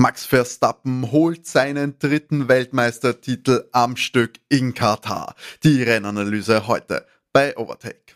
Max 0.00 0.24
Verstappen 0.26 1.10
holt 1.10 1.44
seinen 1.44 1.98
dritten 1.98 2.46
Weltmeistertitel 2.46 3.64
am 3.72 3.96
Stück 3.96 4.34
in 4.48 4.72
Katar. 4.72 5.34
Die 5.64 5.82
Rennanalyse 5.82 6.68
heute 6.68 7.04
bei 7.32 7.56
Overtake. 7.56 8.14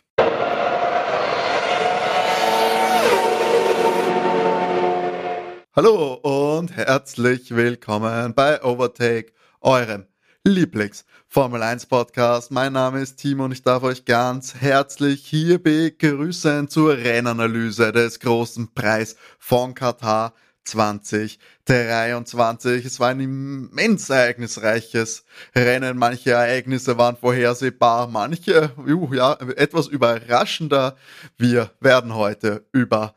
Hallo 5.75 6.13
und 6.23 6.71
herzlich 6.71 7.53
willkommen 7.53 8.33
bei 8.33 8.63
Overtake, 8.63 9.33
eurem 9.59 10.05
Lieblings 10.45 11.03
Formel 11.27 11.61
1 11.63 11.87
Podcast. 11.87 12.49
Mein 12.49 12.71
Name 12.71 13.01
ist 13.01 13.17
Timo 13.17 13.43
und 13.43 13.51
ich 13.51 13.61
darf 13.61 13.83
euch 13.83 14.05
ganz 14.05 14.55
herzlich 14.55 15.25
hier 15.25 15.61
begrüßen 15.61 16.69
zur 16.69 16.95
Rennanalyse 16.95 17.91
des 17.91 18.21
großen 18.21 18.73
Preis 18.73 19.17
von 19.37 19.73
Katar 19.73 20.33
2023. 20.63 22.85
Es 22.85 22.99
war 22.99 23.09
ein 23.09 23.19
immens 23.19 24.09
ereignisreiches 24.09 25.25
Rennen. 25.55 25.97
Manche 25.97 26.31
Ereignisse 26.31 26.97
waren 26.97 27.17
vorhersehbar, 27.17 28.07
manche 28.07 28.71
uh, 28.77 29.13
ja, 29.13 29.33
etwas 29.55 29.87
überraschender. 29.87 30.95
Wir 31.37 31.71
werden 31.79 32.15
heute 32.15 32.65
über 32.71 33.13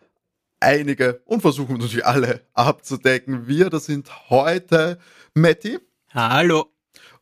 einige 0.61 1.23
und 1.25 1.41
versuchen 1.41 1.79
natürlich 1.79 2.07
alle 2.07 2.43
abzudecken. 2.55 3.47
Wir, 3.47 3.71
das 3.71 3.87
sind 3.87 4.31
heute 4.31 4.99
Matti. 5.35 5.79
Hallo. 6.13 6.67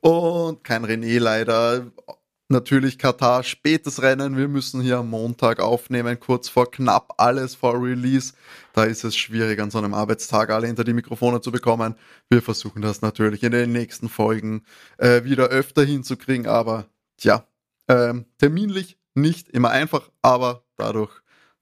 Und 0.00 0.64
kein 0.64 0.84
René 0.84 1.18
leider 1.18 1.86
natürlich 2.48 2.98
Katar, 2.98 3.42
spätes 3.42 4.02
Rennen. 4.02 4.36
Wir 4.36 4.48
müssen 4.48 4.80
hier 4.80 4.98
am 4.98 5.10
Montag 5.10 5.60
aufnehmen, 5.60 6.18
kurz 6.20 6.48
vor 6.48 6.70
knapp 6.70 7.14
alles 7.18 7.54
vor 7.54 7.82
Release. 7.82 8.34
Da 8.72 8.84
ist 8.84 9.04
es 9.04 9.16
schwierig, 9.16 9.60
an 9.60 9.70
so 9.70 9.78
einem 9.78 9.94
Arbeitstag 9.94 10.50
alle 10.50 10.66
hinter 10.66 10.84
die 10.84 10.92
Mikrofone 10.92 11.40
zu 11.40 11.50
bekommen. 11.52 11.94
Wir 12.28 12.42
versuchen 12.42 12.82
das 12.82 13.02
natürlich 13.02 13.42
in 13.42 13.52
den 13.52 13.72
nächsten 13.72 14.08
Folgen 14.08 14.62
äh, 14.98 15.24
wieder 15.24 15.46
öfter 15.48 15.84
hinzukriegen, 15.84 16.46
aber 16.46 16.86
tja, 17.16 17.46
ähm, 17.88 18.26
terminlich 18.38 18.98
nicht 19.14 19.48
immer 19.50 19.70
einfach, 19.70 20.10
aber 20.22 20.64
dadurch, 20.76 21.12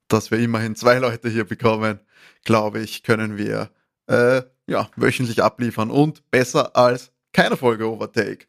dass 0.08 0.30
wir 0.30 0.38
immerhin 0.38 0.76
zwei 0.76 0.98
Leute 0.98 1.28
hier 1.28 1.44
bekommen, 1.44 2.00
glaube 2.44 2.80
ich, 2.80 3.02
können 3.02 3.36
wir 3.36 3.70
äh, 4.06 4.42
ja, 4.66 4.88
wöchentlich 4.96 5.42
abliefern 5.42 5.90
und 5.90 6.30
besser 6.30 6.76
als 6.76 7.12
keine 7.32 7.56
Folge 7.56 7.90
Overtake. 7.90 8.46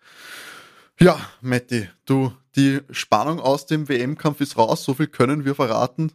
Ja, 0.99 1.19
Matti, 1.41 1.89
du, 2.05 2.33
die 2.55 2.80
Spannung 2.91 3.39
aus 3.39 3.66
dem 3.66 3.89
WM-Kampf 3.89 4.41
ist 4.41 4.58
raus, 4.58 4.83
so 4.83 4.94
viel 4.94 5.08
können 5.08 5.44
wir 5.44 5.55
verraten. 5.55 6.11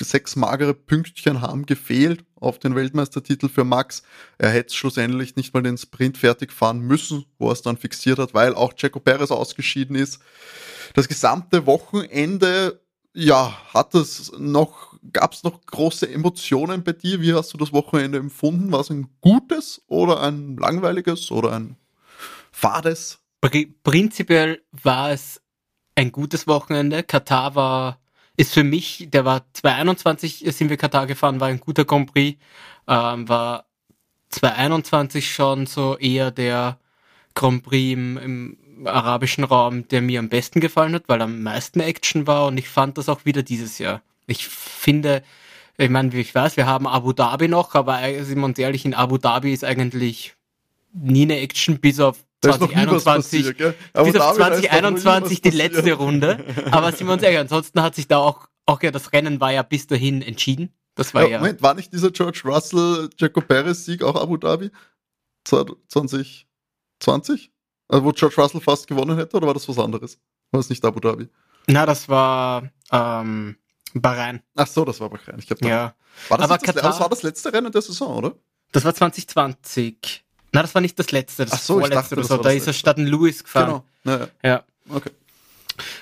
Sechs 0.00 0.36
magere 0.36 0.74
Pünktchen 0.74 1.40
haben 1.40 1.66
gefehlt 1.66 2.24
auf 2.36 2.60
den 2.60 2.76
Weltmeistertitel 2.76 3.48
für 3.48 3.64
Max. 3.64 4.04
Er 4.38 4.50
hätte 4.50 4.74
schlussendlich 4.74 5.34
nicht 5.34 5.52
mal 5.54 5.62
den 5.62 5.76
Sprint 5.76 6.18
fertig 6.18 6.52
fahren 6.52 6.80
müssen, 6.80 7.24
wo 7.38 7.48
er 7.48 7.52
es 7.52 7.62
dann 7.62 7.76
fixiert 7.76 8.20
hat, 8.20 8.32
weil 8.32 8.54
auch 8.54 8.74
Checo 8.74 9.00
Perez 9.00 9.32
ausgeschieden 9.32 9.96
ist. 9.96 10.20
Das 10.94 11.08
gesamte 11.08 11.66
Wochenende, 11.66 12.80
ja, 13.12 13.56
hat 13.74 13.94
es 13.96 14.32
noch, 14.38 14.94
gab 15.12 15.32
es 15.32 15.42
noch 15.42 15.66
große 15.66 16.08
Emotionen 16.08 16.84
bei 16.84 16.92
dir? 16.92 17.20
Wie 17.20 17.34
hast 17.34 17.52
du 17.52 17.58
das 17.58 17.72
Wochenende 17.72 18.18
empfunden? 18.18 18.70
War 18.70 18.80
es 18.80 18.90
ein 18.90 19.08
gutes 19.20 19.82
oder 19.88 20.20
ein 20.20 20.56
langweiliges 20.56 21.32
oder 21.32 21.52
ein 21.52 21.76
fades? 22.52 23.21
Prinzipiell 23.50 24.62
war 24.70 25.10
es 25.10 25.42
ein 25.94 26.12
gutes 26.12 26.46
Wochenende. 26.46 27.02
Katar 27.02 27.54
war, 27.54 27.98
ist 28.36 28.54
für 28.54 28.64
mich, 28.64 29.08
der 29.10 29.24
war 29.24 29.44
2021 29.52 30.44
sind 30.48 30.70
wir 30.70 30.76
Katar 30.76 31.06
gefahren, 31.06 31.40
war 31.40 31.48
ein 31.48 31.60
guter 31.60 31.84
Grand 31.84 32.12
Prix, 32.12 32.38
ähm, 32.88 33.28
war 33.28 33.66
2021 34.30 35.32
schon 35.32 35.66
so 35.66 35.98
eher 35.98 36.30
der 36.30 36.78
Grand 37.34 37.62
Prix 37.62 37.92
im, 37.92 38.16
im 38.18 38.86
arabischen 38.86 39.44
Raum, 39.44 39.86
der 39.88 40.02
mir 40.02 40.18
am 40.18 40.28
besten 40.28 40.60
gefallen 40.60 40.94
hat, 40.94 41.04
weil 41.08 41.22
am 41.22 41.42
meisten 41.42 41.80
Action 41.80 42.26
war 42.26 42.46
und 42.46 42.58
ich 42.58 42.68
fand 42.68 42.98
das 42.98 43.08
auch 43.08 43.24
wieder 43.24 43.42
dieses 43.42 43.78
Jahr. 43.78 44.02
Ich 44.26 44.48
finde, 44.48 45.22
ich 45.76 45.90
meine, 45.90 46.12
wie 46.12 46.20
ich 46.20 46.34
weiß, 46.34 46.56
wir 46.56 46.66
haben 46.66 46.86
Abu 46.86 47.12
Dhabi 47.12 47.48
noch, 47.48 47.74
aber 47.74 48.00
sind 48.24 48.38
wir 48.38 48.44
uns 48.44 48.58
ehrlich, 48.58 48.84
in 48.84 48.94
Abu 48.94 49.18
Dhabi 49.18 49.52
ist 49.52 49.64
eigentlich 49.64 50.34
nie 50.92 51.22
eine 51.22 51.38
Action, 51.38 51.80
bis 51.80 52.00
auf 52.00 52.24
2021, 52.42 53.56
passiert, 53.56 53.76
bis 53.94 54.16
auf 54.16 54.36
2021 54.36 55.42
die 55.42 55.50
letzte 55.50 55.92
Runde. 55.92 56.44
Aber 56.70 56.92
sind 56.92 57.06
wir 57.06 57.14
uns 57.14 57.22
ehrlich, 57.22 57.38
ansonsten 57.38 57.82
hat 57.82 57.94
sich 57.94 58.08
da 58.08 58.18
auch, 58.18 58.48
auch 58.66 58.82
ja, 58.82 58.90
das 58.90 59.12
Rennen 59.12 59.40
war 59.40 59.52
ja 59.52 59.62
bis 59.62 59.86
dahin 59.86 60.22
entschieden. 60.22 60.74
Das 60.94 61.14
war 61.14 61.22
ja. 61.22 61.28
ja 61.28 61.38
Moment, 61.38 61.62
war 61.62 61.74
nicht 61.74 61.92
dieser 61.92 62.10
George 62.10 62.42
Russell, 62.44 63.08
Jaco 63.16 63.40
Perez 63.40 63.84
Sieg 63.84 64.02
auch 64.02 64.20
Abu 64.20 64.36
Dhabi? 64.36 64.70
2020? 65.44 66.46
Also 67.88 68.04
wo 68.04 68.12
George 68.12 68.36
Russell 68.38 68.60
fast 68.60 68.86
gewonnen 68.86 69.16
hätte, 69.16 69.36
oder 69.36 69.46
war 69.46 69.54
das 69.54 69.68
was 69.68 69.78
anderes? 69.78 70.18
War 70.50 70.58
das 70.58 70.68
nicht 70.68 70.84
Abu 70.84 71.00
Dhabi? 71.00 71.28
Na, 71.66 71.86
das 71.86 72.08
war 72.08 72.70
ähm, 72.90 73.56
Bahrain. 73.94 74.42
Ach 74.56 74.66
so, 74.66 74.84
das 74.84 75.00
war 75.00 75.10
Bahrain. 75.10 75.38
Ich 75.38 75.46
glaube, 75.46 75.66
ja. 75.66 75.94
war 76.28 76.38
das, 76.38 76.48
das, 76.48 76.74
das 76.74 77.00
war 77.00 77.08
das 77.08 77.22
letzte 77.22 77.52
Rennen 77.52 77.70
der 77.70 77.82
Saison, 77.82 78.16
oder? 78.16 78.34
Das 78.72 78.84
war 78.84 78.94
2020. 78.94 80.24
Na, 80.52 80.62
das 80.62 80.74
war 80.74 80.82
nicht 80.82 80.98
das 80.98 81.10
letzte, 81.10 81.44
das 81.44 81.54
Ach 81.54 81.58
so, 81.58 81.74
vorletzte 81.74 81.96
dachte, 81.96 82.14
oder 82.16 82.24
so. 82.24 82.36
Da 82.36 82.50
ist 82.50 82.66
er 82.66 82.72
statt 82.72 82.98
ein 82.98 83.06
Louis 83.06 83.42
gefahren. 83.42 83.82
Genau. 84.04 84.18
Ja. 84.18 84.28
ja. 84.42 84.62
Okay. 84.88 85.10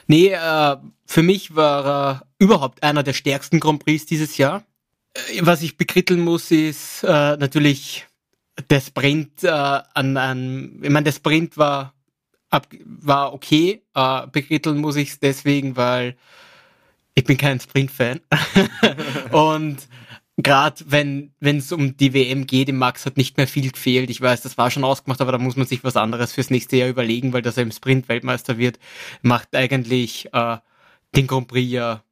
Nee, 0.06 0.28
äh, 0.28 0.76
für 1.06 1.22
mich 1.22 1.54
war 1.54 1.86
er 1.86 2.26
überhaupt 2.38 2.82
einer 2.82 3.02
der 3.02 3.12
stärksten 3.12 3.60
Grand 3.60 3.84
Prix 3.84 4.06
dieses 4.06 4.36
Jahr. 4.36 4.64
Äh, 5.14 5.40
was 5.42 5.62
ich 5.62 5.76
bekritteln 5.76 6.20
muss, 6.20 6.50
ist 6.50 7.04
äh, 7.04 7.36
natürlich 7.36 8.06
der 8.68 8.80
Sprint 8.80 9.44
äh, 9.44 9.48
an, 9.48 10.16
an 10.16 10.80
ich 10.82 10.90
meine, 10.90 11.04
der 11.04 11.12
Sprint 11.12 11.56
war 11.56 11.94
ab, 12.50 12.66
war 12.84 13.32
okay. 13.32 13.82
Äh, 13.94 14.26
bekritteln 14.26 14.78
muss 14.78 14.96
ich 14.96 15.10
es 15.10 15.20
deswegen, 15.20 15.76
weil 15.76 16.16
ich 17.14 17.24
bin 17.24 17.36
kein 17.36 17.60
Sprint-Fan. 17.60 18.20
und 19.30 19.78
gerade 20.42 20.84
wenn 20.86 21.32
wenn 21.40 21.58
es 21.58 21.72
um 21.72 21.96
die 21.96 22.14
WM 22.14 22.46
geht, 22.46 22.68
im 22.68 22.78
Max 22.78 23.06
hat 23.06 23.16
nicht 23.16 23.36
mehr 23.36 23.48
viel 23.48 23.70
gefehlt. 23.70 24.10
Ich 24.10 24.20
weiß, 24.20 24.42
das 24.42 24.58
war 24.58 24.70
schon 24.70 24.84
ausgemacht, 24.84 25.20
aber 25.20 25.32
da 25.32 25.38
muss 25.38 25.56
man 25.56 25.66
sich 25.66 25.82
was 25.84 25.96
anderes 25.96 26.32
fürs 26.32 26.50
nächste 26.50 26.76
Jahr 26.76 26.88
überlegen, 26.88 27.32
weil 27.32 27.42
dass 27.42 27.56
er 27.56 27.64
im 27.64 27.72
Sprint 27.72 28.08
Weltmeister 28.08 28.58
wird, 28.58 28.78
macht 29.22 29.54
eigentlich 29.56 30.28
äh, 30.32 30.58
den 31.16 31.26
Grand 31.26 31.48
Prix 31.48 31.70
ja 31.70 32.04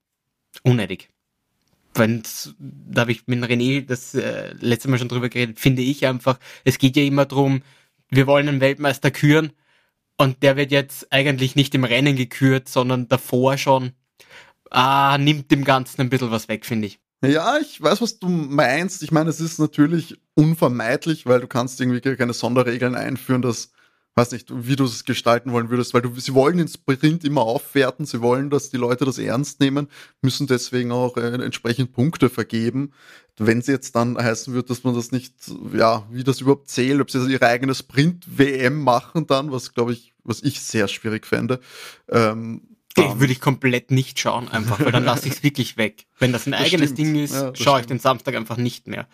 unnötig. 0.63 1.11
Wenn 1.95 2.23
da 2.59 3.03
habe 3.03 3.13
ich 3.13 3.27
mit 3.27 3.43
René 3.45 3.85
das 3.87 4.15
äh, 4.15 4.55
letzte 4.61 4.89
Mal 4.89 4.99
schon 4.99 5.09
drüber 5.09 5.29
geredet, 5.29 5.61
finde 5.61 5.83
ich 5.83 6.07
einfach, 6.07 6.39
es 6.65 6.79
geht 6.79 6.97
ja 6.97 7.03
immer 7.03 7.27
drum, 7.27 7.63
wir 8.11 8.27
wollen 8.27 8.49
einen 8.49 8.61
Weltmeister 8.61 9.11
küren 9.11 9.53
und 10.17 10.43
der 10.43 10.57
wird 10.57 10.73
jetzt 10.73 11.13
eigentlich 11.13 11.57
nicht 11.57 11.75
im 11.75 11.85
Rennen 11.85 12.17
gekürt, 12.17 12.69
sondern 12.69 13.09
davor 13.09 13.59
schon. 13.59 13.93
Ah, 14.71 15.17
nimmt 15.19 15.51
dem 15.51 15.65
Ganzen 15.65 16.01
ein 16.03 16.11
bisschen 16.11 16.31
was 16.31 16.49
weg, 16.49 16.67
finde 16.67 16.89
ich. 16.89 16.99
Ja, 17.25 17.59
ich 17.59 17.81
weiß, 17.83 18.01
was 18.01 18.19
du 18.21 18.29
meinst. 18.29 19.03
Ich 19.03 19.11
meine, 19.11 19.31
es 19.31 19.41
ist 19.41 19.59
natürlich 19.59 20.21
unvermeidlich, 20.35 21.27
weil 21.27 21.41
du 21.41 21.49
kannst 21.49 21.81
irgendwie 21.81 22.01
keine 22.17 22.33
Sonderregeln 22.33 22.95
einführen, 22.95 23.43
dass, 23.43 23.73
weiß 24.15 24.31
nicht, 24.31 24.49
wie 24.55 24.77
du 24.77 24.85
es 24.85 25.05
gestalten 25.05 25.51
wollen 25.51 25.69
würdest, 25.69 25.95
weil 25.95 26.03
du, 26.03 26.15
sie 26.21 26.33
wollen 26.35 26.59
den 26.59 26.69
Sprint 26.69 27.25
immer 27.25 27.41
aufwerten, 27.43 28.07
sie 28.07 28.21
wollen, 28.21 28.51
dass 28.51 28.71
die 28.71 28.77
Leute 28.77 29.05
das 29.05 29.19
ernst 29.19 29.59
nehmen, 29.59 29.89
müssen 30.23 30.47
deswegen 30.47 30.93
auch 30.93 31.17
äh, 31.17 31.33
entsprechend 31.45 31.93
Punkte 31.93 32.31
vergeben. 32.31 32.93
Wenn 33.37 33.59
es 33.59 33.67
jetzt 33.67 33.97
dann 33.97 34.17
heißen 34.17 34.55
wird, 34.55 34.71
dass 34.71 34.85
man 34.85 34.95
das 34.95 35.11
nicht, 35.11 35.35
ja, 35.73 36.07
wie 36.13 36.23
das 36.23 36.41
überhaupt 36.41 36.69
zählt, 36.71 37.01
ob 37.01 37.11
sie 37.11 37.19
ihre 37.33 37.47
eigene 37.47 37.75
Sprint-WM 37.75 38.81
machen 38.81 39.27
dann, 39.27 39.51
was 39.51 39.75
glaube 39.75 39.93
ich, 39.93 40.15
was 40.23 40.43
ich 40.43 40.61
sehr 40.61 40.87
schwierig 40.87 41.27
fände, 41.27 41.59
ähm, 42.09 42.78
ich 43.03 43.21
würde 43.21 43.33
ich 43.33 43.41
komplett 43.41 43.91
nicht 43.91 44.19
schauen, 44.19 44.49
einfach, 44.49 44.81
weil 44.81 44.93
dann 44.93 45.05
lasse 45.05 45.29
ich 45.29 45.35
es 45.35 45.43
wirklich 45.43 45.77
weg. 45.77 46.07
Wenn 46.19 46.33
das 46.33 46.47
ein 46.47 46.53
das 46.53 46.61
eigenes 46.61 46.91
stimmt. 46.91 46.99
Ding 46.99 47.25
ist, 47.25 47.35
ja, 47.35 47.55
schaue 47.55 47.81
ich 47.81 47.87
den 47.87 47.99
Samstag 47.99 48.35
einfach 48.35 48.57
nicht 48.57 48.87
mehr. 48.87 49.07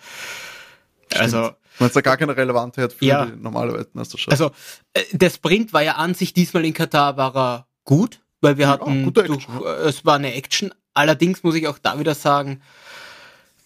Stimmt. 1.06 1.22
Also. 1.22 1.50
Wenn 1.78 1.88
es 1.88 1.92
da 1.92 2.02
gar 2.02 2.16
keine 2.16 2.36
Relevanz 2.36 2.76
hat 2.76 2.92
für 2.92 3.04
ja, 3.04 3.26
die 3.26 3.42
normale 3.42 3.72
Weltmeisterschaft. 3.72 4.30
Also, 4.30 4.52
äh, 4.92 5.02
der 5.10 5.28
Sprint 5.30 5.72
war 5.72 5.82
ja 5.82 5.96
an 5.96 6.14
sich 6.14 6.32
diesmal 6.32 6.64
in 6.64 6.72
Katar 6.72 7.16
war 7.16 7.34
er 7.34 7.66
gut, 7.84 8.20
weil 8.40 8.58
wir 8.58 8.66
ja, 8.66 8.70
hatten, 8.70 9.12
durch. 9.12 9.48
Äh, 9.48 9.88
es 9.88 10.04
war 10.04 10.14
eine 10.14 10.34
Action. 10.34 10.72
Allerdings 10.94 11.42
muss 11.42 11.56
ich 11.56 11.66
auch 11.66 11.78
da 11.78 11.98
wieder 11.98 12.14
sagen, 12.14 12.60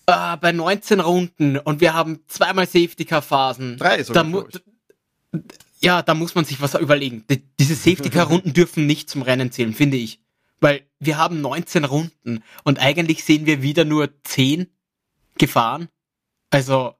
äh, 0.06 0.36
bei 0.38 0.52
19 0.52 1.00
Runden 1.00 1.58
und 1.58 1.82
wir 1.82 1.92
haben 1.92 2.20
zweimal 2.28 2.66
Safety-Car-Phasen. 2.66 3.76
Drei 3.76 4.02
sogar, 4.02 4.24
da, 4.24 5.40
ja, 5.80 6.02
da 6.02 6.14
muss 6.14 6.34
man 6.34 6.44
sich 6.44 6.60
was 6.60 6.74
überlegen. 6.74 7.24
Diese 7.58 7.74
Safety-Car-Runden 7.74 8.52
dürfen 8.52 8.86
nicht 8.86 9.08
zum 9.08 9.22
Rennen 9.22 9.52
zählen, 9.52 9.74
finde 9.74 9.96
ich. 9.96 10.20
Weil 10.60 10.82
wir 10.98 11.18
haben 11.18 11.40
19 11.40 11.84
Runden 11.84 12.42
und 12.64 12.80
eigentlich 12.80 13.24
sehen 13.24 13.46
wir 13.46 13.62
wieder 13.62 13.84
nur 13.84 14.10
10 14.24 14.66
gefahren. 15.36 15.88
Also, 16.50 16.94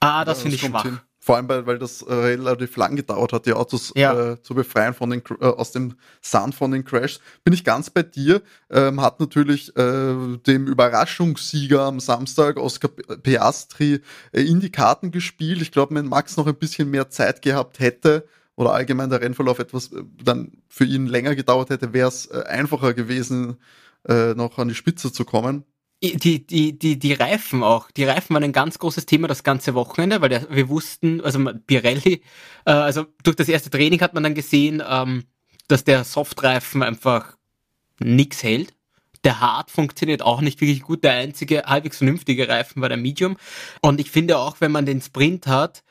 ah, 0.00 0.24
das 0.24 0.38
ja, 0.38 0.42
finde 0.42 0.56
ich 0.56 0.62
schwach. 0.62 0.82
Hin. 0.82 1.00
Vor 1.24 1.36
allem, 1.36 1.48
weil, 1.48 1.64
weil 1.66 1.78
das 1.78 2.02
äh, 2.02 2.12
relativ 2.12 2.76
lang 2.76 2.96
gedauert 2.96 3.32
hat, 3.32 3.46
die 3.46 3.52
Autos 3.52 3.92
ja. 3.94 4.32
äh, 4.32 4.42
zu 4.42 4.56
befreien 4.56 4.92
von 4.92 5.08
den, 5.08 5.22
äh, 5.40 5.44
aus 5.44 5.70
dem 5.70 5.94
Sand 6.20 6.56
von 6.56 6.72
den 6.72 6.84
Crashs. 6.84 7.20
Bin 7.44 7.54
ich 7.54 7.62
ganz 7.62 7.90
bei 7.90 8.02
dir. 8.02 8.42
Ähm, 8.68 9.00
hat 9.00 9.20
natürlich 9.20 9.68
äh, 9.76 10.36
dem 10.38 10.66
Überraschungssieger 10.66 11.82
am 11.82 12.00
Samstag, 12.00 12.56
Oscar 12.56 12.88
Piastri, 12.88 14.00
äh, 14.32 14.42
in 14.42 14.58
die 14.58 14.72
Karten 14.72 15.12
gespielt. 15.12 15.62
Ich 15.62 15.70
glaube, 15.70 15.94
wenn 15.94 16.06
Max 16.06 16.36
noch 16.36 16.48
ein 16.48 16.56
bisschen 16.56 16.90
mehr 16.90 17.08
Zeit 17.08 17.40
gehabt 17.40 17.78
hätte 17.78 18.26
oder 18.56 18.72
allgemein 18.72 19.08
der 19.08 19.20
Rennverlauf 19.20 19.60
etwas 19.60 19.92
äh, 19.92 20.02
dann 20.24 20.50
für 20.68 20.86
ihn 20.86 21.06
länger 21.06 21.36
gedauert 21.36 21.70
hätte, 21.70 21.92
wäre 21.92 22.08
es 22.08 22.26
äh, 22.26 22.42
einfacher 22.48 22.94
gewesen, 22.94 23.58
äh, 24.08 24.34
noch 24.34 24.58
an 24.58 24.66
die 24.66 24.74
Spitze 24.74 25.12
zu 25.12 25.24
kommen 25.24 25.64
die, 26.02 26.44
die, 26.44 26.78
die, 26.78 26.98
die 26.98 27.12
Reifen 27.12 27.62
auch. 27.62 27.90
Die 27.92 28.04
Reifen 28.04 28.34
waren 28.34 28.42
ein 28.42 28.52
ganz 28.52 28.78
großes 28.78 29.06
Thema 29.06 29.28
das 29.28 29.44
ganze 29.44 29.74
Wochenende, 29.74 30.20
weil 30.20 30.30
der, 30.30 30.50
wir 30.50 30.68
wussten, 30.68 31.20
also 31.20 31.38
Pirelli, 31.66 32.22
äh, 32.64 32.72
also 32.72 33.06
durch 33.22 33.36
das 33.36 33.48
erste 33.48 33.70
Training 33.70 34.00
hat 34.00 34.12
man 34.14 34.24
dann 34.24 34.34
gesehen, 34.34 34.82
ähm, 34.86 35.24
dass 35.68 35.84
der 35.84 36.04
Softreifen 36.04 36.82
einfach 36.82 37.36
nix 38.00 38.42
hält. 38.42 38.74
Der 39.24 39.40
Hard 39.40 39.70
funktioniert 39.70 40.22
auch 40.22 40.40
nicht 40.40 40.60
wirklich 40.60 40.82
gut. 40.82 41.04
Der 41.04 41.12
einzige 41.12 41.62
halbwegs 41.62 41.98
vernünftige 41.98 42.48
Reifen 42.48 42.82
war 42.82 42.88
der 42.88 42.98
Medium. 42.98 43.36
Und 43.80 44.00
ich 44.00 44.10
finde 44.10 44.38
auch, 44.38 44.60
wenn 44.60 44.72
man 44.72 44.84
den 44.84 45.00
Sprint 45.00 45.46
hat, 45.46 45.84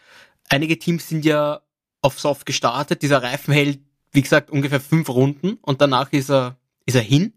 einige 0.50 0.78
Teams 0.78 1.08
sind 1.08 1.24
ja 1.24 1.62
auf 2.02 2.20
Soft 2.20 2.46
gestartet. 2.46 3.02
Dieser 3.02 3.24
Reifen 3.24 3.54
hält, 3.54 3.80
wie 4.12 4.22
gesagt, 4.22 4.52
ungefähr 4.52 4.82
fünf 4.82 5.08
Runden 5.08 5.54
und 5.62 5.80
danach 5.80 6.12
ist 6.12 6.30
er, 6.30 6.58
ist 6.86 6.96
er 6.96 7.02
hin. 7.02 7.34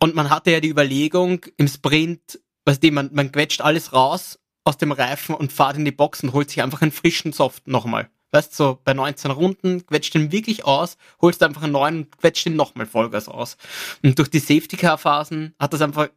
Und 0.00 0.14
man 0.14 0.30
hatte 0.30 0.50
ja 0.50 0.60
die 0.60 0.70
Überlegung 0.70 1.44
im 1.56 1.68
Sprint, 1.68 2.40
was 2.64 2.80
dem 2.80 2.94
man, 2.94 3.10
man 3.12 3.30
quetscht 3.30 3.60
alles 3.60 3.92
raus 3.92 4.38
aus 4.64 4.78
dem 4.78 4.92
Reifen 4.92 5.34
und 5.34 5.52
fahrt 5.52 5.76
in 5.76 5.84
die 5.84 5.92
Box 5.92 6.22
und 6.22 6.32
holt 6.32 6.50
sich 6.50 6.62
einfach 6.62 6.82
einen 6.82 6.92
frischen 6.92 7.32
Soft 7.32 7.66
nochmal. 7.66 8.10
Weißt 8.32 8.52
du, 8.52 8.56
so 8.56 8.78
bei 8.84 8.94
19 8.94 9.30
Runden 9.30 9.86
quetscht 9.86 10.14
den 10.14 10.32
wirklich 10.32 10.64
aus, 10.64 10.96
holst 11.20 11.42
einfach 11.42 11.62
einen 11.62 11.72
neuen 11.72 11.96
und 12.04 12.18
quetscht 12.18 12.46
den 12.46 12.56
nochmal 12.56 12.86
Vollgas 12.86 13.28
aus. 13.28 13.56
Und 14.02 14.18
durch 14.18 14.30
die 14.30 14.38
Safety 14.38 14.76
Car 14.76 14.98
Phasen 14.98 15.54
hat 15.58 15.72
das 15.72 15.82
einfach, 15.82 16.08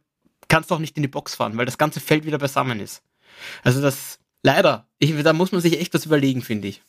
kannst 0.48 0.70
du 0.70 0.76
auch 0.76 0.78
nicht 0.78 0.96
in 0.96 1.02
die 1.02 1.08
Box 1.08 1.34
fahren, 1.34 1.56
weil 1.56 1.66
das 1.66 1.78
ganze 1.78 2.00
Feld 2.00 2.24
wieder 2.24 2.38
beisammen 2.38 2.80
ist. 2.80 3.02
Also 3.64 3.82
das, 3.82 4.20
leider, 4.42 4.88
ich, 4.98 5.20
da 5.22 5.32
muss 5.32 5.52
man 5.52 5.60
sich 5.60 5.80
echt 5.80 5.92
was 5.92 6.06
überlegen, 6.06 6.42
finde 6.42 6.68
ich. 6.68 6.82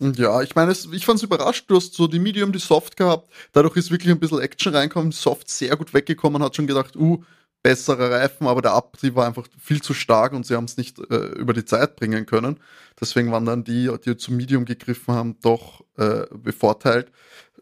Ja, 0.00 0.42
ich 0.42 0.54
meine, 0.54 0.72
ich 0.92 1.04
fand 1.04 1.18
es 1.18 1.24
überrascht, 1.24 1.64
du 1.68 1.74
hast 1.76 1.94
so 1.94 2.06
die 2.06 2.20
Medium, 2.20 2.52
die 2.52 2.60
Soft 2.60 2.96
gehabt, 2.96 3.32
dadurch 3.52 3.76
ist 3.76 3.90
wirklich 3.90 4.12
ein 4.12 4.20
bisschen 4.20 4.38
Action 4.40 4.72
reinkommen, 4.72 5.10
Soft 5.10 5.50
sehr 5.50 5.76
gut 5.76 5.92
weggekommen, 5.92 6.40
hat 6.40 6.54
schon 6.54 6.68
gedacht, 6.68 6.94
uh, 6.94 7.24
bessere 7.64 8.10
Reifen, 8.12 8.46
aber 8.46 8.62
der 8.62 8.74
Abtrieb 8.74 9.16
war 9.16 9.26
einfach 9.26 9.46
viel 9.60 9.82
zu 9.82 9.94
stark 9.94 10.32
und 10.34 10.46
sie 10.46 10.54
haben 10.54 10.66
es 10.66 10.76
nicht 10.76 11.00
äh, 11.10 11.16
über 11.36 11.52
die 11.52 11.64
Zeit 11.64 11.96
bringen 11.96 12.26
können. 12.26 12.60
Deswegen 13.00 13.32
waren 13.32 13.44
dann 13.44 13.64
die, 13.64 13.90
die 14.04 14.16
zum 14.16 14.36
Medium 14.36 14.64
gegriffen 14.64 15.14
haben, 15.14 15.36
doch 15.42 15.84
äh, 15.96 16.26
bevorteilt. 16.32 17.10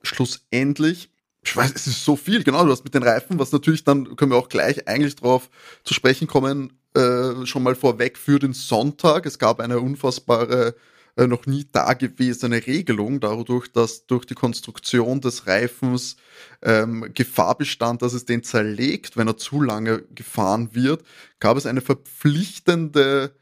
Schlussendlich, 0.03 1.11
ich 1.43 1.56
weiß, 1.56 1.73
es 1.75 1.87
ist 1.87 2.05
so 2.05 2.17
viel, 2.17 2.44
genau, 2.44 2.65
du 2.65 2.71
hast 2.71 2.85
mit 2.85 2.94
den 2.94 3.03
Reifen, 3.03 3.39
was 3.39 3.53
natürlich 3.53 3.85
dann, 3.85 4.15
können 4.17 4.32
wir 4.32 4.39
auch 4.39 4.50
gleich 4.50 4.87
eigentlich 4.87 5.17
drauf 5.17 5.49
zu 5.85 5.94
sprechen 5.94 6.27
kommen, 6.27 6.75
äh, 6.94 7.47
schon 7.47 7.62
mal 7.62 7.75
vorweg 7.75 8.19
für 8.19 8.39
den 8.39 8.53
Sonntag. 8.53 9.25
Es 9.25 9.39
gab 9.39 9.61
eine 9.61 9.81
unfassbare 9.81 10.75
äh, 11.17 11.27
noch 11.27 11.47
nie 11.47 11.67
dagewesene 11.71 12.67
Regelung, 12.67 13.21
dadurch, 13.21 13.73
dass 13.73 14.07
durch 14.07 14.27
die 14.27 14.35
Konstruktion 14.35 15.21
des 15.21 15.47
Reifens 15.47 16.17
ähm, 16.63 17.11
Gefahr 17.15 17.57
bestand, 17.57 18.03
dass 18.03 18.13
es 18.13 18.27
den 18.27 18.43
zerlegt, 18.43 19.17
wenn 19.17 19.29
er 19.29 19.37
zu 19.37 19.61
lange 19.63 20.03
gefahren 20.15 20.75
wird, 20.75 21.05
gab 21.41 21.57
es 21.57 21.67
eine 21.67 21.81
verpflichtende, 21.81 23.35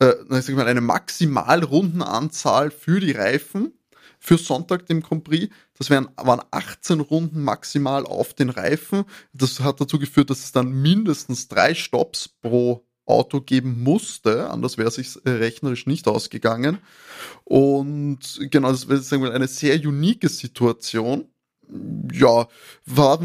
äh, 0.00 0.14
ich 0.38 0.54
mal, 0.54 0.68
eine 0.68 0.80
Maximalrundenanzahl 0.80 2.70
für 2.70 3.00
die 3.00 3.12
Reifen 3.12 3.72
für 4.18 4.38
Sonntag 4.38 4.86
dem 4.86 5.02
Grand 5.02 5.24
Prix. 5.24 5.54
Das 5.78 5.90
wären, 5.90 6.08
waren 6.16 6.42
18 6.50 7.00
Runden 7.00 7.42
maximal 7.42 8.04
auf 8.06 8.34
den 8.34 8.50
Reifen. 8.50 9.04
Das 9.32 9.60
hat 9.60 9.80
dazu 9.80 9.98
geführt, 9.98 10.30
dass 10.30 10.44
es 10.44 10.52
dann 10.52 10.72
mindestens 10.72 11.48
drei 11.48 11.74
Stops 11.74 12.28
pro 12.28 12.85
Auto 13.06 13.40
geben 13.40 13.82
musste, 13.82 14.50
anders 14.50 14.76
wäre 14.78 14.88
es 14.88 14.96
sich 14.96 15.16
äh, 15.24 15.30
rechnerisch 15.30 15.86
nicht 15.86 16.06
ausgegangen. 16.08 16.78
Und 17.44 18.18
genau, 18.50 18.70
das 18.72 18.88
wäre 18.88 19.00
sagen 19.00 19.22
wir, 19.22 19.32
eine 19.32 19.48
sehr 19.48 19.76
unique 19.76 20.28
Situation. 20.28 21.28
Ja, 22.12 22.46
war, 22.84 23.20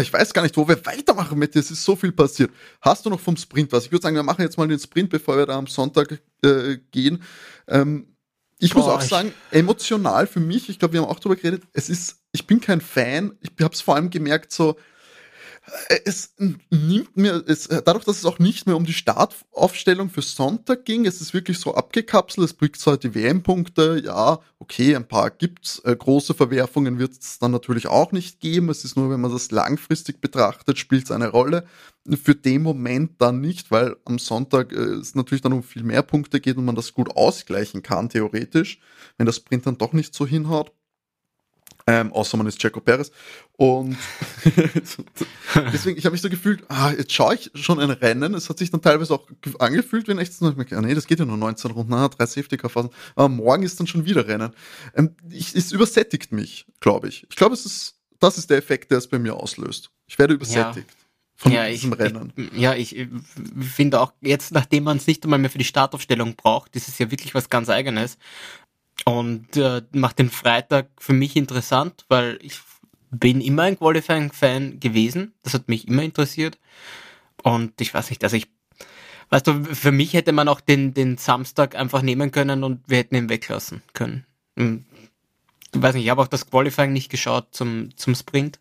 ich 0.00 0.12
weiß 0.12 0.32
gar 0.32 0.42
nicht, 0.42 0.56
wo 0.56 0.66
wir 0.66 0.86
weitermachen 0.86 1.38
mit 1.38 1.54
dir. 1.54 1.60
Es 1.60 1.70
ist 1.70 1.84
so 1.84 1.96
viel 1.96 2.12
passiert. 2.12 2.50
Hast 2.80 3.04
du 3.04 3.10
noch 3.10 3.20
vom 3.20 3.36
Sprint 3.36 3.72
was? 3.72 3.84
Ich 3.86 3.92
würde 3.92 4.02
sagen, 4.02 4.16
wir 4.16 4.22
machen 4.22 4.40
jetzt 4.40 4.56
mal 4.56 4.68
den 4.68 4.78
Sprint, 4.78 5.10
bevor 5.10 5.36
wir 5.36 5.44
da 5.44 5.58
am 5.58 5.66
Sonntag 5.66 6.22
äh, 6.42 6.78
gehen. 6.90 7.22
Ähm, 7.68 8.06
ich 8.58 8.74
muss 8.74 8.84
Boah, 8.84 8.94
auch 8.94 9.02
sagen, 9.02 9.34
emotional 9.50 10.26
für 10.26 10.38
mich, 10.38 10.68
ich 10.68 10.78
glaube, 10.78 10.94
wir 10.94 11.02
haben 11.02 11.08
auch 11.08 11.18
darüber 11.18 11.36
geredet, 11.36 11.64
es 11.72 11.90
ist, 11.90 12.22
ich 12.30 12.46
bin 12.46 12.60
kein 12.60 12.80
Fan. 12.80 13.36
Ich 13.40 13.50
habe 13.62 13.74
es 13.74 13.80
vor 13.80 13.96
allem 13.96 14.08
gemerkt, 14.08 14.52
so, 14.52 14.76
es 16.04 16.34
nimmt 16.70 17.16
mir, 17.16 17.44
es, 17.46 17.66
äh, 17.66 17.82
dadurch, 17.84 18.04
dass 18.04 18.18
es 18.18 18.24
auch 18.24 18.38
nicht 18.38 18.66
mehr 18.66 18.76
um 18.76 18.84
die 18.84 18.92
Startaufstellung 18.92 20.10
für 20.10 20.22
Sonntag 20.22 20.84
ging, 20.84 21.06
es 21.06 21.20
ist 21.20 21.34
wirklich 21.34 21.58
so 21.58 21.74
abgekapselt, 21.74 22.44
es 22.44 22.54
bringt 22.54 22.76
zwar 22.76 22.96
die 22.96 23.14
WM-Punkte, 23.14 24.02
ja, 24.04 24.40
okay, 24.58 24.96
ein 24.96 25.06
paar 25.06 25.30
gibt's, 25.30 25.78
äh, 25.80 25.94
große 25.94 26.34
Verwerfungen 26.34 26.98
wird 26.98 27.12
es 27.12 27.38
dann 27.38 27.52
natürlich 27.52 27.86
auch 27.86 28.10
nicht 28.10 28.40
geben, 28.40 28.70
es 28.70 28.84
ist 28.84 28.96
nur, 28.96 29.10
wenn 29.10 29.20
man 29.20 29.32
das 29.32 29.50
langfristig 29.52 30.20
betrachtet, 30.20 30.78
spielt 30.78 31.04
es 31.04 31.10
eine 31.12 31.28
Rolle, 31.28 31.64
für 32.22 32.34
den 32.34 32.62
Moment 32.62 33.20
dann 33.20 33.40
nicht, 33.40 33.70
weil 33.70 33.96
am 34.04 34.18
Sonntag 34.18 34.72
äh, 34.72 34.76
es 34.76 35.14
natürlich 35.14 35.42
dann 35.42 35.52
um 35.52 35.62
viel 35.62 35.84
mehr 35.84 36.02
Punkte 36.02 36.40
geht 36.40 36.56
und 36.56 36.64
man 36.64 36.74
das 36.74 36.92
gut 36.92 37.14
ausgleichen 37.14 37.82
kann, 37.82 38.08
theoretisch, 38.08 38.80
wenn 39.16 39.26
das 39.26 39.36
Sprint 39.36 39.66
dann 39.66 39.78
doch 39.78 39.92
nicht 39.92 40.14
so 40.14 40.26
hinhaut. 40.26 40.72
Ähm, 41.86 42.12
außer 42.12 42.36
man 42.36 42.46
ist 42.46 42.58
Checo 42.58 42.80
Perez. 42.80 43.10
Und 43.56 43.96
deswegen, 45.72 45.98
ich 45.98 46.04
habe 46.04 46.12
mich 46.12 46.22
so 46.22 46.30
gefühlt, 46.30 46.64
ah, 46.68 46.92
jetzt 46.92 47.12
schaue 47.12 47.34
ich 47.34 47.50
schon 47.54 47.80
ein 47.80 47.90
Rennen. 47.90 48.34
Es 48.34 48.48
hat 48.48 48.58
sich 48.58 48.70
dann 48.70 48.82
teilweise 48.82 49.14
auch 49.14 49.26
angefühlt, 49.58 50.08
wenn 50.08 50.18
echt 50.18 50.32
ah, 50.40 50.80
nee, 50.80 50.94
das 50.94 51.06
geht 51.06 51.18
ja 51.18 51.24
nur 51.24 51.36
19 51.36 51.70
Runden, 51.72 51.92
ah, 51.94 52.08
drei 52.08 52.26
Safety 52.26 52.56
Car 52.56 52.70
Phasen. 52.70 52.90
Aber 53.14 53.28
morgen 53.28 53.62
ist 53.62 53.78
dann 53.80 53.86
schon 53.86 54.04
wieder 54.04 54.26
Rennen. 54.26 54.52
Ähm, 54.94 55.16
ich, 55.30 55.54
es 55.54 55.72
übersättigt 55.72 56.32
mich, 56.32 56.66
glaube 56.80 57.08
ich. 57.08 57.26
Ich 57.28 57.36
glaube, 57.36 57.54
es 57.54 57.66
ist, 57.66 57.96
das 58.20 58.38
ist 58.38 58.50
der 58.50 58.58
Effekt, 58.58 58.90
der 58.90 58.98
es 58.98 59.08
bei 59.08 59.18
mir 59.18 59.34
auslöst. 59.34 59.90
Ich 60.06 60.18
werde 60.18 60.34
übersättigt. 60.34 60.88
Ja. 60.88 61.02
Von 61.42 61.50
ja, 61.50 61.66
ich, 61.66 61.90
Rennen. 61.90 62.32
Ich, 62.36 62.52
ja, 62.52 62.74
ich 62.74 63.08
finde 63.60 64.00
auch 64.00 64.12
jetzt, 64.20 64.52
nachdem 64.52 64.84
man 64.84 64.98
es 64.98 65.08
nicht 65.08 65.24
einmal 65.24 65.40
mehr 65.40 65.50
für 65.50 65.58
die 65.58 65.64
Startaufstellung 65.64 66.36
braucht, 66.36 66.76
ist 66.76 66.86
es 66.86 66.98
ja 66.98 67.10
wirklich 67.10 67.34
was 67.34 67.50
ganz 67.50 67.68
Eigenes. 67.68 68.16
Und 69.04 69.56
äh, 69.56 69.82
macht 69.92 70.18
den 70.18 70.30
Freitag 70.30 70.88
für 70.98 71.12
mich 71.12 71.36
interessant, 71.36 72.04
weil 72.08 72.38
ich 72.40 72.60
bin 73.10 73.40
immer 73.40 73.64
ein 73.64 73.78
Qualifying-Fan 73.78 74.80
gewesen. 74.80 75.34
Das 75.42 75.54
hat 75.54 75.68
mich 75.68 75.88
immer 75.88 76.02
interessiert. 76.02 76.58
Und 77.42 77.80
ich 77.80 77.92
weiß 77.92 78.10
nicht, 78.10 78.22
also 78.24 78.36
ich, 78.36 78.48
weißt 79.30 79.46
du, 79.46 79.64
für 79.74 79.92
mich 79.92 80.14
hätte 80.14 80.32
man 80.32 80.48
auch 80.48 80.60
den, 80.60 80.94
den 80.94 81.18
Samstag 81.18 81.74
einfach 81.74 82.02
nehmen 82.02 82.30
können 82.30 82.64
und 82.64 82.80
wir 82.86 82.98
hätten 82.98 83.16
ihn 83.16 83.28
weglassen 83.28 83.82
können. 83.92 84.24
Hm. 84.56 84.84
Ich 85.74 85.82
weiß 85.82 85.94
nicht, 85.94 86.04
ich 86.04 86.10
habe 86.10 86.22
auch 86.22 86.28
das 86.28 86.48
Qualifying 86.48 86.92
nicht 86.92 87.10
geschaut 87.10 87.48
zum, 87.52 87.96
zum 87.96 88.14
Sprint. 88.14 88.60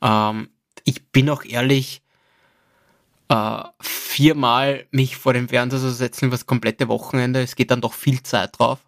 Ähm, 0.00 0.48
ich 0.84 1.06
bin 1.08 1.28
auch 1.28 1.44
ehrlich, 1.44 2.02
äh, 3.28 3.62
viermal 3.80 4.86
mich 4.90 5.16
vor 5.16 5.32
dem 5.32 5.48
Fernseher 5.48 5.80
zu 5.80 5.90
setzen 5.90 6.30
das 6.30 6.46
komplette 6.46 6.88
Wochenende, 6.88 7.42
es 7.42 7.56
geht 7.56 7.70
dann 7.70 7.80
doch 7.80 7.94
viel 7.94 8.22
Zeit 8.22 8.58
drauf. 8.58 8.80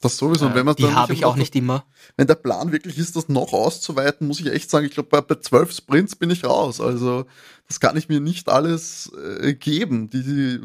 Das 0.00 0.18
sowieso. 0.18 0.46
Und 0.46 0.54
wenn 0.54 0.66
man 0.66 0.76
die 0.76 0.92
habe 0.92 1.14
ich 1.14 1.24
auch 1.24 1.36
nicht 1.36 1.56
immer. 1.56 1.84
Wenn 2.16 2.26
der 2.26 2.34
Plan 2.34 2.70
wirklich 2.70 2.98
ist, 2.98 3.16
das 3.16 3.28
noch 3.28 3.52
auszuweiten, 3.52 4.26
muss 4.26 4.40
ich 4.40 4.46
echt 4.46 4.70
sagen, 4.70 4.86
ich 4.86 4.92
glaube, 4.92 5.08
bei, 5.08 5.20
bei 5.22 5.36
zwölf 5.36 5.72
Sprints 5.72 6.16
bin 6.16 6.30
ich 6.30 6.44
raus. 6.44 6.80
Also 6.80 7.24
das 7.66 7.80
kann 7.80 7.96
ich 7.96 8.08
mir 8.08 8.20
nicht 8.20 8.48
alles 8.48 9.10
äh, 9.40 9.54
geben. 9.54 10.10
Die, 10.10 10.22
die, 10.22 10.60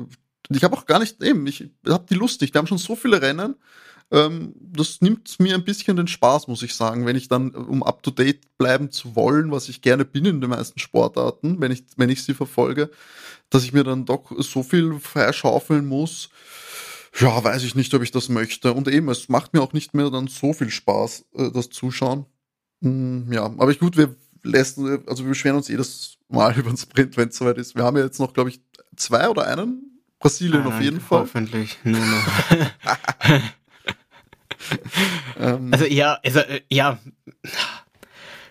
ich 0.49 0.63
habe 0.63 0.75
auch 0.75 0.85
gar 0.85 0.99
nicht, 0.99 1.23
eben, 1.23 1.47
ich 1.47 1.69
habe 1.87 2.05
die 2.09 2.15
Lust 2.15 2.41
nicht. 2.41 2.53
Wir 2.53 2.59
haben 2.59 2.67
schon 2.67 2.77
so 2.77 2.95
viele 2.95 3.21
Rennen. 3.21 3.55
Ähm, 4.11 4.53
das 4.59 4.99
nimmt 4.99 5.39
mir 5.39 5.55
ein 5.55 5.63
bisschen 5.63 5.95
den 5.95 6.07
Spaß, 6.07 6.49
muss 6.49 6.63
ich 6.63 6.75
sagen, 6.75 7.05
wenn 7.05 7.15
ich 7.15 7.29
dann, 7.29 7.51
um 7.51 7.81
up 7.83 8.03
to 8.03 8.11
date 8.11 8.57
bleiben 8.57 8.91
zu 8.91 9.15
wollen, 9.15 9.51
was 9.51 9.69
ich 9.69 9.81
gerne 9.81 10.03
bin 10.03 10.25
in 10.25 10.41
den 10.41 10.49
meisten 10.49 10.79
Sportarten, 10.79 11.61
wenn 11.61 11.71
ich, 11.71 11.85
wenn 11.95 12.09
ich 12.09 12.23
sie 12.23 12.33
verfolge, 12.33 12.91
dass 13.49 13.63
ich 13.63 13.71
mir 13.71 13.85
dann 13.85 14.05
doch 14.05 14.31
so 14.39 14.63
viel 14.63 14.99
freischaufeln 14.99 15.85
muss 15.85 16.29
ja, 17.19 17.43
weiß 17.43 17.63
ich 17.63 17.75
nicht, 17.75 17.93
ob 17.93 18.01
ich 18.01 18.11
das 18.11 18.29
möchte. 18.29 18.73
Und 18.73 18.87
eben, 18.87 19.09
es 19.09 19.29
macht 19.29 19.53
mir 19.53 19.61
auch 19.61 19.73
nicht 19.73 19.93
mehr 19.93 20.09
dann 20.09 20.27
so 20.27 20.53
viel 20.53 20.69
Spaß, 20.69 21.25
äh, 21.35 21.51
das 21.51 21.69
Zuschauen. 21.69 22.25
Mm, 22.79 23.31
ja, 23.31 23.45
aber 23.45 23.69
ich, 23.71 23.79
gut, 23.79 23.97
wir 23.97 24.15
lässt, 24.43 24.77
also 24.77 25.23
wir 25.23 25.29
beschweren 25.29 25.57
uns 25.57 25.67
jedes 25.67 26.17
Mal 26.29 26.53
über 26.57 26.69
den 26.69 26.77
Sprint, 26.77 27.17
wenn 27.17 27.29
es 27.29 27.37
soweit 27.37 27.57
ist. 27.57 27.75
Wir 27.75 27.83
haben 27.83 27.97
ja 27.97 28.03
jetzt 28.03 28.19
noch, 28.19 28.33
glaube 28.33 28.49
ich, 28.49 28.61
zwei 28.95 29.29
oder 29.29 29.47
einen. 29.47 29.87
Brasilien 30.19 30.63
Nein, 30.63 30.73
auf 30.73 30.81
jeden 30.81 31.01
Fall. 31.01 31.21
Hoffentlich, 31.21 31.79
nur 31.83 31.99
noch. 31.99 33.41
Also 35.71 35.85
ja, 35.85 36.19
also 36.23 36.39
äh, 36.39 36.61
ja, 36.69 36.99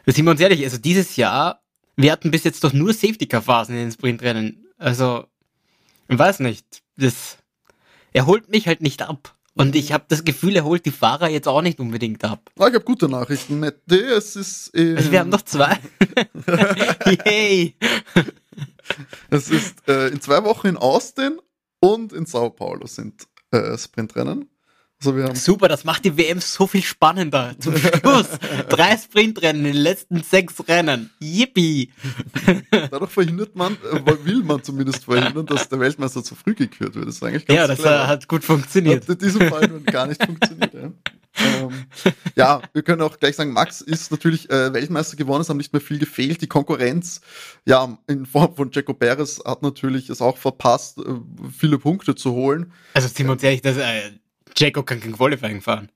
sind 0.07 0.25
wir 0.25 0.31
uns 0.31 0.41
ehrlich, 0.41 0.63
also 0.65 0.79
dieses 0.79 1.17
Jahr, 1.17 1.63
wir 1.97 2.13
hatten 2.13 2.31
bis 2.31 2.45
jetzt 2.45 2.65
doch 2.65 2.73
nur 2.73 2.93
Safety-Car-Phasen 2.93 3.75
in 3.75 3.83
den 3.83 3.93
Sprintrennen. 3.93 4.67
Also, 4.79 5.27
ich 6.09 6.19
weiß 6.19 6.41
nicht, 6.41 6.83
das 6.97 7.39
er 8.13 8.27
holt 8.27 8.49
mich 8.51 8.67
halt 8.67 8.81
nicht 8.81 9.03
ab. 9.03 9.37
Und 9.55 9.75
ich 9.75 9.93
habe 9.93 10.05
das 10.09 10.25
Gefühl, 10.25 10.57
er 10.57 10.65
holt 10.65 10.87
die 10.87 10.91
Fahrer 10.91 11.29
jetzt 11.29 11.49
auch 11.49 11.61
nicht 11.61 11.81
unbedingt 11.81 12.25
ab. 12.25 12.51
Ah, 12.59 12.69
ich 12.69 12.75
habe 12.75 12.85
gute 12.85 13.09
Nachrichten, 13.09 13.61
Mette. 13.61 13.97
Es 13.97 14.37
ist. 14.37 14.71
Ähm, 14.75 14.97
also 14.97 15.11
wir 15.11 15.21
haben 15.21 15.29
noch 15.29 15.43
zwei. 15.43 15.79
Yay! 17.27 17.77
Es 19.29 19.51
ist 19.51 19.87
äh, 19.89 20.09
in 20.09 20.21
zwei 20.21 20.45
Wochen 20.45 20.69
in 20.69 20.77
Austin 20.77 21.39
und 21.81 22.13
in 22.13 22.27
Sao 22.27 22.51
Paulo 22.51 22.87
sind 22.87 23.27
äh, 23.51 23.77
Sprintrennen. 23.77 24.49
Also 25.03 25.35
Super, 25.35 25.69
das 25.69 25.85
macht 25.85 26.05
die 26.05 26.17
WM 26.17 26.41
so 26.41 26.67
viel 26.67 26.83
spannender. 26.83 27.55
Zum 27.59 27.75
Schluss 27.79 28.29
drei 28.69 28.97
Sprintrennen 28.99 29.65
in 29.65 29.73
den 29.73 29.83
letzten 29.83 30.23
sechs 30.23 30.55
Rennen. 30.69 31.11
Yippie! 31.21 31.91
Dadurch 32.71 33.11
verhindert 33.11 33.57
man, 33.57 33.75
äh, 33.93 34.25
will 34.25 34.43
man 34.43 34.63
zumindest 34.63 35.05
verhindern, 35.07 35.47
dass 35.47 35.69
der 35.71 35.81
Weltmeister 35.81 36.23
zu 36.23 36.35
früh 36.35 36.55
gekürt 36.55 36.95
wird. 36.95 37.09
Das 37.09 37.17
ist 37.17 37.23
eigentlich 37.25 37.47
ganz 37.47 37.57
Ja, 37.57 37.67
das 37.67 37.79
clever. 37.79 38.07
hat 38.09 38.29
gut 38.29 38.45
funktioniert. 38.45 39.09
Hat 39.09 39.09
in 39.09 39.19
diesem 39.27 39.49
Fall 39.49 39.69
gar 39.87 40.07
nicht 40.07 40.23
funktioniert. 40.23 40.75
Ja. 40.75 40.91
ähm, 41.39 41.71
ja, 42.37 42.61
wir 42.75 42.83
können 42.83 43.01
auch 43.01 43.19
gleich 43.19 43.37
sagen, 43.37 43.53
Max 43.53 43.81
ist 43.81 44.11
natürlich 44.11 44.51
äh, 44.51 44.73
Weltmeister 44.75 45.17
geworden, 45.17 45.41
es 45.43 45.49
haben 45.49 45.57
nicht 45.57 45.73
mehr 45.73 45.81
viel 45.81 45.99
gefehlt. 45.99 46.43
Die 46.43 46.47
Konkurrenz, 46.49 47.23
ja, 47.65 47.97
in 48.07 48.27
Form 48.27 48.55
von 48.55 48.71
Jaco 48.71 48.93
Perez 48.93 49.41
hat 49.47 49.63
natürlich 49.63 50.11
es 50.11 50.21
auch 50.21 50.37
verpasst, 50.37 50.99
äh, 50.99 51.03
viele 51.57 51.79
Punkte 51.79 52.15
zu 52.15 52.33
holen. 52.33 52.73
Also 52.93 53.09
uns 53.25 53.43
ehrlich, 53.43 53.63
das, 53.63 53.79
äh, 53.79 54.11
Jaco 54.57 54.83
kann 54.83 55.01
kein 55.01 55.13
Qualifying 55.13 55.61
fahren. 55.61 55.91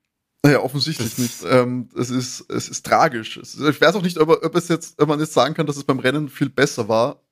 Naja, 0.44 0.60
offensichtlich 0.60 1.08
das 1.08 1.18
nicht. 1.18 1.42
Ähm, 1.50 1.88
es, 1.96 2.10
ist, 2.10 2.50
es 2.50 2.68
ist 2.68 2.84
tragisch. 2.84 3.38
Es, 3.38 3.58
ich 3.58 3.80
weiß 3.80 3.94
auch 3.94 4.02
nicht, 4.02 4.18
ob, 4.18 4.28
ob, 4.28 4.54
es 4.54 4.68
jetzt, 4.68 5.00
ob 5.00 5.08
man 5.08 5.18
jetzt 5.18 5.32
sagen 5.32 5.54
kann, 5.54 5.66
dass 5.66 5.78
es 5.78 5.84
beim 5.84 5.98
Rennen 5.98 6.28
viel 6.28 6.50
besser 6.50 6.86
war. 6.86 7.22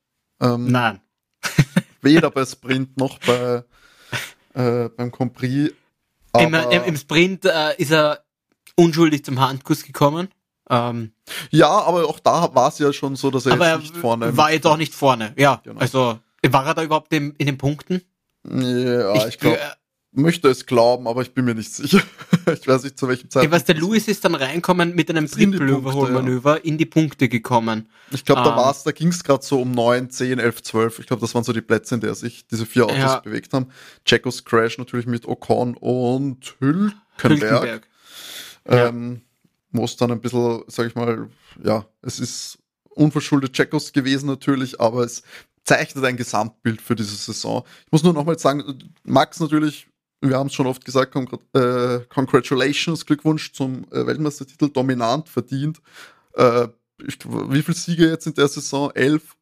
Ähm, 0.41 0.71
Nein. 0.71 0.99
weder 2.01 2.31
bei 2.31 2.43
Sprint 2.43 2.97
noch 2.97 3.19
bei, 3.19 3.63
äh, 4.55 4.89
beim 4.89 5.11
Grand 5.11 5.33
Prix. 5.33 5.75
Im, 6.35 6.53
im, 6.55 6.83
Im, 6.85 6.97
Sprint 6.97 7.45
äh, 7.45 7.75
ist 7.77 7.91
er 7.91 8.23
unschuldig 8.75 9.23
zum 9.23 9.39
Handkuss 9.39 9.83
gekommen. 9.83 10.29
Ähm, 10.67 11.13
ja, 11.51 11.69
aber 11.69 12.09
auch 12.09 12.19
da 12.19 12.55
war 12.55 12.69
es 12.69 12.79
ja 12.79 12.91
schon 12.93 13.15
so, 13.15 13.29
dass 13.29 13.45
er 13.45 13.53
aber 13.53 13.73
jetzt 13.73 13.81
nicht 13.81 13.97
vorne 13.97 14.35
war. 14.35 14.51
jetzt 14.51 14.65
auch 14.65 14.77
nicht 14.77 14.95
vorne, 14.95 15.33
ja. 15.37 15.61
Genau. 15.63 15.79
Also 15.79 16.19
war 16.41 16.65
er 16.65 16.73
da 16.73 16.83
überhaupt 16.83 17.13
in, 17.13 17.35
in 17.35 17.45
den 17.45 17.59
Punkten? 17.59 18.01
Ja, 18.43 19.13
ich, 19.15 19.25
ich 19.25 19.37
glaube 19.37 19.59
möchte 20.13 20.47
es 20.49 20.65
glauben, 20.65 21.07
aber 21.07 21.21
ich 21.21 21.33
bin 21.33 21.45
mir 21.45 21.55
nicht 21.55 21.73
sicher. 21.73 22.01
ich 22.53 22.67
weiß 22.67 22.83
nicht, 22.83 22.97
zu 22.97 23.07
welchem 23.07 23.29
Zeitpunkt. 23.29 23.53
was 23.53 23.65
der 23.65 23.75
Lewis 23.75 24.07
ist 24.07 24.23
dann 24.23 24.35
reinkommen 24.35 24.95
mit 24.95 25.09
einem 25.09 25.27
Triple-Überholmanöver 25.27 26.57
in, 26.57 26.63
ja. 26.63 26.71
in 26.71 26.77
die 26.77 26.85
Punkte 26.85 27.29
gekommen. 27.29 27.89
Ich 28.11 28.23
glaube, 28.23 28.43
da 28.43 28.51
ähm. 28.51 28.57
war's, 28.57 28.83
da 28.83 28.91
ging 28.91 29.09
es 29.09 29.23
gerade 29.23 29.43
so 29.43 29.61
um 29.61 29.71
9, 29.71 30.09
10, 30.09 30.39
11, 30.39 30.63
12. 30.63 30.99
Ich 30.99 31.07
glaube, 31.07 31.21
das 31.21 31.33
waren 31.33 31.43
so 31.43 31.53
die 31.53 31.61
Plätze, 31.61 31.95
in 31.95 32.01
der 32.01 32.15
sich 32.15 32.47
diese 32.47 32.65
vier 32.65 32.85
Autos 32.85 32.97
ja. 32.97 33.19
bewegt 33.19 33.53
haben. 33.53 33.67
Checos 34.05 34.45
Crash 34.45 34.77
natürlich 34.77 35.07
mit 35.07 35.27
Ocon 35.27 35.75
und 35.75 36.55
Hülkenberg. 36.59 36.93
Hülkenberg. 37.21 37.87
Ähm, 38.65 39.13
ja. 39.13 39.21
Wo 39.71 39.85
es 39.85 39.97
dann 39.97 40.11
ein 40.11 40.21
bisschen, 40.21 40.63
sag 40.67 40.87
ich 40.87 40.95
mal, 40.95 41.29
ja, 41.63 41.85
es 42.01 42.19
ist 42.19 42.59
unverschuldet 42.89 43.53
Checos 43.53 43.91
gewesen 43.91 44.27
natürlich, 44.27 44.79
aber 44.79 45.03
es 45.03 45.23
zeichnet 45.63 46.03
ein 46.05 46.17
Gesamtbild 46.17 46.81
für 46.81 46.95
diese 46.95 47.15
Saison. 47.15 47.63
Ich 47.85 47.91
muss 47.91 48.03
nur 48.03 48.13
nochmal 48.13 48.37
sagen, 48.37 48.63
Max 49.03 49.39
natürlich 49.39 49.87
wir 50.29 50.37
haben 50.37 50.47
es 50.47 50.53
schon 50.53 50.67
oft 50.67 50.85
gesagt, 50.85 51.15
äh, 51.15 51.99
Congratulations, 52.09 53.05
Glückwunsch 53.05 53.53
zum 53.53 53.85
äh, 53.91 54.05
Weltmeistertitel, 54.05 54.69
dominant 54.69 55.29
verdient. 55.29 55.81
Äh, 56.35 56.67
ich, 57.05 57.19
wie 57.25 57.61
viele 57.61 57.77
Siege 57.77 58.07
jetzt 58.07 58.27
in 58.27 58.33
der 58.33 58.47
Saison? 58.47 58.91
Elf. 58.91 59.35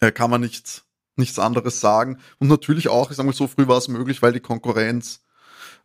Äh, 0.00 0.12
kann 0.12 0.30
man 0.30 0.40
nichts, 0.40 0.84
nichts 1.16 1.38
anderes 1.38 1.80
sagen. 1.80 2.18
Und 2.38 2.48
natürlich 2.48 2.88
auch, 2.88 3.10
ich 3.10 3.16
sage 3.16 3.26
mal, 3.26 3.32
so 3.32 3.48
früh 3.48 3.66
war 3.66 3.78
es 3.78 3.88
möglich, 3.88 4.22
weil 4.22 4.32
die 4.32 4.40
Konkurrenz 4.40 5.22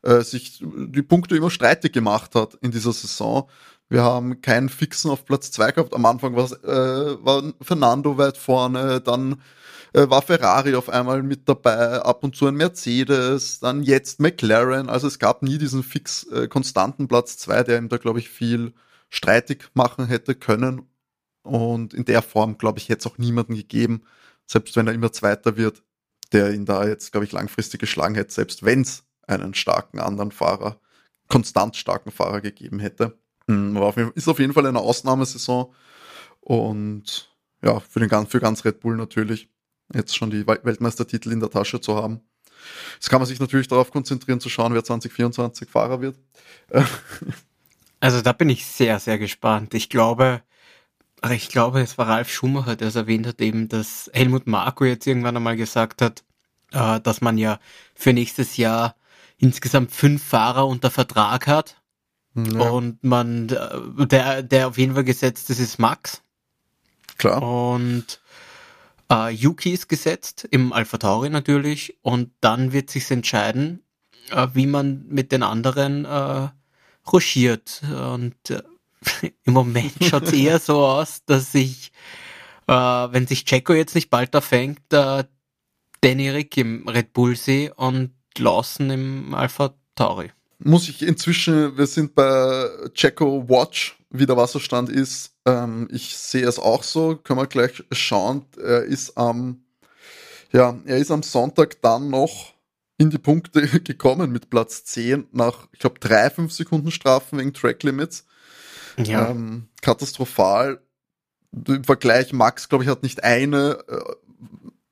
äh, 0.03 0.21
sich 0.21 0.61
die 0.61 1.01
Punkte 1.01 1.35
immer 1.35 1.49
streitig 1.49 1.93
gemacht 1.93 2.35
hat 2.35 2.55
in 2.61 2.71
dieser 2.71 2.93
Saison. 2.93 3.49
Wir 3.89 4.03
haben 4.03 4.41
keinen 4.41 4.69
Fixen 4.69 5.09
auf 5.09 5.25
Platz 5.25 5.51
zwei 5.51 5.71
gehabt. 5.71 5.93
Am 5.93 6.05
Anfang 6.05 6.33
äh, 6.35 6.37
war 6.37 7.53
Fernando 7.61 8.17
weit 8.17 8.37
vorne, 8.37 9.01
dann 9.01 9.41
äh, 9.93 10.09
war 10.09 10.21
Ferrari 10.21 10.75
auf 10.75 10.89
einmal 10.89 11.23
mit 11.23 11.47
dabei, 11.47 12.01
ab 12.01 12.23
und 12.23 12.35
zu 12.35 12.47
ein 12.47 12.55
Mercedes, 12.55 13.59
dann 13.59 13.83
jetzt 13.83 14.19
McLaren. 14.19 14.89
Also 14.89 15.07
es 15.07 15.19
gab 15.19 15.43
nie 15.43 15.57
diesen 15.57 15.83
fix 15.83 16.23
äh, 16.31 16.47
konstanten 16.47 17.07
Platz 17.07 17.37
zwei, 17.37 17.63
der 17.63 17.77
ihm 17.77 17.89
da, 17.89 17.97
glaube 17.97 18.19
ich, 18.19 18.29
viel 18.29 18.73
streitig 19.09 19.69
machen 19.73 20.07
hätte 20.07 20.35
können. 20.35 20.87
Und 21.43 21.93
in 21.93 22.05
der 22.05 22.21
Form, 22.21 22.57
glaube 22.57 22.79
ich, 22.79 22.89
hätte 22.89 23.07
es 23.07 23.13
auch 23.13 23.17
niemanden 23.17 23.55
gegeben, 23.55 24.03
selbst 24.45 24.75
wenn 24.75 24.87
er 24.87 24.93
immer 24.93 25.11
Zweiter 25.11 25.57
wird, 25.57 25.83
der 26.31 26.53
ihn 26.53 26.65
da 26.65 26.87
jetzt, 26.87 27.11
glaube 27.11 27.25
ich, 27.25 27.31
langfristig 27.31 27.79
geschlagen 27.79 28.15
hätte, 28.15 28.33
selbst 28.33 28.63
wenn 28.63 28.81
es 28.81 29.03
einen 29.27 29.53
starken 29.53 29.99
anderen 29.99 30.31
Fahrer, 30.31 30.79
konstant 31.27 31.75
starken 31.75 32.11
Fahrer 32.11 32.41
gegeben 32.41 32.79
hätte. 32.79 33.17
Hm, 33.47 33.77
auf 33.77 33.97
jeden, 33.97 34.11
ist 34.13 34.27
auf 34.27 34.39
jeden 34.39 34.53
Fall 34.53 34.65
eine 34.65 34.79
Ausnahmesaison 34.79 35.73
und 36.39 37.29
ja, 37.61 37.79
für, 37.79 37.99
den, 37.99 38.27
für 38.27 38.39
ganz 38.39 38.65
Red 38.65 38.79
Bull 38.79 38.95
natürlich 38.95 39.49
jetzt 39.93 40.15
schon 40.15 40.29
die 40.29 40.45
Weltmeistertitel 40.47 41.31
in 41.31 41.39
der 41.39 41.49
Tasche 41.49 41.81
zu 41.81 41.95
haben. 41.95 42.21
Jetzt 42.93 43.09
kann 43.09 43.19
man 43.19 43.27
sich 43.27 43.39
natürlich 43.39 43.67
darauf 43.67 43.91
konzentrieren, 43.91 44.39
zu 44.39 44.49
schauen, 44.49 44.73
wer 44.73 44.83
2024 44.83 45.69
Fahrer 45.69 46.01
wird. 46.01 46.17
Also 47.99 48.19
da 48.19 48.33
bin 48.33 48.49
ich 48.49 48.65
sehr, 48.65 48.99
sehr 48.99 49.17
gespannt. 49.17 49.73
Ich 49.73 49.87
glaube, 49.87 50.41
ich 51.31 51.47
glaube, 51.47 51.79
es 51.79 51.97
war 51.97 52.09
Ralf 52.09 52.29
Schumacher, 52.29 52.75
der 52.75 52.89
es 52.89 52.95
erwähnt 52.95 53.25
hat, 53.25 53.39
eben, 53.39 53.69
dass 53.69 54.11
Helmut 54.13 54.45
Marko 54.45 54.83
jetzt 54.83 55.07
irgendwann 55.07 55.37
einmal 55.37 55.55
gesagt 55.55 56.01
hat, 56.01 56.25
äh, 56.73 56.99
dass 56.99 57.21
man 57.21 57.37
ja 57.37 57.59
für 57.95 58.11
nächstes 58.11 58.57
Jahr 58.57 58.97
insgesamt 59.37 59.91
fünf 59.91 60.21
Fahrer 60.21 60.67
unter 60.67 60.91
Vertrag 60.91 61.47
hat. 61.47 61.81
Ja. 62.35 62.69
Und 62.69 63.01
man, 63.05 63.47
äh, 63.47 64.05
der, 64.07 64.43
der 64.43 64.67
auf 64.67 64.77
jeden 64.77 64.95
Fall 64.95 65.05
gesetzt 65.05 65.49
ist, 65.49 65.59
ist 65.59 65.79
Max. 65.79 66.21
Klar. 67.17 67.41
Und 67.41 68.19
äh, 69.13 69.29
Yuki 69.29 69.71
ist 69.71 69.89
gesetzt, 69.89 70.47
im 70.51 70.73
Alpha 70.73 70.97
Tauri 70.97 71.29
natürlich, 71.29 71.97
und 72.01 72.31
dann 72.41 72.73
wird 72.73 72.89
sich 72.89 73.09
entscheiden, 73.11 73.83
äh, 74.31 74.47
wie 74.53 74.67
man 74.67 75.05
mit 75.07 75.31
den 75.31 75.43
anderen 75.43 76.05
äh, 76.05 76.49
ruschiert. 77.11 77.81
Und 77.83 78.49
äh, 78.49 78.63
im 79.43 79.53
Moment 79.53 79.93
schaut 80.03 80.23
es 80.23 80.33
eher 80.33 80.59
so 80.59 80.85
aus, 80.85 81.23
dass 81.25 81.51
sich, 81.51 81.91
äh, 82.67 82.73
wenn 82.73 83.27
sich 83.27 83.45
Checo 83.45 83.73
jetzt 83.73 83.95
nicht 83.95 84.09
bald 84.09 84.33
da 84.33 84.41
fängt, 84.41 84.91
äh, 84.91 85.23
Danny 86.01 86.29
Rick 86.29 86.57
im 86.57 86.87
Red 86.87 87.13
Bull 87.13 87.35
sehe 87.35 87.73
und 87.75 88.11
Lawson 88.37 88.89
im 88.89 89.33
Alpha 89.33 89.73
Tauri. 89.95 90.31
Muss 90.59 90.89
ich 90.89 91.01
inzwischen, 91.01 91.77
wir 91.77 91.87
sind 91.87 92.15
bei 92.15 92.69
Checo 92.93 93.47
Watch, 93.47 93.97
wie 94.13 94.27
der 94.27 94.37
Wasserstand 94.37 94.89
ist, 94.89 95.33
ähm, 95.45 95.87
ich 95.91 96.15
sehe 96.15 96.47
es 96.47 96.59
auch 96.59 96.83
so, 96.83 97.15
können 97.17 97.39
wir 97.39 97.47
gleich 97.47 97.83
schauen. 97.91 98.45
Er 98.57 98.83
ist 98.83 99.17
am, 99.17 99.63
ja, 100.51 100.77
er 100.85 100.97
ist 100.97 101.11
am 101.11 101.23
Sonntag 101.23 101.81
dann 101.81 102.09
noch 102.09 102.53
in 102.97 103.09
die 103.09 103.17
Punkte 103.17 103.67
gekommen 103.81 104.31
mit 104.31 104.51
Platz 104.51 104.85
10 104.85 105.27
nach, 105.31 105.67
ich 105.73 105.79
glaube, 105.79 105.99
drei, 105.99 106.29
fünf 106.29 106.53
Sekunden 106.53 106.91
Strafen 106.91 107.39
wegen 107.39 107.53
Track 107.53 107.81
Limits. 107.81 108.25
Ja. 108.97 109.29
Ähm, 109.29 109.67
katastrophal. 109.81 110.79
Im 111.67 111.83
Vergleich, 111.83 112.33
Max, 112.33 112.69
glaube 112.69 112.83
ich, 112.83 112.89
hat 112.89 113.01
nicht 113.01 113.23
eine, 113.23 113.79
äh, 113.87 114.13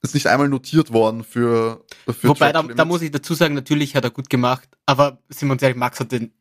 ist 0.01 0.16
nicht 0.16 0.28
einmal 0.28 0.50
notiert 0.50 0.92
worden 0.92 1.24
für, 1.24 1.86
für 2.08 2.30
Wobei, 2.30 2.51
da, 2.51 2.63
da, 2.63 2.86
muss 2.86 3.04
ich 3.04 3.12
dazu 3.12 3.36
sagen, 3.36 3.54
natürlich 3.54 3.96
hat 3.96 4.04
er 4.04 4.10
gut 4.10 4.32
gemacht, 4.32 4.68
aber 4.88 5.20
sind 5.30 5.48
wir 5.48 5.54
uns 5.54 5.62
ehrlich, 5.62 5.78
Max 5.78 6.00
hat 6.00 6.12
den 6.12 6.34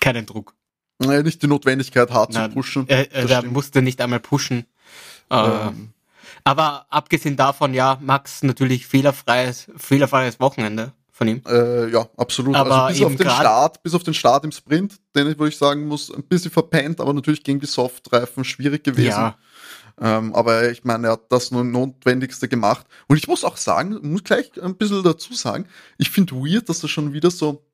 keinen 0.00 0.24
Druck. 0.24 0.54
Nicht 0.98 1.42
die 1.42 1.46
Notwendigkeit, 1.46 2.10
hart 2.10 2.32
Nein, 2.32 2.50
zu 2.50 2.54
pushen. 2.54 2.88
Er, 2.88 3.12
er 3.12 3.42
musste 3.42 3.82
nicht 3.82 4.00
einmal 4.00 4.20
pushen. 4.20 4.66
Ähm. 5.30 5.90
Aber 6.44 6.86
abgesehen 6.90 7.36
davon, 7.36 7.74
ja, 7.74 7.98
Max 8.00 8.42
natürlich 8.42 8.86
fehlerfreies, 8.86 9.68
fehlerfreies 9.76 10.40
Wochenende 10.40 10.92
von 11.10 11.28
ihm. 11.28 11.42
Äh, 11.46 11.90
ja, 11.90 12.08
absolut. 12.16 12.54
Aber 12.54 12.84
also 12.84 13.08
bis 13.08 13.12
auf 13.12 13.16
den 13.16 13.30
Start, 13.30 13.82
bis 13.82 13.94
auf 13.94 14.02
den 14.02 14.14
Start 14.14 14.44
im 14.44 14.52
Sprint, 14.52 14.96
den 15.14 15.28
ich, 15.28 15.38
wo 15.38 15.46
ich 15.46 15.56
sagen 15.56 15.86
muss, 15.86 16.12
ein 16.12 16.24
bisschen 16.24 16.50
verpennt, 16.50 17.00
aber 17.00 17.12
natürlich 17.14 17.42
gegen 17.42 17.60
die 17.60 17.66
Softreifen 17.66 18.44
schwierig 18.44 18.84
gewesen. 18.84 19.08
Ja. 19.08 19.38
Ähm, 20.00 20.34
aber 20.34 20.70
ich 20.70 20.84
meine, 20.84 21.06
er 21.06 21.12
hat 21.12 21.30
das 21.30 21.50
nur 21.50 21.64
Notwendigste 21.64 22.48
gemacht. 22.48 22.84
Und 23.06 23.16
ich 23.16 23.28
muss 23.28 23.44
auch 23.44 23.56
sagen, 23.56 23.98
muss 24.02 24.24
gleich 24.24 24.50
ein 24.60 24.76
bisschen 24.76 25.04
dazu 25.04 25.34
sagen, 25.34 25.66
ich 25.98 26.10
finde 26.10 26.34
weird, 26.34 26.68
dass 26.68 26.82
er 26.82 26.88
schon 26.88 27.12
wieder 27.12 27.30
so 27.30 27.64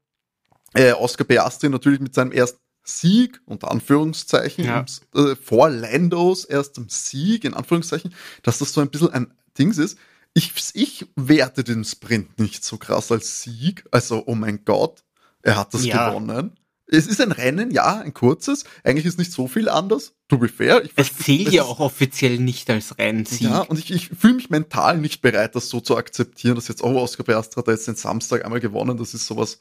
äh, 0.75 0.93
Oscar 0.93 1.25
Piastri 1.25 1.71
natürlich 1.71 2.01
mit 2.01 2.15
seinem 2.15 2.33
ersten 2.33 2.61
Sieg, 2.83 3.41
unter 3.47 3.71
Anführungszeichen, 3.71 4.65
ja. 4.65 4.85
äh, 5.15 5.37
vor 5.37 5.71
Landos 5.71 6.45
erstem 6.45 6.89
Sieg, 6.89 7.45
in 7.45 7.55
Anführungszeichen, 7.55 8.15
dass 8.43 8.59
das 8.59 8.73
so 8.73 8.81
ein 8.81 8.91
bisschen 8.91 9.13
ein 9.13 9.33
Dings 9.59 9.79
ist. 9.79 9.99
Ich, 10.33 10.53
ich 10.75 11.07
werte 11.17 11.65
den 11.65 11.85
Sprint 11.85 12.39
nicht 12.39 12.65
so 12.65 12.79
krass 12.79 13.11
als 13.11 13.43
Sieg. 13.43 13.85
Also, 13.91 14.23
oh 14.27 14.35
mein 14.35 14.65
Gott, 14.65 15.03
er 15.43 15.57
hat 15.57 15.75
das 15.75 15.85
ja. 15.85 16.11
gewonnen. 16.11 16.53
es 16.87 17.07
ist 17.07 17.21
ein 17.21 17.33
Rennen, 17.33 17.71
ja, 17.71 17.99
ein 17.99 18.15
kurzes. 18.15 18.65
Eigentlich 18.85 19.07
ist 19.07 19.19
nicht 19.19 19.33
so 19.33 19.49
viel 19.49 19.69
anders. 19.69 20.13
To 20.29 20.39
be 20.39 20.49
fair. 20.49 20.85
Ich 20.85 20.93
es 20.97 21.17
zählt 21.17 21.53
ja 21.53 21.65
auch 21.65 21.81
offiziell 21.81 22.39
nicht 22.39 22.71
als 22.71 22.97
Rennsieg. 22.99 23.49
Ja, 23.49 23.61
und 23.63 23.79
ich, 23.79 23.91
ich 23.91 24.09
fühle 24.09 24.35
mich 24.35 24.51
mental 24.51 24.99
nicht 24.99 25.23
bereit, 25.23 25.57
das 25.57 25.69
so 25.69 25.81
zu 25.81 25.97
akzeptieren, 25.97 26.55
dass 26.55 26.69
jetzt, 26.69 26.83
oh, 26.83 26.97
Oscar 26.97 27.25
Piastri 27.25 27.61
hat 27.61 27.69
jetzt 27.69 27.89
den 27.89 27.97
Samstag 27.97 28.45
einmal 28.45 28.61
gewonnen. 28.61 28.97
Das 28.97 29.15
ist 29.15 29.27
sowas, 29.27 29.59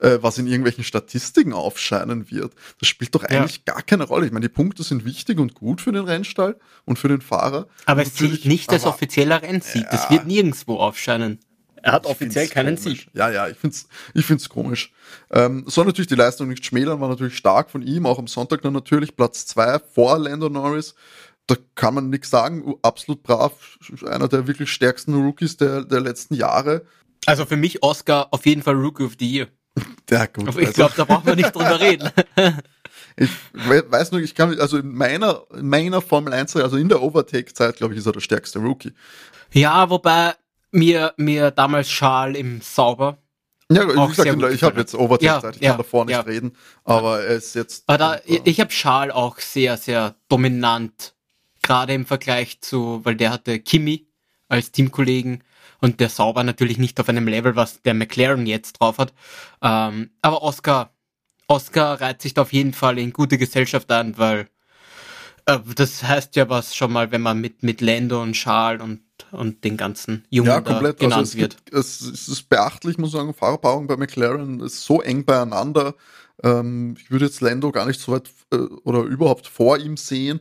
äh, 0.00 0.18
was 0.20 0.38
in 0.38 0.46
irgendwelchen 0.46 0.84
Statistiken 0.84 1.52
aufscheinen 1.52 2.30
wird. 2.30 2.54
Das 2.78 2.88
spielt 2.88 3.14
doch 3.14 3.24
eigentlich 3.24 3.62
ja. 3.66 3.74
gar 3.74 3.82
keine 3.82 4.04
Rolle. 4.04 4.26
Ich 4.26 4.32
meine, 4.32 4.48
die 4.48 4.52
Punkte 4.52 4.82
sind 4.82 5.04
wichtig 5.04 5.38
und 5.38 5.54
gut 5.54 5.80
für 5.80 5.92
den 5.92 6.04
Rennstall 6.04 6.58
und 6.84 6.98
für 6.98 7.08
den 7.08 7.20
Fahrer. 7.20 7.68
Aber 7.86 8.02
es 8.02 8.14
zählt 8.14 8.44
nicht 8.44 8.70
als 8.70 8.84
offizieller 8.84 9.42
Rennsieg. 9.42 9.84
Ja. 9.84 9.90
Das 9.90 10.10
wird 10.10 10.26
nirgendwo 10.26 10.76
aufscheinen. 10.76 11.38
Er 11.82 11.92
hat 11.92 12.06
offiziell 12.06 12.48
keinen 12.48 12.76
komisch. 12.76 13.04
Sieg. 13.04 13.14
Ja, 13.14 13.30
ja, 13.30 13.48
ich 13.48 13.56
find's, 13.56 13.88
ich 14.12 14.26
find's 14.26 14.48
komisch. 14.48 14.92
Ähm, 15.30 15.64
soll 15.66 15.86
natürlich 15.86 16.08
die 16.08 16.14
Leistung 16.14 16.48
nicht 16.48 16.64
schmälern, 16.64 17.00
war 17.00 17.08
natürlich 17.08 17.36
stark 17.36 17.70
von 17.70 17.82
ihm, 17.82 18.04
auch 18.04 18.18
am 18.18 18.26
Sonntag 18.26 18.62
dann 18.62 18.74
natürlich 18.74 19.16
Platz 19.16 19.46
zwei 19.46 19.78
vor 19.78 20.18
Lando 20.18 20.48
Norris. 20.50 20.94
Da 21.46 21.56
kann 21.74 21.94
man 21.94 22.10
nichts 22.10 22.30
sagen, 22.30 22.74
absolut 22.82 23.22
brav, 23.22 23.78
einer 24.06 24.28
der 24.28 24.46
wirklich 24.46 24.70
stärksten 24.70 25.14
Rookies 25.14 25.56
der, 25.56 25.84
der 25.84 26.00
letzten 26.00 26.34
Jahre. 26.34 26.84
Also 27.26 27.46
für 27.46 27.56
mich 27.56 27.82
Oscar 27.82 28.28
auf 28.30 28.46
jeden 28.46 28.62
Fall 28.62 28.74
Rookie 28.74 29.04
of 29.04 29.14
the 29.18 29.30
Year. 29.30 29.48
Ja, 30.10 30.26
gut. 30.26 30.48
Aber 30.48 30.60
ich 30.60 30.68
also. 30.68 30.76
glaube, 30.76 30.94
da 30.96 31.04
brauchen 31.04 31.26
wir 31.26 31.36
nicht 31.36 31.54
drüber 31.54 31.80
reden. 31.80 32.10
ich 33.16 33.30
weiß 33.52 34.10
nur, 34.10 34.20
ich 34.20 34.34
kann, 34.34 34.58
also 34.58 34.78
in 34.78 34.92
meiner, 34.92 35.42
in 35.56 35.68
meiner 35.68 36.02
Formel 36.02 36.32
1, 36.32 36.56
also 36.56 36.76
in 36.76 36.88
der 36.88 37.00
Overtake-Zeit, 37.00 37.76
glaube 37.76 37.94
ich, 37.94 38.00
ist 38.00 38.06
er 38.06 38.12
der 38.12 38.20
stärkste 38.20 38.58
Rookie. 38.58 38.92
Ja, 39.52 39.88
wobei 39.88 40.34
mir, 40.72 41.14
mir 41.16 41.50
damals 41.50 41.90
Schal 41.90 42.34
im 42.36 42.60
Sauber. 42.60 43.18
Ja, 43.70 43.86
wie 43.86 44.08
gesagt, 44.08 44.52
ich 44.52 44.62
habe 44.64 44.80
jetzt 44.80 44.94
Overtake-Zeit, 44.96 45.56
ich 45.56 45.62
ja, 45.62 45.70
kann 45.70 45.78
davor 45.78 46.04
nicht 46.04 46.14
ja. 46.14 46.20
reden, 46.22 46.56
aber 46.82 47.22
er 47.22 47.36
ist 47.36 47.54
jetzt. 47.54 47.84
Aber 47.86 47.98
da, 47.98 48.14
äh, 48.16 48.40
ich 48.44 48.60
habe 48.60 48.72
Schal 48.72 49.12
auch 49.12 49.38
sehr, 49.38 49.76
sehr 49.76 50.16
dominant, 50.28 51.14
gerade 51.62 51.94
im 51.94 52.04
Vergleich 52.04 52.60
zu, 52.60 53.00
weil 53.04 53.14
der 53.14 53.30
hatte 53.30 53.60
Kimi 53.60 54.08
als 54.48 54.72
Teamkollegen 54.72 55.44
und 55.80 56.00
der 56.00 56.08
Sauber 56.08 56.42
natürlich 56.44 56.78
nicht 56.78 56.98
auf 57.00 57.08
einem 57.08 57.28
Level, 57.28 57.56
was 57.56 57.82
der 57.82 57.94
McLaren 57.94 58.46
jetzt 58.46 58.74
drauf 58.74 58.98
hat. 58.98 59.12
Ähm, 59.62 60.10
aber 60.22 60.42
Oscar, 60.42 60.92
Oscar 61.46 62.00
reiht 62.00 62.22
sich 62.22 62.34
da 62.34 62.42
auf 62.42 62.52
jeden 62.52 62.72
Fall 62.72 62.98
in 62.98 63.12
gute 63.12 63.38
Gesellschaft 63.38 63.90
an, 63.90 64.18
weil 64.18 64.48
äh, 65.46 65.58
das 65.74 66.02
heißt 66.02 66.36
ja 66.36 66.48
was 66.48 66.74
schon 66.74 66.92
mal, 66.92 67.10
wenn 67.12 67.22
man 67.22 67.40
mit, 67.40 67.62
mit 67.62 67.80
Lando 67.80 68.22
und 68.22 68.36
Schal 68.36 68.80
und 68.80 69.00
und 69.32 69.64
den 69.64 69.76
ganzen 69.76 70.24
Jungen 70.30 70.48
ja, 70.48 70.60
komplett. 70.60 70.98
genannt 70.98 71.18
also 71.18 71.30
es 71.30 71.36
wird. 71.36 71.56
Gibt, 71.64 71.74
es, 71.74 72.00
es, 72.00 72.28
ist 72.28 72.48
beachtlich, 72.48 72.98
muss 72.98 73.12
man 73.12 73.22
sagen, 73.22 73.34
Fahrerpaarung 73.34 73.86
bei 73.86 73.96
McLaren 73.96 74.60
ist 74.60 74.82
so 74.82 75.00
eng 75.00 75.24
beieinander. 75.24 75.94
Ähm, 76.42 76.96
ich 76.98 77.10
würde 77.10 77.26
jetzt 77.26 77.40
Lando 77.40 77.70
gar 77.70 77.86
nicht 77.86 78.00
so 78.00 78.12
weit 78.12 78.30
äh, 78.52 78.56
oder 78.56 79.02
überhaupt 79.02 79.46
vor 79.46 79.78
ihm 79.78 79.96
sehen. 79.96 80.40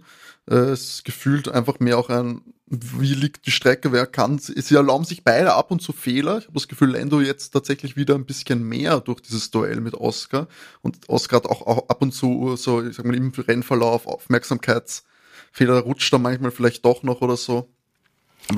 Es 0.50 1.03
gefühlt 1.03 1.48
einfach 1.48 1.79
mehr 1.79 2.00
auch 2.00 2.10
ein, 2.10 2.41
wie 2.65 3.13
liegt 3.13 3.46
die 3.46 3.51
Strecke, 3.51 3.91
wer 3.91 4.08
kann. 4.08 4.39
Sie 4.39 4.75
erlauben 4.75 5.06
sich 5.06 5.24
beide 5.24 5.53
ab 5.53 5.70
und 5.70 5.79
zu 5.79 5.94
Fehler. 5.94 6.39
Ich 6.39 6.46
habe 6.46 6.56
das 6.56 6.68
Gefühl, 6.68 6.91
Lando 6.94 7.22
jetzt 7.22 7.51
tatsächlich 7.51 7.96
wieder 7.96 8.15
ein 8.15 8.25
bisschen 8.25 8.63
mehr 8.63 9.00
durch 9.00 9.22
dieses 9.22 9.51
Duell 9.51 9.79
mit 9.79 9.94
Oscar. 9.94 10.48
Und 10.82 11.08
Oscar 11.08 11.38
hat 11.38 11.46
auch, 11.46 11.68
auch 11.68 11.89
ab 11.89 12.01
und 12.01 12.13
zu 12.13 12.56
so, 12.56 12.84
ich 12.84 12.96
sag 12.96 13.06
mal, 13.06 13.15
im 13.15 13.32
Rennverlauf 13.32 14.08
Aufmerksamkeitsfehler 14.08 15.82
rutscht 15.82 16.12
da 16.12 16.18
manchmal 16.18 16.50
vielleicht 16.50 16.84
doch 16.84 17.03
noch 17.03 17.22
oder 17.22 17.38
so 17.38 17.72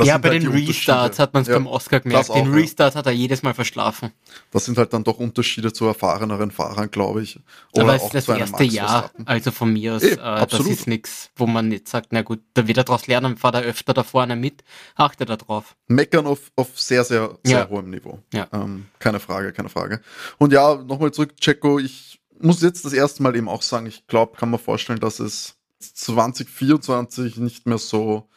ja, 0.04 0.18
bei 0.18 0.30
halt 0.30 0.44
den 0.44 0.52
Restarts 0.52 1.20
hat 1.20 1.34
man 1.34 1.44
es 1.44 1.50
ja, 1.50 1.56
beim 1.56 1.68
Oscar 1.68 2.00
gemerkt. 2.00 2.30
Auch, 2.30 2.36
den 2.36 2.54
Restart 2.54 2.94
ja. 2.94 3.00
hat 3.00 3.06
er 3.06 3.12
jedes 3.12 3.44
Mal 3.44 3.54
verschlafen. 3.54 4.12
Das 4.52 4.66
sind 4.66 4.78
halt 4.78 4.94
dann 4.94 5.04
doch 5.04 5.20
Unterschiede 5.20 5.74
zu 5.74 5.86
erfahreneren 5.86 6.52
Fahrern, 6.52 6.90
glaube 6.92 7.22
ich. 7.22 7.40
Oder 7.74 7.84
Aber 7.84 7.96
es 7.96 8.04
ist 8.04 8.14
das 8.14 8.28
erste 8.30 8.64
Jahr, 8.64 9.12
also 9.26 9.52
von 9.52 9.74
mir 9.74 9.96
aus, 9.96 10.04
e, 10.04 10.14
äh, 10.14 10.48
das 10.48 10.66
ist 10.66 10.88
nichts, 10.88 11.30
wo 11.36 11.48
man 11.48 11.70
nicht 11.70 11.88
sagt, 11.88 12.08
na 12.12 12.22
gut, 12.22 12.40
da 12.54 12.68
wird 12.68 12.78
er 12.78 12.84
daraus 12.84 13.08
lernen, 13.08 13.38
fahrt 13.38 13.56
er 13.56 13.62
öfter 13.62 13.94
da 13.94 14.04
vorne 14.04 14.36
mit, 14.36 14.64
achtet 14.96 15.30
er 15.30 15.38
drauf. 15.38 15.76
Meckern 15.88 16.26
auf, 16.26 16.52
auf 16.56 16.80
sehr, 16.80 17.04
sehr, 17.04 17.38
sehr 17.44 17.60
ja. 17.60 17.70
hohem 17.70 17.90
Niveau. 17.90 18.20
Ja. 18.34 18.48
Ähm, 18.54 18.88
keine 19.00 19.20
Frage, 19.20 19.52
keine 19.52 19.70
Frage. 19.70 20.02
Und 20.38 20.54
ja, 20.54 20.76
nochmal 20.76 21.12
zurück, 21.12 21.36
Checo, 21.38 21.80
ich 21.80 22.22
muss 22.40 22.62
jetzt 22.62 22.86
das 22.86 22.94
erste 22.94 23.24
Mal 23.24 23.36
eben 23.36 23.50
auch 23.50 23.62
sagen, 23.62 23.86
ich 23.86 24.08
glaube, 24.08 24.38
kann 24.38 24.50
man 24.50 24.60
vorstellen, 24.60 25.00
dass 25.00 25.20
es 25.20 25.56
2024 25.80 27.38
nicht 27.38 27.68
mehr 27.68 27.78
so 27.78 28.30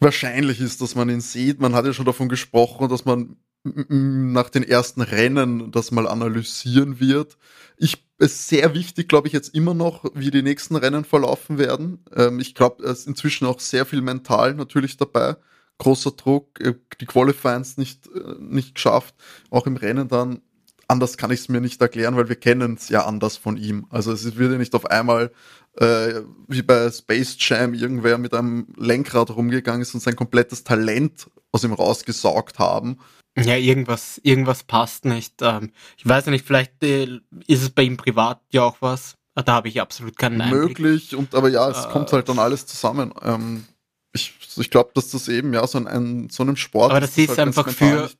wahrscheinlich 0.00 0.60
ist, 0.60 0.80
dass 0.80 0.94
man 0.94 1.08
ihn 1.08 1.20
sieht. 1.20 1.60
Man 1.60 1.74
hat 1.74 1.86
ja 1.86 1.92
schon 1.92 2.06
davon 2.06 2.28
gesprochen, 2.28 2.88
dass 2.88 3.04
man 3.04 3.36
nach 3.64 4.50
den 4.50 4.62
ersten 4.62 5.02
Rennen 5.02 5.70
das 5.72 5.90
mal 5.90 6.06
analysieren 6.06 7.00
wird. 7.00 7.36
Ich 7.76 8.08
ist 8.18 8.48
sehr 8.48 8.74
wichtig, 8.74 9.08
glaube 9.08 9.28
ich, 9.28 9.32
jetzt 9.32 9.54
immer 9.54 9.74
noch, 9.74 10.04
wie 10.14 10.30
die 10.30 10.42
nächsten 10.42 10.76
Rennen 10.76 11.04
verlaufen 11.04 11.58
werden. 11.58 12.04
Ähm, 12.14 12.40
ich 12.40 12.54
glaube, 12.54 12.84
es 12.84 13.00
ist 13.00 13.06
inzwischen 13.06 13.46
auch 13.46 13.60
sehr 13.60 13.86
viel 13.86 14.02
mental 14.02 14.54
natürlich 14.54 14.96
dabei. 14.96 15.36
Großer 15.78 16.10
Druck, 16.12 16.60
äh, 16.60 16.74
die 17.00 17.06
Qualifyings 17.06 17.76
nicht, 17.76 18.08
äh, 18.08 18.34
nicht 18.40 18.74
geschafft, 18.74 19.14
auch 19.50 19.66
im 19.66 19.76
Rennen 19.76 20.08
dann 20.08 20.42
anders 20.88 21.16
kann 21.16 21.30
ich 21.30 21.40
es 21.40 21.48
mir 21.48 21.60
nicht 21.60 21.80
erklären, 21.80 22.16
weil 22.16 22.28
wir 22.28 22.36
kennen 22.36 22.74
es 22.74 22.88
ja 22.88 23.04
anders 23.04 23.36
von 23.36 23.56
ihm. 23.56 23.86
Also 23.90 24.12
es 24.12 24.36
wird 24.36 24.52
ja 24.52 24.58
nicht 24.58 24.74
auf 24.74 24.86
einmal 24.86 25.30
äh, 25.76 26.22
wie 26.48 26.62
bei 26.62 26.90
Space 26.90 27.36
Jam 27.38 27.74
irgendwer 27.74 28.18
mit 28.18 28.34
einem 28.34 28.66
Lenkrad 28.76 29.30
rumgegangen 29.30 29.82
ist 29.82 29.94
und 29.94 30.00
sein 30.00 30.16
komplettes 30.16 30.64
Talent 30.64 31.30
aus 31.52 31.62
ihm 31.62 31.72
rausgesaugt 31.72 32.58
haben. 32.58 32.98
Ja, 33.36 33.54
irgendwas, 33.54 34.20
irgendwas 34.24 34.64
passt 34.64 35.04
nicht. 35.04 35.34
Ähm, 35.42 35.70
ich 35.96 36.08
weiß 36.08 36.26
nicht, 36.26 36.44
vielleicht 36.44 36.82
äh, 36.82 37.20
ist 37.46 37.62
es 37.62 37.70
bei 37.70 37.82
ihm 37.82 37.96
privat 37.96 38.40
ja 38.50 38.62
auch 38.62 38.78
was. 38.80 39.14
Ah, 39.36 39.42
da 39.42 39.52
habe 39.52 39.68
ich 39.68 39.80
absolut 39.80 40.18
keinen 40.18 40.40
Einblick. 40.40 40.80
Möglich, 40.80 41.14
und 41.14 41.34
aber 41.34 41.48
ja, 41.48 41.70
es 41.70 41.84
äh, 41.84 41.88
kommt 41.90 42.12
halt 42.12 42.28
dann 42.28 42.40
alles 42.40 42.66
zusammen. 42.66 43.14
Ähm, 43.22 43.64
ich 44.12 44.34
ich 44.56 44.70
glaube, 44.70 44.90
dass 44.94 45.10
das 45.10 45.28
eben 45.28 45.52
ja 45.52 45.64
so 45.66 45.78
ein, 45.78 45.86
ein 45.86 46.28
so 46.30 46.42
einem 46.42 46.56
Sport. 46.56 46.90
Aber 46.90 47.00
das 47.00 47.16
ist, 47.16 47.28
halt, 47.28 47.38
einfach 47.38 47.68
für 47.68 48.10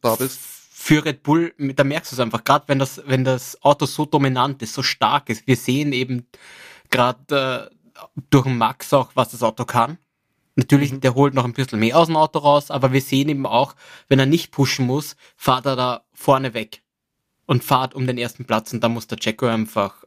für 0.80 1.04
Red 1.04 1.24
Bull, 1.24 1.52
da 1.58 1.82
merkst 1.82 2.12
du 2.12 2.16
es 2.16 2.20
einfach, 2.20 2.44
gerade 2.44 2.68
wenn 2.68 2.78
das, 2.78 3.02
wenn 3.04 3.24
das 3.24 3.60
Auto 3.62 3.84
so 3.84 4.06
dominant 4.06 4.62
ist, 4.62 4.74
so 4.74 4.84
stark 4.84 5.28
ist. 5.28 5.44
Wir 5.48 5.56
sehen 5.56 5.92
eben 5.92 6.28
gerade 6.88 7.68
äh, 7.74 8.00
durch 8.30 8.46
Max 8.46 8.92
auch, 8.94 9.10
was 9.14 9.30
das 9.30 9.42
Auto 9.42 9.64
kann. 9.64 9.98
Natürlich, 10.54 10.92
mhm. 10.92 11.00
der 11.00 11.16
holt 11.16 11.34
noch 11.34 11.44
ein 11.44 11.52
bisschen 11.52 11.80
mehr 11.80 11.98
aus 11.98 12.06
dem 12.06 12.16
Auto 12.16 12.38
raus, 12.38 12.70
aber 12.70 12.92
wir 12.92 13.00
sehen 13.00 13.28
eben 13.28 13.44
auch, 13.44 13.74
wenn 14.06 14.20
er 14.20 14.26
nicht 14.26 14.52
pushen 14.52 14.86
muss, 14.86 15.16
fahrt 15.36 15.66
er 15.66 15.74
da 15.74 16.04
vorne 16.14 16.54
weg 16.54 16.80
und 17.46 17.64
fahrt 17.64 17.92
um 17.94 18.06
den 18.06 18.16
ersten 18.16 18.44
Platz 18.44 18.72
und 18.72 18.82
da 18.82 18.88
muss 18.88 19.08
der 19.08 19.18
Jacko 19.20 19.46
einfach 19.46 20.04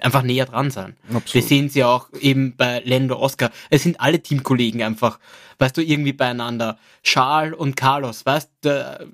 einfach 0.00 0.22
näher 0.22 0.44
dran 0.44 0.70
sein. 0.70 0.98
Absolut. 1.04 1.32
Wir 1.32 1.42
sehen 1.42 1.70
sie 1.70 1.82
auch 1.82 2.12
eben 2.20 2.54
bei 2.56 2.82
Lando 2.84 3.18
Oscar. 3.18 3.50
Es 3.70 3.84
sind 3.84 4.00
alle 4.00 4.20
Teamkollegen 4.22 4.82
einfach, 4.82 5.18
weißt 5.58 5.78
du, 5.78 5.82
irgendwie 5.82 6.12
beieinander. 6.12 6.78
Charles 7.02 7.56
und 7.56 7.74
Carlos, 7.74 8.26
weißt 8.26 8.50
du, 8.60 9.08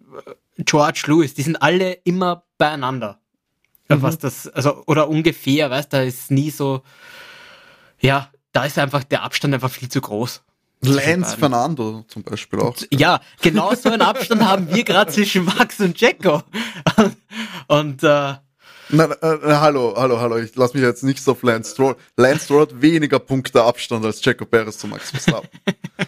George 0.58 1.04
Lewis, 1.06 1.34
die 1.34 1.42
sind 1.42 1.56
alle 1.56 1.92
immer 2.04 2.44
beieinander. 2.58 3.18
Mhm. 3.88 4.02
Was 4.02 4.18
das, 4.18 4.48
also, 4.48 4.84
oder 4.86 5.08
ungefähr, 5.08 5.70
weißt 5.70 5.92
du, 5.92 5.96
da 5.98 6.02
ist 6.02 6.30
nie 6.30 6.50
so, 6.50 6.82
ja, 8.00 8.30
da 8.52 8.64
ist 8.64 8.78
einfach 8.78 9.04
der 9.04 9.22
Abstand 9.22 9.54
einfach 9.54 9.70
viel 9.70 9.88
zu 9.88 10.00
groß. 10.00 10.42
Lance 10.80 11.36
Fernando 11.36 12.04
zum 12.08 12.22
Beispiel 12.22 12.60
auch. 12.60 12.76
Ja, 12.90 13.20
genau 13.40 13.74
so 13.74 13.90
einen 13.90 14.02
Abstand 14.02 14.44
haben 14.48 14.72
wir 14.72 14.84
gerade 14.84 15.10
zwischen 15.10 15.44
Max 15.44 15.80
und 15.80 15.98
Jacko. 15.98 16.42
Und 17.68 18.02
äh, 18.02 18.34
Nein, 18.90 19.12
äh, 19.22 19.26
äh, 19.26 19.54
hallo, 19.54 19.94
hallo, 19.96 20.20
hallo, 20.20 20.36
ich 20.36 20.54
lass 20.56 20.74
mich 20.74 20.82
jetzt 20.82 21.02
nicht 21.02 21.22
so 21.22 21.32
auf 21.32 21.42
Lance 21.42 21.72
Stroll. 21.72 21.96
Lance 22.16 22.44
Stroll 22.44 22.62
hat 22.62 22.82
weniger 22.82 23.18
Punkte 23.18 23.62
Abstand 23.62 24.04
als 24.04 24.22
Jacko 24.22 24.44
Perez 24.44 24.78
zu 24.78 24.86
Max 24.86 25.10
Verstappen. 25.10 25.48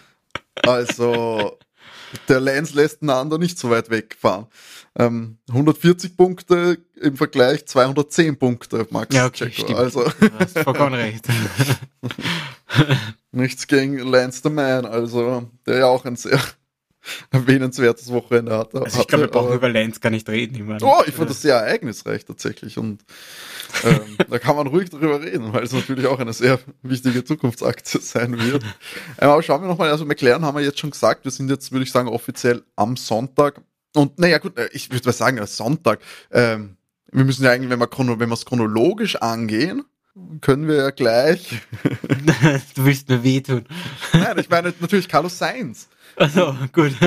also, 0.63 1.57
der 2.27 2.39
Lance 2.39 2.75
lässt 2.75 3.01
einander 3.01 3.37
nicht 3.37 3.59
so 3.59 3.69
weit 3.69 3.89
wegfahren. 3.89 4.47
Ähm, 4.97 5.37
140 5.49 6.17
Punkte 6.17 6.79
im 6.99 7.17
Vergleich 7.17 7.65
210 7.65 8.37
Punkte 8.37 8.87
Max 8.89 9.15
ja, 9.15 9.25
okay, 9.25 9.49
Checo. 9.49 9.75
Also 9.75 10.03
du 10.03 10.29
hast 10.39 10.57
vollkommen 10.59 10.95
recht. 10.95 11.25
Nichts 13.31 13.67
gegen 13.67 13.99
Lance 13.99 14.41
the 14.43 14.49
Man, 14.49 14.85
also 14.85 15.49
der 15.65 15.77
ja 15.79 15.85
auch 15.85 16.05
ein 16.05 16.15
sehr 16.15 16.39
erwähnenswertes 17.31 18.11
Wochenende 18.11 18.57
hatte. 18.57 18.81
Also 18.81 19.01
ich 19.01 19.07
glaube, 19.07 19.25
wir 19.25 19.31
brauchen 19.31 19.53
über 19.53 19.69
Lance 19.69 19.99
gar 19.99 20.09
nicht 20.09 20.27
reden. 20.29 20.55
Ich 20.55 20.63
meine, 20.63 20.79
oh, 20.83 21.03
ich 21.05 21.13
fand 21.13 21.29
das 21.29 21.41
sehr 21.41 21.55
ereignisreich 21.55 22.25
tatsächlich 22.25 22.77
und 22.77 23.03
ähm, 23.83 24.17
da 24.29 24.39
kann 24.39 24.55
man 24.55 24.67
ruhig 24.67 24.89
drüber 24.89 25.21
reden, 25.21 25.53
weil 25.53 25.63
es 25.63 25.73
natürlich 25.73 26.07
auch 26.07 26.19
eine 26.19 26.33
sehr 26.33 26.59
wichtige 26.81 27.23
Zukunftsaktie 27.23 28.01
sein 28.01 28.39
wird. 28.39 28.63
Ähm, 28.63 29.29
aber 29.29 29.43
schauen 29.43 29.61
wir 29.61 29.67
nochmal, 29.67 29.89
also 29.89 30.05
McLaren 30.05 30.45
haben 30.45 30.57
wir 30.57 30.63
jetzt 30.63 30.79
schon 30.79 30.91
gesagt, 30.91 31.25
wir 31.25 31.31
sind 31.31 31.49
jetzt, 31.49 31.71
würde 31.71 31.83
ich 31.83 31.91
sagen, 31.91 32.07
offiziell 32.07 32.63
am 32.75 32.97
Sonntag. 32.97 33.61
Und 33.95 34.19
naja, 34.19 34.37
gut, 34.37 34.57
äh, 34.57 34.69
ich 34.73 34.91
würde 34.91 35.07
mal 35.07 35.13
sagen, 35.13 35.45
Sonntag. 35.45 35.99
Ähm, 36.31 36.77
wir 37.11 37.23
müssen 37.23 37.43
ja 37.43 37.51
eigentlich, 37.51 37.69
wenn 37.69 37.79
wir 37.79 37.87
chrono, 37.87 38.19
wenn 38.19 38.29
wir 38.29 38.33
es 38.33 38.45
chronologisch 38.45 39.15
angehen, 39.15 39.83
können 40.41 40.67
wir 40.67 40.75
ja 40.75 40.89
gleich. 40.89 41.61
du 42.75 42.85
willst 42.85 43.09
mir 43.09 43.23
wehtun. 43.23 43.65
Nein, 44.13 44.37
ich 44.39 44.49
meine 44.49 44.73
natürlich 44.79 45.07
Carlos 45.07 45.37
Sainz. 45.37 45.87
Also 46.17 46.55
gut. 46.73 46.93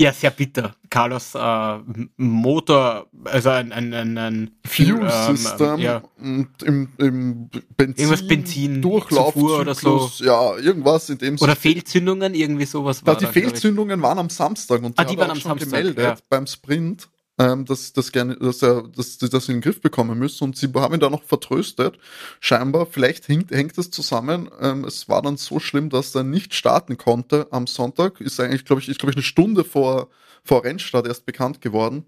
Ja, 0.00 0.14
sehr 0.14 0.30
bitter. 0.30 0.74
Carlos 0.88 1.34
äh, 1.34 1.78
Motor, 2.16 3.06
also 3.24 3.50
ein, 3.50 3.70
ein, 3.70 3.92
ein, 3.92 4.16
ein 4.16 4.50
Fuel 4.66 5.02
ähm, 5.02 5.36
System 5.36 5.78
ja. 5.78 6.02
im, 6.18 6.48
im 6.96 7.50
Benzin, 7.76 7.94
irgendwas 7.98 8.26
Benzin 8.26 8.80
Durchlauf 8.80 9.36
oder 9.36 9.74
so. 9.74 10.10
Ja, 10.20 10.56
irgendwas 10.56 11.10
in 11.10 11.18
dem 11.18 11.36
Oder 11.38 11.54
Fehlzündungen, 11.54 12.32
irgendwie 12.32 12.64
sowas. 12.64 13.02
Da, 13.04 13.14
die 13.14 13.26
Fehlzündungen 13.26 14.00
waren 14.00 14.18
am 14.18 14.30
Samstag 14.30 14.82
und 14.82 14.98
ah, 14.98 15.04
die 15.04 15.18
waren 15.18 15.32
am 15.32 15.36
schon 15.36 15.50
Samstag, 15.50 15.68
gemeldet 15.68 15.98
ja. 15.98 16.16
beim 16.30 16.46
Sprint 16.46 17.06
ähm, 17.40 17.64
dass, 17.64 17.94
dass, 17.94 18.12
gerne, 18.12 18.36
dass, 18.36 18.60
er, 18.60 18.82
dass 18.94 19.18
sie 19.18 19.30
das 19.30 19.48
in 19.48 19.56
den 19.56 19.60
Griff 19.62 19.80
bekommen 19.80 20.18
müssen. 20.18 20.44
Und 20.44 20.56
sie 20.58 20.70
haben 20.74 20.92
ihn 20.92 21.00
da 21.00 21.08
noch 21.08 21.22
vertröstet. 21.22 21.98
Scheinbar, 22.38 22.84
vielleicht 22.84 23.28
hängt, 23.28 23.50
hängt 23.50 23.78
es 23.78 23.90
zusammen. 23.90 24.50
Ähm, 24.60 24.84
es 24.84 25.08
war 25.08 25.22
dann 25.22 25.38
so 25.38 25.58
schlimm, 25.58 25.88
dass 25.88 26.14
er 26.14 26.22
nicht 26.22 26.54
starten 26.54 26.98
konnte 26.98 27.46
am 27.50 27.66
Sonntag. 27.66 28.20
Ist 28.20 28.38
eigentlich, 28.40 28.66
glaube 28.66 28.82
ich, 28.82 28.90
ist, 28.90 28.98
glaube 28.98 29.12
ich, 29.12 29.16
eine 29.16 29.22
Stunde 29.22 29.64
vor, 29.64 30.10
vor 30.44 30.64
Rennstart 30.64 31.06
erst 31.06 31.24
bekannt 31.24 31.62
geworden. 31.62 32.04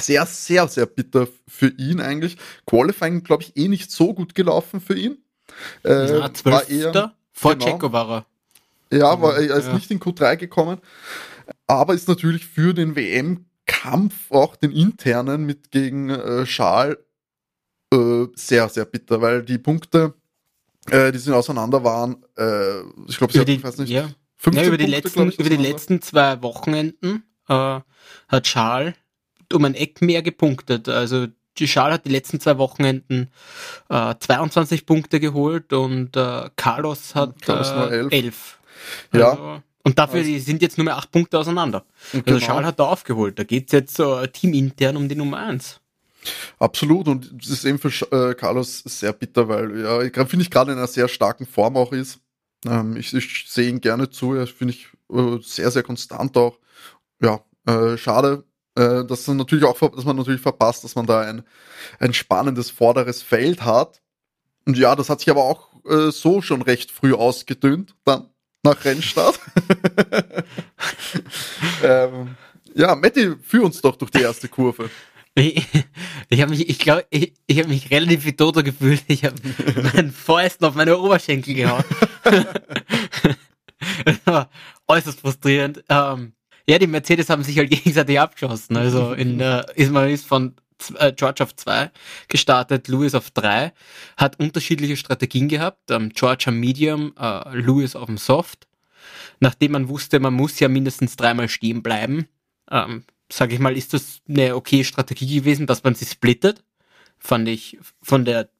Sehr, 0.00 0.24
sehr, 0.24 0.66
sehr 0.66 0.86
bitter 0.86 1.28
für 1.46 1.68
ihn 1.68 2.00
eigentlich. 2.00 2.38
Qualifying, 2.64 3.24
glaube 3.24 3.42
ich, 3.42 3.54
eh 3.58 3.68
nicht 3.68 3.90
so 3.90 4.14
gut 4.14 4.34
gelaufen 4.34 4.80
für 4.80 4.94
ihn. 4.94 5.18
Äh, 5.84 6.08
ja, 6.08 6.30
war 6.44 6.66
eher, 6.70 7.12
vor 7.32 7.54
genau, 7.54 7.66
Checo 7.66 7.92
war 7.92 8.26
er. 8.90 8.98
Ja, 8.98 9.20
war, 9.20 9.36
er 9.36 9.56
ist 9.56 9.66
ja. 9.66 9.74
nicht 9.74 9.90
in 9.90 10.00
Q3 10.00 10.36
gekommen. 10.36 10.78
Aber 11.66 11.92
ist 11.92 12.08
natürlich 12.08 12.46
für 12.46 12.72
den 12.72 12.96
WM 12.96 13.44
Kampf, 13.82 14.30
auch 14.30 14.54
den 14.54 14.70
internen 14.70 15.44
mit 15.44 15.72
gegen 15.72 16.08
äh, 16.10 16.46
Schal, 16.46 16.98
äh, 17.92 18.26
sehr, 18.36 18.68
sehr 18.68 18.84
bitter, 18.84 19.20
weil 19.20 19.42
die 19.42 19.58
Punkte, 19.58 20.14
äh, 20.88 21.10
die 21.10 21.18
sind 21.18 21.34
auseinander 21.34 21.82
waren, 21.82 22.24
äh, 22.38 22.80
ich 23.08 23.18
glaube, 23.18 23.32
sie 23.32 23.38
über 23.38 23.44
die, 23.44 23.62
weiß 23.62 23.78
nicht, 23.78 23.90
ja. 23.90 24.08
15 24.36 24.62
ja, 24.62 24.68
über 24.68 24.78
die 24.78 24.84
Punkte, 24.84 25.08
letzten, 25.08 25.28
ich, 25.30 25.38
über 25.40 25.50
die 25.50 25.56
letzten 25.56 26.00
zwei 26.00 26.42
Wochenenden 26.42 27.24
äh, 27.48 27.80
hat 28.28 28.46
Schal 28.46 28.94
um 29.52 29.64
ein 29.64 29.74
Eck 29.74 30.00
mehr 30.00 30.22
gepunktet. 30.22 30.88
Also 30.88 31.26
die 31.58 31.68
Schal 31.68 31.92
hat 31.92 32.06
die 32.06 32.10
letzten 32.10 32.40
zwei 32.40 32.58
Wochenenden 32.58 33.30
äh, 33.90 34.14
22 34.18 34.86
Punkte 34.86 35.20
geholt 35.20 35.72
und 35.72 36.16
äh, 36.16 36.50
Carlos 36.56 37.14
hat 37.14 37.42
Carlos 37.42 37.70
äh, 37.70 37.98
11. 37.98 38.12
11. 38.12 38.60
Ja. 39.12 39.30
Also, 39.30 39.62
und 39.84 39.98
dafür 39.98 40.20
also, 40.20 40.38
sind 40.38 40.62
jetzt 40.62 40.78
nur 40.78 40.84
mehr 40.84 40.96
acht 40.96 41.10
Punkte 41.10 41.38
auseinander. 41.38 41.84
Also 42.12 42.24
genau. 42.24 42.40
Schal 42.40 42.64
hat 42.64 42.78
da 42.78 42.84
aufgeholt. 42.84 43.38
Da 43.38 43.44
geht's 43.44 43.72
jetzt 43.72 43.96
so 43.96 44.24
teamintern 44.26 44.96
um 44.96 45.08
die 45.08 45.16
Nummer 45.16 45.38
eins. 45.38 45.80
Absolut, 46.58 47.08
und 47.08 47.32
das 47.36 47.50
ist 47.50 47.64
eben 47.64 47.80
für 47.80 47.88
äh, 48.12 48.34
Carlos 48.34 48.82
sehr 48.86 49.12
bitter, 49.12 49.48
weil 49.48 49.80
ja, 49.80 50.24
finde 50.24 50.44
ich 50.44 50.50
gerade 50.50 50.70
in 50.70 50.78
einer 50.78 50.86
sehr 50.86 51.08
starken 51.08 51.46
Form 51.46 51.76
auch 51.76 51.92
ist. 51.92 52.20
Ähm, 52.64 52.96
ich, 52.96 53.12
ich 53.12 53.46
sehe 53.48 53.68
ihn 53.68 53.80
gerne 53.80 54.08
zu, 54.08 54.34
er 54.34 54.46
finde 54.46 54.74
ich 54.74 54.86
äh, 55.12 55.38
sehr, 55.42 55.72
sehr 55.72 55.82
konstant 55.82 56.36
auch. 56.36 56.58
Ja, 57.20 57.40
äh, 57.66 57.96
schade, 57.96 58.44
äh, 58.76 59.04
dass 59.04 59.26
man 59.26 59.38
natürlich 59.38 59.64
auch, 59.64 59.78
dass 59.78 60.04
man 60.04 60.16
natürlich 60.16 60.40
verpasst, 60.40 60.84
dass 60.84 60.94
man 60.94 61.06
da 61.06 61.22
ein, 61.22 61.42
ein 61.98 62.14
spannendes 62.14 62.70
vorderes 62.70 63.20
Feld 63.22 63.64
hat. 63.64 64.00
Und 64.64 64.78
ja, 64.78 64.94
das 64.94 65.10
hat 65.10 65.18
sich 65.18 65.30
aber 65.30 65.42
auch 65.42 65.70
äh, 65.86 66.12
so 66.12 66.40
schon 66.40 66.62
recht 66.62 66.92
früh 66.92 67.14
ausgedünnt 67.14 67.96
dann 68.04 68.28
nach 68.62 68.84
Rennstart. 68.84 69.38
ähm, 71.82 72.36
ja, 72.74 72.94
Matti, 72.94 73.34
führ 73.42 73.64
uns 73.64 73.80
doch 73.80 73.96
durch 73.96 74.10
die 74.10 74.22
erste 74.22 74.48
Kurve. 74.48 74.90
Ich, 75.34 75.66
ich 76.28 76.42
habe 76.42 76.50
mich, 76.50 76.68
ich 76.68 76.78
glaube, 76.78 77.06
ich, 77.10 77.32
ich 77.46 77.58
habe 77.58 77.68
mich 77.68 77.90
relativ 77.90 78.24
wie 78.24 78.36
Toter 78.36 78.62
gefühlt. 78.62 79.02
Ich 79.08 79.24
habe 79.24 79.36
meinen 79.94 80.12
Fäusten 80.12 80.66
auf 80.66 80.74
meine 80.74 80.98
Oberschenkel 80.98 81.54
gehauen. 81.54 81.84
äußerst 84.86 85.20
frustrierend. 85.20 85.84
Ähm, 85.88 86.34
ja, 86.68 86.78
die 86.78 86.86
Mercedes 86.86 87.30
haben 87.30 87.42
sich 87.42 87.58
halt 87.58 87.70
gegenseitig 87.70 88.20
abgeschossen. 88.20 88.76
Also 88.76 89.12
in 89.12 89.38
der, 89.38 89.66
ist 89.74 89.90
man 89.90 90.08
ist 90.08 90.26
von 90.26 90.54
äh, 90.90 91.12
George 91.12 91.42
auf 91.42 91.54
2 91.54 91.90
gestartet, 92.28 92.88
Lewis 92.88 93.14
auf 93.14 93.30
3, 93.30 93.72
hat 94.16 94.38
unterschiedliche 94.38 94.96
Strategien 94.96 95.48
gehabt, 95.48 95.90
ähm, 95.90 96.10
George 96.14 96.44
am 96.48 96.58
Medium, 96.58 97.14
äh, 97.18 97.56
Lewis 97.56 97.96
auf 97.96 98.06
dem 98.06 98.18
Soft. 98.18 98.66
Nachdem 99.40 99.72
man 99.72 99.88
wusste, 99.88 100.20
man 100.20 100.34
muss 100.34 100.60
ja 100.60 100.68
mindestens 100.68 101.16
dreimal 101.16 101.48
stehen 101.48 101.82
bleiben, 101.82 102.28
ähm, 102.70 103.04
sage 103.30 103.54
ich 103.54 103.60
mal, 103.60 103.76
ist 103.76 103.94
das 103.94 104.20
eine 104.28 104.54
okay 104.54 104.84
Strategie 104.84 105.40
gewesen, 105.40 105.66
dass 105.66 105.82
man 105.82 105.94
sie 105.94 106.04
splittet. 106.04 106.62
Fand 107.18 107.48
ich 107.48 107.78
von 108.02 108.24
der 108.24 108.50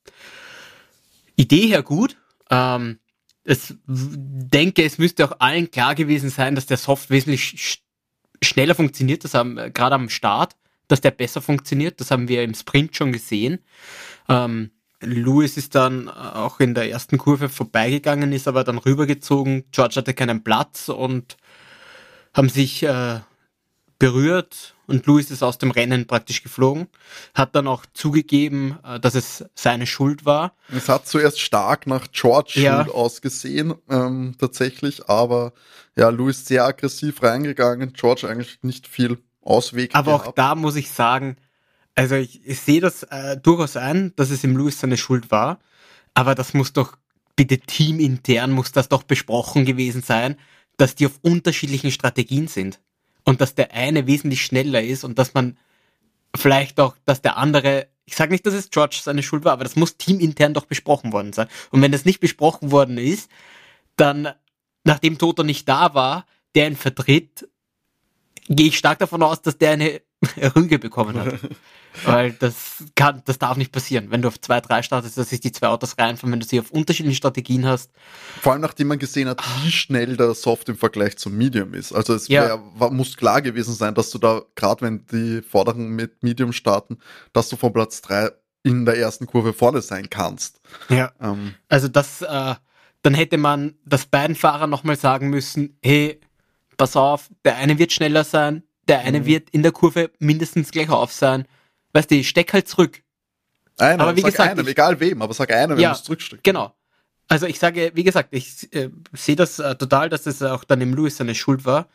Idee 1.37 1.67
her 1.69 1.83
gut. 1.83 2.17
Ähm, 2.51 2.99
es 3.45 3.75
denke, 3.87 4.85
es 4.85 4.99
müsste 4.99 5.25
auch 5.25 5.37
allen 5.41 5.71
klar 5.71 5.95
gewesen 5.95 6.31
sein, 6.31 6.55
dass 6.55 6.67
der 6.67 6.77
Soft 6.77 7.11
wesentlich 7.11 7.43
sch 7.43 7.79
schneller 8.43 8.75
funktioniert, 8.75 9.23
das 9.23 9.35
haben 9.35 9.57
äh, 9.57 9.71
gerade 9.71 9.95
am 9.95 10.09
Start 10.09 10.57
dass 10.93 11.01
der 11.01 11.11
besser 11.11 11.41
funktioniert. 11.41 11.99
Das 12.01 12.11
haben 12.11 12.29
wir 12.29 12.43
im 12.43 12.53
Sprint 12.53 12.95
schon 12.95 13.13
gesehen. 13.13 13.61
Ähm, 14.29 14.73
Lewis 15.01 15.57
ist 15.57 15.75
dann 15.75 16.11
auch 16.11 16.61
in 16.61 16.75
der 16.75 16.91
ersten 16.91 17.17
Kurve 17.17 17.49
vorbeigegangen, 17.49 18.31
ist 18.33 18.47
aber 18.47 18.63
dann 18.63 18.77
rübergezogen. 18.77 19.65
George 19.73 19.95
hatte 19.97 20.13
keinen 20.13 20.45
Platz 20.45 20.91
und 20.91 21.39
haben 22.35 22.51
sich 22.51 22.83
äh, 22.83 23.21
berührt 23.99 24.75
und 24.87 25.07
Lewis 25.07 25.31
ist 25.31 25.43
aus 25.43 25.57
dem 25.57 25.71
Rennen 25.71 26.07
praktisch 26.07 26.43
geflogen. 26.43 26.89
Hat 27.33 27.57
dann 27.57 27.69
auch 27.69 27.87
zugegeben, 27.95 28.79
äh, 28.85 29.01
dass 29.01 29.15
es 29.15 29.47
seine 29.55 29.87
Schuld 29.87 30.27
war. 30.27 30.55
Es 30.77 30.91
hat 30.91 31.09
zuerst 31.09 31.41
stark 31.41 31.87
nach 31.87 32.09
George 32.13 32.61
ja. 32.61 32.85
Schuld 32.85 32.95
ausgesehen, 32.95 33.75
ähm, 33.89 34.35
tatsächlich, 34.39 35.09
aber 35.09 35.55
ja, 35.97 36.11
Lewis 36.11 36.45
sehr 36.45 36.67
aggressiv 36.67 37.23
reingegangen, 37.23 37.95
George 37.95 38.29
eigentlich 38.29 38.59
nicht 38.61 38.87
viel 38.87 39.17
Ausweg. 39.43 39.95
Aber 39.95 40.13
gehabt. 40.13 40.29
auch 40.29 40.35
da 40.35 40.55
muss 40.55 40.77
ich 40.77 40.91
sagen, 40.91 41.37
also 41.95 42.15
ich, 42.15 42.47
ich 42.47 42.61
sehe 42.61 42.81
das 42.81 43.03
äh, 43.05 43.37
durchaus 43.37 43.77
ein, 43.77 44.13
dass 44.17 44.31
es 44.31 44.45
im 44.45 44.57
Lewis 44.57 44.81
seine 44.81 44.97
Schuld 44.97 45.31
war, 45.31 45.59
aber 46.15 46.35
das 46.35 46.55
muss 46.55 46.73
doch 46.73 46.97
bitte 47.37 47.59
teamintern 47.59 48.53
muss 48.53 48.73
das 48.73 48.89
doch 48.89 49.03
besprochen 49.03 49.65
gewesen 49.65 50.03
sein, 50.03 50.37
dass 50.77 50.95
die 50.95 51.07
auf 51.07 51.19
unterschiedlichen 51.23 51.91
Strategien 51.91 52.49
sind 52.49 52.81
und 53.25 53.41
dass 53.41 53.55
der 53.55 53.73
eine 53.73 54.07
wesentlich 54.07 54.45
schneller 54.45 54.83
ist 54.83 55.05
und 55.05 55.19
dass 55.19 55.35
man 55.35 55.57
vielleicht 56.37 56.81
auch, 56.81 56.97
dass 57.05 57.23
der 57.23 57.37
andere, 57.37 57.89
ich 58.05 58.17
sage 58.17 58.33
nicht, 58.33 58.47
dass 58.47 58.55
es 58.55 58.71
George 58.71 59.01
seine 59.03 59.23
Schuld 59.23 59.45
war, 59.45 59.53
aber 59.53 59.65
das 59.65 59.77
muss 59.77 59.97
teamintern 59.97 60.55
doch 60.55 60.67
besprochen 60.67 61.13
worden 61.13 61.33
sein. 61.33 61.49
Und 61.71 61.83
wenn 61.83 61.93
das 61.93 62.05
nicht 62.05 62.21
besprochen 62.21 62.71
worden 62.71 62.99
ist, 62.99 63.31
dann, 63.97 64.29
nachdem 64.85 65.19
Toto 65.19 65.43
nicht 65.43 65.69
da 65.69 65.95
war, 65.95 66.27
der 66.55 66.67
ihn 66.67 66.77
vertritt, 66.77 67.49
gehe 68.49 68.69
ich 68.69 68.79
stark 68.79 68.99
davon 68.99 69.23
aus, 69.23 69.43
dass 69.43 69.59
der 69.59 69.73
eine 69.73 70.01
Rüge 70.57 70.79
bekommen 70.79 71.19
hat. 71.19 71.35
Weil 72.05 72.33
das 72.33 72.85
kann, 72.95 73.23
das 73.27 73.39
darf 73.39 73.59
nicht 73.59 73.71
passieren. 73.71 74.11
Wenn 74.11 74.23
du 74.23 74.29
auf 74.29 74.41
2, 74.41 74.63
3 74.63 74.83
startest, 74.83 75.19
dass 75.19 75.29
sich 75.29 75.41
die 75.41 75.53
zwei 75.53 75.69
Autos 75.69 75.99
reinfahren, 75.99 76.33
wenn 76.33 76.41
du 76.41 76.47
sie 76.47 76.59
auf 76.59 76.71
unterschiedlichen 76.71 77.17
Strategien 77.17 77.67
hast. 77.67 77.91
Vor 78.41 78.53
allem 78.53 78.63
nachdem 78.63 78.89
man 78.89 78.99
gesehen 78.99 79.29
hat, 79.29 79.43
wie 79.63 79.71
schnell 79.71 80.17
der 80.17 80.33
Soft 80.35 80.71
im 80.71 80.77
Vergleich 80.77 81.19
zum 81.19 81.37
Medium 81.37 81.75
ist. 81.75 81.93
Also 81.93 82.15
es 82.15 82.29
ja. 82.29 82.59
wär, 82.79 82.91
muss 82.91 83.17
klar 83.17 83.43
gewesen 83.43 83.75
sein, 83.75 83.95
dass 83.95 84.11
du 84.11 84.19
da, 84.19 84.43
gerade 84.55 84.81
wenn 84.81 85.05
die 85.13 85.43
Vorderen 85.43 85.91
mit 85.91 86.23
Medium 86.23 86.55
starten, 86.55 86.99
dass 87.35 87.51
du 87.51 87.57
von 87.57 87.75
Platz 87.75 88.01
3 88.01 88.31
in 88.63 88.87
der 88.87 88.97
ersten 88.97 89.27
Kurve 89.27 89.53
vorne 89.53 89.83
sein 89.83 90.09
kannst. 90.09 90.61
Ja. 90.89 91.13
Ähm. 91.21 91.55
Also 91.69 91.89
das, 91.89 92.23
äh, 92.23 92.55
dann 93.03 93.15
hätte 93.15 93.37
man 93.37 93.75
das 93.85 94.07
beiden 94.07 94.37
Fahrer 94.37 94.67
nochmal 94.67 94.97
sagen 94.97 95.29
müssen, 95.29 95.77
hey, 95.83 96.21
pass 96.83 96.97
auf, 96.97 97.31
der 97.45 97.59
eine 97.59 97.79
wird 97.79 97.93
schneller 97.93 98.25
sein, 98.25 98.65
der 98.89 99.03
eine 99.03 99.21
mhm. 99.21 99.27
wird 99.27 99.51
in 99.51 99.63
der 99.63 99.71
Kurve 99.71 100.11
mindestens 100.19 100.73
gleich 100.73 100.89
auf 100.89 101.13
sein. 101.13 101.47
Weißt 101.93 102.11
du, 102.11 102.17
ich 102.17 102.29
steck 102.29 102.53
halt 102.53 102.67
zurück. 102.67 103.05
Einer, 103.79 104.03
aber 104.03 104.17
wie 104.17 104.23
gesagt, 104.23 104.51
einem, 104.51 104.65
ich, 104.65 104.73
egal 104.73 104.99
wem, 104.99 105.23
aber 105.23 105.33
sag 105.33 105.53
einer, 105.53 105.77
wenn 105.77 105.81
ja, 105.81 105.91
du 105.91 105.95
es 105.95 106.03
zurücksteckst. 106.03 106.43
Genau. 106.43 106.75
Also 107.29 107.47
ich 107.47 107.61
sage, 107.61 107.93
wie 107.95 108.03
gesagt, 108.03 108.31
ich 108.33 108.73
äh, 108.75 108.91
sehe 109.13 109.37
das 109.37 109.61
äh, 109.61 109.77
total, 109.77 110.09
dass 110.09 110.25
das 110.25 110.43
auch 110.43 110.65
dann 110.65 110.81
im 110.81 110.93
Lewis 110.93 111.19
seine 111.19 111.37
Schuld 111.37 111.65
war. 111.65 111.87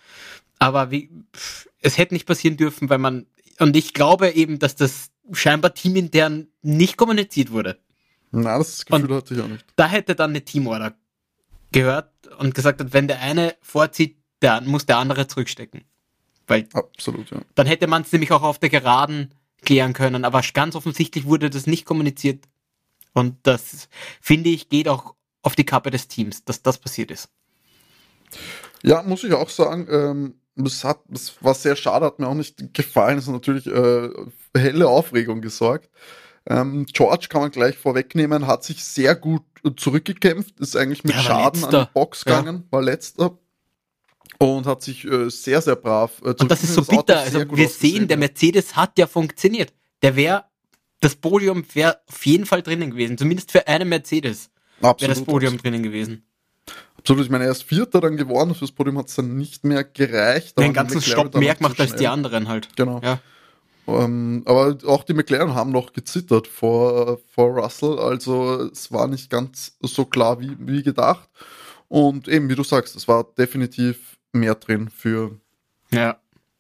Aber 0.58 0.90
wie, 0.90 1.10
pff, 1.36 1.68
es 1.82 1.98
hätte 1.98 2.14
nicht 2.14 2.26
passieren 2.26 2.56
dürfen, 2.56 2.90
weil 2.90 2.98
man, 2.98 3.26
und 3.60 3.76
ich 3.76 3.94
glaube 3.94 4.30
eben, 4.30 4.58
dass 4.58 4.78
das 4.78 5.10
scheinbar 5.34 5.74
teamintern 5.74 6.48
nicht 6.62 6.96
kommuniziert 6.96 7.52
wurde. 7.52 7.78
Na, 8.32 8.58
das 8.58 8.86
Gefühl 8.86 9.12
und 9.12 9.18
hatte 9.18 9.34
ich 9.34 9.42
auch 9.42 9.50
nicht. 9.50 9.66
Da 9.76 9.90
hätte 9.90 10.16
dann 10.16 10.30
eine 10.30 10.46
Teamorder 10.46 10.96
gehört 11.74 12.10
und 12.38 12.56
gesagt 12.56 12.80
hat, 12.80 12.94
wenn 12.94 13.10
der 13.10 13.20
eine 13.20 13.56
vorzieht, 13.62 14.17
der 14.42 14.62
muss 14.62 14.86
der 14.86 14.98
andere 14.98 15.28
zurückstecken. 15.28 15.84
Weil 16.48 16.68
Absolut, 16.74 17.30
ja. 17.32 17.40
Dann 17.56 17.68
hätte 17.68 17.88
man 17.88 18.04
es 18.04 18.12
nämlich 18.12 18.32
auch 18.32 18.44
auf 18.44 18.60
der 18.60 18.70
Geraden 18.70 19.34
klären 19.64 19.94
können, 19.94 20.24
aber 20.24 20.42
ganz 20.54 20.76
offensichtlich 20.76 21.26
wurde 21.26 21.50
das 21.50 21.68
nicht 21.68 21.86
kommuniziert. 21.86 22.46
Und 23.14 23.36
das, 23.44 23.90
finde 24.22 24.50
ich, 24.50 24.70
geht 24.70 24.88
auch 24.88 25.16
auf 25.42 25.56
die 25.56 25.66
Kappe 25.66 25.92
des 25.92 26.08
Teams, 26.08 26.46
dass 26.46 26.62
das 26.62 26.78
passiert 26.78 27.12
ist. 27.12 27.30
Ja, 28.84 29.02
muss 29.02 29.24
ich 29.24 29.34
auch 29.34 29.50
sagen, 29.50 29.88
ähm, 29.90 30.36
das, 30.56 30.84
hat, 30.84 31.00
das 31.08 31.34
war 31.42 31.56
sehr 31.56 31.76
schade, 31.76 32.06
hat 32.06 32.20
mir 32.20 32.28
auch 32.28 32.34
nicht 32.34 32.74
gefallen. 32.74 33.18
Es 33.18 33.28
hat 33.28 33.34
natürlich 33.34 33.68
äh, 33.68 34.10
helle 34.56 34.88
Aufregung 34.88 35.42
gesorgt. 35.42 35.90
Ähm, 36.46 36.86
George 36.86 37.28
kann 37.30 37.42
man 37.42 37.52
gleich 37.52 37.78
vorwegnehmen, 37.78 38.48
hat 38.48 38.64
sich 38.64 38.84
sehr 38.84 39.16
gut 39.16 39.44
zurückgekämpft, 39.76 40.60
ist 40.60 40.78
eigentlich 40.78 41.04
mit 41.04 41.16
Schaden 41.16 41.62
letzter. 41.62 41.80
an 41.80 41.86
die 41.88 41.94
Box 41.94 42.24
gegangen, 42.24 42.56
ja. 42.58 42.72
war 42.72 42.82
letzter 42.82 43.38
und 44.40 44.66
hat 44.66 44.82
sich 44.82 45.06
äh, 45.06 45.30
sehr, 45.30 45.62
sehr 45.62 45.76
brav. 45.76 46.22
Äh, 46.24 46.34
und 46.40 46.50
das 46.50 46.64
ist 46.64 46.74
so 46.74 46.82
das 46.82 46.90
bitter. 46.90 47.20
Also 47.20 47.44
wir 47.50 47.70
sehen, 47.70 48.08
der 48.08 48.18
Mercedes 48.18 48.76
hat 48.76 48.98
ja 48.98 49.08
funktioniert. 49.08 49.74
Der 50.02 50.16
wäre, 50.16 50.46
das 51.00 51.16
Podium 51.16 51.64
wäre 51.74 52.00
auf 52.08 52.26
jeden 52.26 52.46
Fall 52.46 52.62
drinnen 52.62 52.92
gewesen. 52.92 53.18
Zumindest 53.18 53.52
für 53.52 53.68
einen 53.68 53.90
Mercedes 53.90 54.50
wäre 54.82 54.96
das 55.00 55.22
Podium 55.22 55.56
absolut. 55.56 55.64
drinnen 55.64 55.84
gewesen. 55.84 56.24
Absolut, 56.98 57.26
ich 57.26 57.32
meine, 57.32 57.46
er 57.46 57.52
ist 57.52 57.64
Vierter 57.64 58.02
dann 58.02 58.18
geworden, 58.18 58.54
fürs 58.54 58.72
Podium 58.72 58.98
hat 58.98 59.08
es 59.08 59.16
dann 59.16 59.38
nicht 59.38 59.64
mehr 59.64 59.84
gereicht. 59.84 60.60
Den 60.60 60.74
ganzen 60.74 61.02
Stopp 61.02 61.36
mehr 61.36 61.56
gemacht 61.56 61.80
als 61.80 61.96
die 61.96 62.08
anderen 62.08 62.48
halt. 62.50 62.76
Genau. 62.76 63.00
Ja. 63.04 63.20
Ähm, 63.88 64.44
aber 64.46 64.78
auch 64.86 65.06
die 65.06 65.14
McLaren 65.14 65.56
haben 65.56 65.72
noch 65.72 65.94
gezittert 65.94 66.48
vor, 66.48 67.20
vor 67.34 67.58
Russell, 67.58 67.98
also 67.98 68.70
es 68.70 68.92
war 68.92 69.08
nicht 69.08 69.30
ganz 69.30 69.78
so 69.82 70.04
klar 70.04 70.42
wie, 70.42 70.58
wie 70.60 70.84
gedacht. 70.84 71.30
Und 71.88 72.28
eben, 72.28 72.50
wie 72.50 72.56
du 72.56 72.64
sagst, 72.64 72.98
es 72.98 73.08
war 73.08 73.24
definitiv 73.38 74.17
mehr 74.32 74.56
drin 74.56 74.90
für. 74.90 75.40
Ja, 75.92 76.20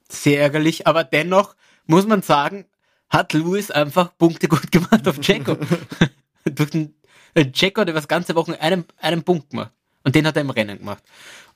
sehr 0.10 0.41
ärgerlich, 0.41 0.88
aber 0.88 1.03
dennoch 1.03 1.56
muss 1.86 2.08
man 2.08 2.21
sagen, 2.21 2.65
hat 3.10 3.34
Lewis 3.34 3.71
einfach 3.71 4.17
Punkte 4.17 4.47
gut 4.49 4.71
gemacht 4.71 5.08
auf 5.08 5.19
Checo. 5.19 5.58
Durch 6.45 6.69
den 6.69 6.95
äh, 7.34 7.51
Checo 7.51 7.82
hat 7.82 7.89
das 7.89 8.08
ganze 8.08 8.36
Wochen 8.36 8.53
einen, 8.53 8.86
einen 8.97 9.23
Punkt 9.23 9.51
gemacht. 9.51 9.71
Und 10.03 10.15
den 10.15 10.25
hat 10.25 10.38
er 10.38 10.41
im 10.41 10.49
Rennen 10.49 10.80
gemacht. 10.80 11.03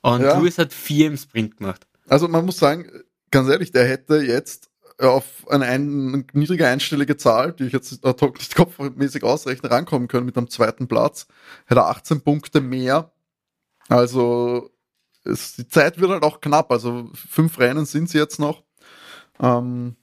Und 0.02 0.22
ja. 0.22 0.38
Lewis 0.38 0.58
hat 0.58 0.72
vier 0.72 1.06
im 1.06 1.16
Sprint 1.16 1.56
gemacht. 1.56 1.86
Also 2.08 2.28
man 2.28 2.44
muss 2.44 2.58
sagen, 2.58 2.90
ganz 3.30 3.48
ehrlich, 3.48 3.72
der 3.72 3.88
hätte 3.88 4.16
jetzt 4.16 4.68
auf 4.98 5.48
eine, 5.48 5.64
eine 5.66 6.24
niedrige 6.32 6.66
einstellige 6.66 7.16
Zahl, 7.16 7.52
die 7.52 7.64
ich 7.64 7.72
jetzt 7.72 8.04
ad 8.04 8.24
hoc 8.24 8.38
nicht 8.38 8.54
kopfmäßig 8.56 9.22
ausrechne, 9.22 9.70
rankommen 9.70 10.08
können 10.08 10.26
mit 10.26 10.36
einem 10.36 10.50
zweiten 10.50 10.86
Platz, 10.88 11.26
hätte 11.66 11.80
er 11.80 11.88
18 11.88 12.20
Punkte 12.20 12.60
mehr. 12.60 13.12
Also 13.88 14.70
es, 15.24 15.54
die 15.54 15.68
Zeit 15.68 16.00
wird 16.00 16.10
halt 16.10 16.22
auch 16.22 16.40
knapp. 16.40 16.70
Also 16.70 17.10
fünf 17.14 17.58
Rennen 17.58 17.84
sind 17.84 18.08
sie 18.08 18.18
jetzt 18.18 18.38
noch. 18.38 18.62
Ähm, 19.40 19.96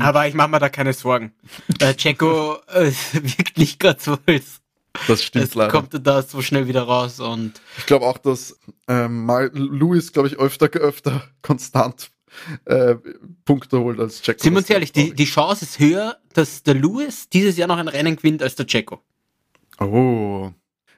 Aber 0.00 0.26
ich 0.26 0.34
mache 0.34 0.48
mir 0.48 0.58
da 0.58 0.68
keine 0.68 0.92
Sorgen. 0.92 1.32
äh, 1.80 1.94
Checo 1.94 2.56
äh, 2.68 2.92
wirkt 3.12 3.58
nicht 3.58 3.80
gerade 3.80 4.00
so, 4.00 4.18
als 4.26 4.60
das 5.06 5.22
stimmt 5.22 5.44
es 5.44 5.54
leider. 5.54 5.70
kommt 5.70 5.94
da 6.06 6.22
so 6.22 6.42
schnell 6.42 6.66
wieder 6.66 6.82
raus 6.82 7.20
und. 7.20 7.60
Ich 7.76 7.86
glaube 7.86 8.06
auch, 8.06 8.18
dass 8.18 8.58
ähm, 8.88 9.30
Louis, 9.52 10.12
glaube 10.12 10.28
ich, 10.28 10.36
öfter, 10.36 10.66
öfter 10.66 11.22
konstant 11.42 12.10
äh, 12.64 12.96
Punkte 13.44 13.80
holt 13.80 14.00
als 14.00 14.22
Checo. 14.22 14.42
Sind 14.42 14.54
wir 14.54 14.58
uns 14.58 14.70
ehrlich, 14.70 14.92
die, 14.92 15.14
die 15.14 15.24
Chance 15.24 15.64
ist 15.64 15.78
höher, 15.78 16.18
dass 16.34 16.62
der 16.62 16.74
Lewis 16.74 17.28
dieses 17.28 17.56
Jahr 17.56 17.68
noch 17.68 17.78
ein 17.78 17.88
Rennen 17.88 18.16
gewinnt 18.16 18.42
als 18.42 18.54
der 18.54 18.66
Checo. 18.66 19.00
Oh. 19.78 20.50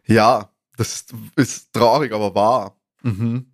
Ja, 0.07 0.51
das 0.77 0.95
ist, 0.95 1.15
ist 1.37 1.73
traurig, 1.73 2.13
aber 2.13 2.35
wahr. 2.35 2.77
Mhm. 3.03 3.47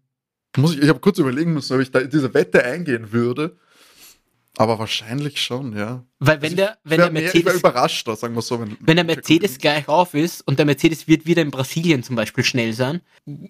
Muss 0.57 0.75
ich 0.75 0.83
ich 0.83 0.88
habe 0.88 1.01
kurz 1.01 1.19
überlegen 1.19 1.53
müssen, 1.53 1.75
ob 1.75 1.81
ich 1.81 1.90
da 1.90 2.01
diese 2.01 2.33
Wette 2.35 2.64
eingehen 2.64 3.12
würde. 3.12 3.57
Aber 4.59 4.79
wahrscheinlich 4.79 5.40
schon, 5.40 5.77
ja. 5.77 6.05
Weil 6.19 6.40
wenn 6.40 6.53
also 6.53 6.57
der, 6.57 6.79
wenn 6.85 6.99
der 6.99 7.11
Mercedes. 7.11 7.45
Mehr, 7.45 7.55
ich 7.55 7.61
überrascht, 7.61 8.09
sagen 8.16 8.35
wir 8.35 8.42
so. 8.42 8.59
Wenn, 8.61 8.77
wenn 8.81 8.97
der 8.97 9.05
Mercedes 9.05 9.59
gleich 9.59 9.87
auf 9.88 10.14
ist 10.14 10.40
und 10.40 10.59
der 10.59 10.64
Mercedes 10.64 11.07
wird 11.09 11.27
wieder 11.27 11.42
in 11.42 11.51
Brasilien 11.51 12.03
zum 12.03 12.16
Beispiel 12.16 12.42
schnell 12.42 12.73
sein, 12.73 13.03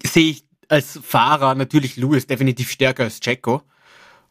sehe 0.05 0.31
ich 0.31 0.45
als 0.69 0.99
Fahrer 1.01 1.55
natürlich 1.55 1.97
Lewis 1.97 2.27
definitiv 2.27 2.71
stärker 2.71 3.05
als 3.05 3.21
Checo. 3.21 3.62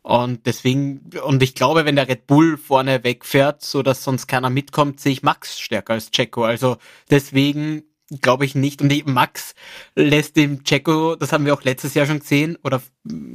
Und 0.02 0.46
deswegen, 0.46 1.10
und 1.24 1.42
ich 1.42 1.56
glaube, 1.56 1.86
wenn 1.86 1.96
der 1.96 2.08
Red 2.08 2.28
Bull 2.28 2.58
vorne 2.58 3.04
wegfährt, 3.04 3.64
so 3.64 3.82
dass 3.82 4.04
sonst 4.04 4.28
keiner 4.28 4.50
mitkommt, 4.50 5.00
sehe 5.00 5.14
ich 5.14 5.24
Max 5.24 5.60
stärker 5.60 5.94
als 5.94 6.12
Checo. 6.12 6.44
Also 6.44 6.78
deswegen 7.10 7.84
glaube 8.22 8.46
ich 8.46 8.56
nicht. 8.56 8.82
Und 8.82 9.06
Max 9.08 9.54
lässt 9.96 10.36
dem 10.36 10.64
Checo, 10.64 11.16
das 11.16 11.32
haben 11.32 11.46
wir 11.46 11.54
auch 11.54 11.64
letztes 11.64 11.94
Jahr 11.94 12.06
schon 12.06 12.20
gesehen, 12.20 12.58
oder 12.64 12.82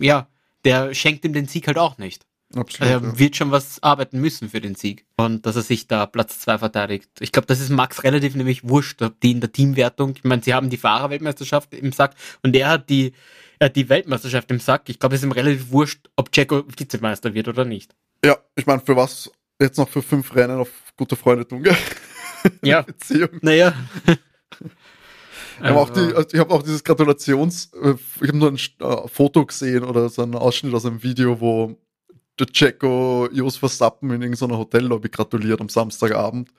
ja, 0.00 0.28
der 0.64 0.94
schenkt 0.94 1.24
ihm 1.24 1.33
den 1.33 1.46
Sieg 1.46 1.66
halt 1.66 1.78
auch 1.78 1.98
nicht. 1.98 2.26
Absolut, 2.54 2.90
er 2.90 3.00
ja. 3.00 3.18
wird 3.18 3.37
schon 3.37 3.52
was 3.52 3.80
arbeiten 3.83 4.20
müssen 4.20 4.48
für 4.48 4.61
den 4.61 4.74
Sieg. 4.74 5.06
Und 5.16 5.46
dass 5.46 5.54
er 5.54 5.62
sich 5.62 5.87
da 5.87 6.06
Platz 6.06 6.40
zwei 6.40 6.59
verteidigt. 6.59 7.09
Ich 7.20 7.30
glaube, 7.30 7.46
das 7.46 7.61
ist 7.61 7.70
Max 7.70 8.02
relativ 8.02 8.35
nämlich 8.35 8.68
wurscht, 8.68 9.00
ob 9.02 9.20
die 9.20 9.30
in 9.30 9.40
der 9.40 9.52
Teamwertung, 9.52 10.14
ich 10.16 10.24
meine, 10.24 10.42
sie 10.42 10.52
haben 10.52 10.68
die 10.68 10.76
Fahrerweltmeisterschaft 10.76 11.74
im 11.74 11.92
Sack 11.92 12.14
und 12.42 12.56
er 12.56 12.68
hat 12.68 12.90
die, 12.90 13.12
er 13.61 13.66
hat 13.66 13.76
die 13.76 13.88
Weltmeisterschaft 13.88 14.50
im 14.50 14.59
Sack. 14.59 14.88
Ich 14.88 14.98
glaube, 14.98 15.14
es 15.14 15.20
ist 15.20 15.26
ihm 15.26 15.33
relativ 15.33 15.70
wurscht, 15.70 16.09
ob 16.16 16.33
Checo 16.33 16.64
Vizemeister 16.76 17.35
wird 17.35 17.46
oder 17.46 17.64
nicht. 17.64 17.94
Ja, 18.24 18.37
ich 18.56 18.66
meine, 18.66 18.80
für 18.80 18.96
was 18.96 19.30
jetzt 19.61 19.78
noch 19.78 19.88
für 19.88 20.02
fünf 20.02 20.35
Rennen 20.35 20.59
auf 20.59 20.70
gute 20.96 21.14
Freunde 21.14 21.46
tun, 21.46 21.62
gell? 21.62 21.76
Ja. 22.62 22.83
Beziehung. 22.87 23.38
Naja. 23.42 23.74
Also. 25.61 25.79
Auch 25.79 25.91
die, 25.91 26.15
also 26.15 26.29
ich 26.33 26.39
habe 26.39 26.55
auch 26.55 26.63
dieses 26.63 26.83
Gratulations, 26.83 27.71
äh, 27.83 27.95
ich 28.23 28.29
habe 28.29 28.39
nur 28.39 28.49
ein 28.49 28.57
äh, 28.57 29.09
Foto 29.09 29.45
gesehen 29.45 29.85
oder 29.85 30.09
so 30.09 30.23
einen 30.23 30.35
Ausschnitt 30.35 30.73
aus 30.75 30.87
einem 30.87 31.03
Video, 31.03 31.41
wo 31.41 31.77
der 32.39 32.47
Checo 32.47 33.29
Jos 33.33 33.57
Verstappen 33.57 34.11
in 34.11 34.23
irgendeiner 34.23 34.59
Hotellobby 34.59 35.11
gratuliert 35.11 35.61
am 35.61 35.69
Samstagabend. 35.69 36.51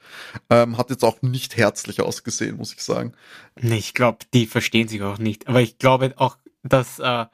Ähm, 0.50 0.78
hat 0.78 0.90
jetzt 0.92 1.04
auch 1.04 1.22
nicht 1.22 1.58
herzlich 1.58 2.02
ausgesehen, 2.02 2.58
muss 2.58 2.74
ich 2.74 2.84
sagen. 2.84 3.14
Nee, 3.60 3.78
ich 3.78 3.94
glaube, 3.94 4.20
die 4.34 4.46
verstehen 4.46 4.88
sich 4.88 5.02
auch 5.02 5.18
nicht. 5.18 5.48
Aber 5.48 5.62
ich 5.62 5.80
glaube 5.80 6.14
auch, 6.18 6.38
dass 6.64 7.00
äh, 7.00 7.26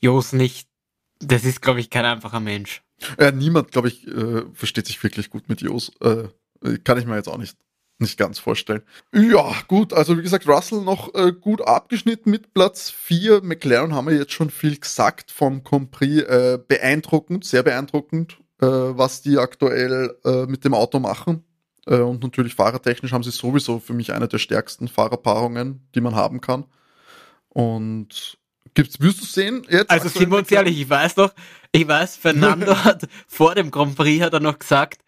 Jos 0.00 0.32
nicht, 0.32 0.68
das 1.20 1.44
ist, 1.44 1.62
glaube 1.62 1.80
ich, 1.80 1.90
kein 1.90 2.04
einfacher 2.04 2.40
Mensch. 2.40 2.82
Ja, 3.18 3.32
niemand, 3.32 3.72
glaube 3.72 3.88
ich, 3.88 4.06
äh, 4.06 4.42
versteht 4.52 4.86
sich 4.86 5.02
wirklich 5.02 5.30
gut 5.30 5.48
mit 5.48 5.62
Jos. 5.62 5.92
Äh, 6.00 6.28
kann 6.84 6.98
ich 6.98 7.06
mir 7.06 7.16
jetzt 7.16 7.28
auch 7.28 7.38
nicht 7.38 7.56
nicht 7.98 8.18
ganz 8.18 8.38
vorstellen. 8.38 8.82
Ja, 9.12 9.54
gut, 9.68 9.92
also 9.92 10.18
wie 10.18 10.22
gesagt, 10.22 10.48
Russell 10.48 10.82
noch 10.82 11.14
äh, 11.14 11.32
gut 11.32 11.62
abgeschnitten 11.62 12.30
mit 12.30 12.52
Platz 12.52 12.90
4. 12.90 13.42
McLaren 13.42 13.94
haben 13.94 14.08
wir 14.08 14.16
jetzt 14.16 14.32
schon 14.32 14.50
viel 14.50 14.78
gesagt 14.78 15.30
vom 15.30 15.62
Compris. 15.62 16.22
Äh, 16.22 16.58
beeindruckend, 16.66 17.44
sehr 17.44 17.62
beeindruckend, 17.62 18.38
äh, 18.60 18.66
was 18.66 19.22
die 19.22 19.38
aktuell 19.38 20.16
äh, 20.24 20.46
mit 20.46 20.64
dem 20.64 20.74
Auto 20.74 20.98
machen. 20.98 21.44
Äh, 21.86 21.98
und 21.98 22.22
natürlich 22.22 22.54
fahrertechnisch 22.54 23.12
haben 23.12 23.22
sie 23.22 23.30
sowieso 23.30 23.78
für 23.78 23.94
mich 23.94 24.12
eine 24.12 24.28
der 24.28 24.38
stärksten 24.38 24.88
Fahrerpaarungen, 24.88 25.88
die 25.94 26.00
man 26.00 26.14
haben 26.14 26.40
kann. 26.40 26.64
Und 27.48 28.38
gibt's, 28.74 29.00
wirst 29.00 29.22
du 29.22 29.26
sehen 29.26 29.64
jetzt? 29.68 29.90
Also 29.90 30.08
sind 30.08 30.30
wir 30.30 30.38
uns 30.38 30.50
ehrlich, 30.50 30.80
ich 30.80 30.90
weiß 30.90 31.14
doch, 31.14 31.32
ich 31.70 31.86
weiß, 31.86 32.16
Fernando 32.16 32.76
hat 32.84 33.06
vor 33.28 33.54
dem 33.54 33.70
Grand 33.70 33.94
Prix 33.96 34.22
hat 34.22 34.32
er 34.32 34.40
noch 34.40 34.58
gesagt, 34.58 35.03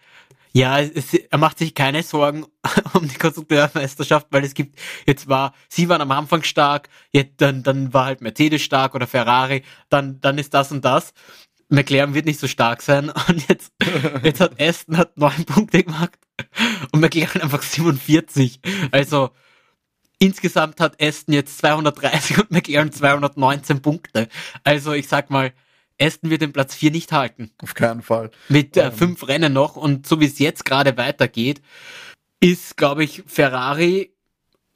ja, 0.57 0.81
es, 0.81 1.13
er 1.13 1.37
macht 1.37 1.59
sich 1.59 1.75
keine 1.75 2.03
Sorgen 2.03 2.47
um 2.95 3.07
die 3.07 3.17
Konstrukteurmeisterschaft, 3.17 4.29
weil 4.31 4.43
es 4.43 4.55
gibt, 4.55 4.79
jetzt 5.07 5.29
war, 5.29 5.53
sie 5.69 5.91
waren 5.91 6.01
am 6.01 6.11
Anfang 6.11 6.45
stark, 6.45 6.89
jetzt, 7.13 7.43
dann, 7.43 7.63
dann 7.63 7.93
war 7.93 8.07
halt 8.07 8.23
Mercedes 8.23 8.63
stark 8.63 8.95
oder 8.95 9.07
Ferrari, 9.07 9.65
dann, 9.91 10.19
dann 10.23 10.39
ist 10.39 10.55
das 10.55 10.73
und 10.73 10.83
das. 10.83 11.13
McLaren 11.69 12.15
wird 12.15 12.25
nicht 12.25 12.41
so 12.41 12.49
stark 12.49 12.81
sein 12.81 13.11
und 13.29 13.47
jetzt, 13.51 13.71
jetzt 14.23 14.41
hat 14.41 14.59
Aston 14.59 14.97
hat 14.97 15.19
neun 15.19 15.45
Punkte 15.45 15.85
gemacht 15.85 16.19
und 16.91 17.01
McLaren 17.01 17.43
einfach 17.43 17.63
47. 17.63 18.59
Also, 18.93 19.33
insgesamt 20.19 20.81
hat 20.81 21.03
Aston 21.03 21.35
jetzt 21.35 21.59
230 21.59 22.39
und 22.39 22.51
McLaren 22.51 22.93
219 22.93 23.83
Punkte. 23.83 24.29
Also, 24.65 24.95
ich 24.95 25.07
sag 25.07 25.29
mal, 25.29 25.53
Aston 26.01 26.31
wird 26.31 26.43
den 26.43 26.53
Platz 26.53 26.75
4 26.75 26.91
nicht 26.91 27.13
halten. 27.13 27.51
Auf 27.63 27.75
keinen 27.75 28.03
Fall. 28.03 28.31
Mit 28.49 28.77
äh, 28.77 28.87
ähm. 28.87 28.93
fünf 28.93 29.27
Rennen 29.27 29.53
noch 29.53 29.77
und 29.77 30.07
so 30.07 30.21
wie 30.21 30.27
es 30.27 30.39
jetzt 30.39 30.65
gerade 30.65 30.97
weitergeht, 30.97 31.63
ist, 32.41 32.77
glaube 32.77 33.05
ich, 33.05 33.25
Ferrari, 33.27 34.13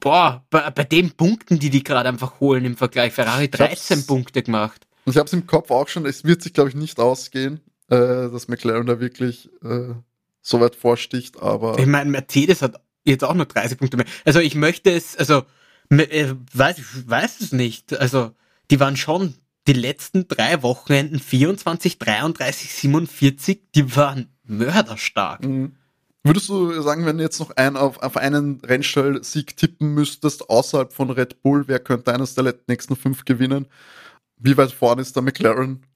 boah, 0.00 0.44
bei, 0.50 0.70
bei 0.70 0.84
den 0.84 1.12
Punkten, 1.12 1.58
die 1.58 1.70
die 1.70 1.84
gerade 1.84 2.08
einfach 2.08 2.40
holen 2.40 2.64
im 2.64 2.76
Vergleich, 2.76 3.12
Ferrari 3.12 3.48
13 3.48 4.06
Punkte 4.06 4.42
gemacht. 4.42 4.86
Ich 5.04 5.16
habe 5.16 5.26
es 5.26 5.32
im 5.32 5.46
Kopf 5.46 5.70
auch 5.70 5.88
schon, 5.88 6.06
es 6.06 6.24
wird 6.24 6.42
sich, 6.42 6.52
glaube 6.52 6.70
ich, 6.70 6.74
nicht 6.74 6.98
ausgehen, 6.98 7.60
äh, 7.88 7.96
dass 7.96 8.48
McLaren 8.48 8.86
da 8.86 9.00
wirklich 9.00 9.50
äh, 9.62 9.94
so 10.42 10.60
weit 10.60 10.74
vorsticht, 10.74 11.40
aber. 11.40 11.78
Ich 11.78 11.86
meine, 11.86 12.10
Mercedes 12.10 12.62
hat 12.62 12.80
jetzt 13.04 13.24
auch 13.24 13.34
nur 13.34 13.46
30 13.46 13.78
Punkte 13.78 13.96
mehr. 13.96 14.06
Also 14.24 14.40
ich 14.40 14.54
möchte 14.54 14.90
es, 14.90 15.16
also 15.16 15.42
äh, 15.90 16.34
weiß, 16.52 16.78
ich 16.78 17.08
weiß 17.08 17.40
es 17.40 17.52
nicht. 17.52 17.98
Also 17.98 18.32
die 18.70 18.80
waren 18.80 18.96
schon 18.96 19.34
die 19.66 19.72
letzten 19.72 20.26
drei 20.26 20.62
Wochenenden 20.62 21.18
24, 21.18 21.98
33, 21.98 22.72
47, 22.74 23.60
die 23.74 23.96
waren 23.96 24.28
mörderstark. 24.44 25.44
Mhm. 25.44 25.76
Würdest 26.22 26.50
du 26.50 26.82
sagen, 26.82 27.06
wenn 27.06 27.16
du 27.16 27.24
jetzt 27.24 27.40
noch 27.40 27.50
ein, 27.52 27.76
auf, 27.76 27.98
auf 28.02 28.16
einen 28.18 28.60
Rennstall-Sieg 28.60 29.56
tippen 29.56 29.94
müsstest, 29.94 30.50
außerhalb 30.50 30.92
von 30.92 31.10
Red 31.10 31.42
Bull, 31.42 31.64
wer 31.66 31.78
könnte 31.78 32.12
eines 32.12 32.34
der 32.34 32.54
nächsten 32.66 32.94
fünf 32.94 33.24
gewinnen? 33.24 33.68
Wie 34.36 34.56
weit 34.56 34.72
vorne 34.72 35.00
ist 35.00 35.16
der 35.16 35.22
McLaren? 35.22 35.86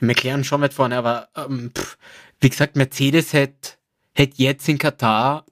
McLaren 0.00 0.44
schon 0.44 0.60
weit 0.60 0.74
vorne, 0.74 0.98
aber 0.98 1.28
ähm, 1.34 1.70
pff, 1.74 1.96
wie 2.40 2.50
gesagt, 2.50 2.76
Mercedes 2.76 3.32
hätte 3.32 3.80
hätt 4.12 4.34
jetzt 4.36 4.68
in 4.68 4.78
Katar 4.78 5.46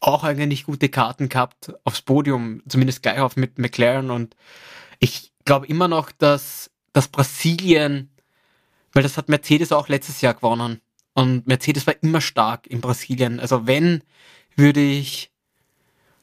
auch 0.00 0.24
eigentlich 0.24 0.64
gute 0.64 0.88
Karten 0.88 1.28
gehabt 1.28 1.72
aufs 1.84 2.02
Podium, 2.02 2.62
zumindest 2.68 3.02
gleich 3.02 3.18
auf 3.18 3.36
mit 3.36 3.58
McLaren 3.58 4.10
und 4.10 4.36
ich 4.98 5.32
glaube 5.44 5.66
immer 5.66 5.88
noch, 5.88 6.12
dass 6.12 6.70
dass 6.94 7.08
Brasilien, 7.08 8.08
weil 8.94 9.02
das 9.02 9.18
hat 9.18 9.28
Mercedes 9.28 9.72
auch 9.72 9.88
letztes 9.88 10.22
Jahr 10.22 10.32
gewonnen. 10.32 10.80
Und 11.12 11.46
Mercedes 11.46 11.86
war 11.86 11.94
immer 12.02 12.22
stark 12.22 12.66
in 12.66 12.80
Brasilien. 12.80 13.38
Also 13.40 13.66
wenn, 13.66 14.02
würde 14.56 14.80
ich 14.80 15.30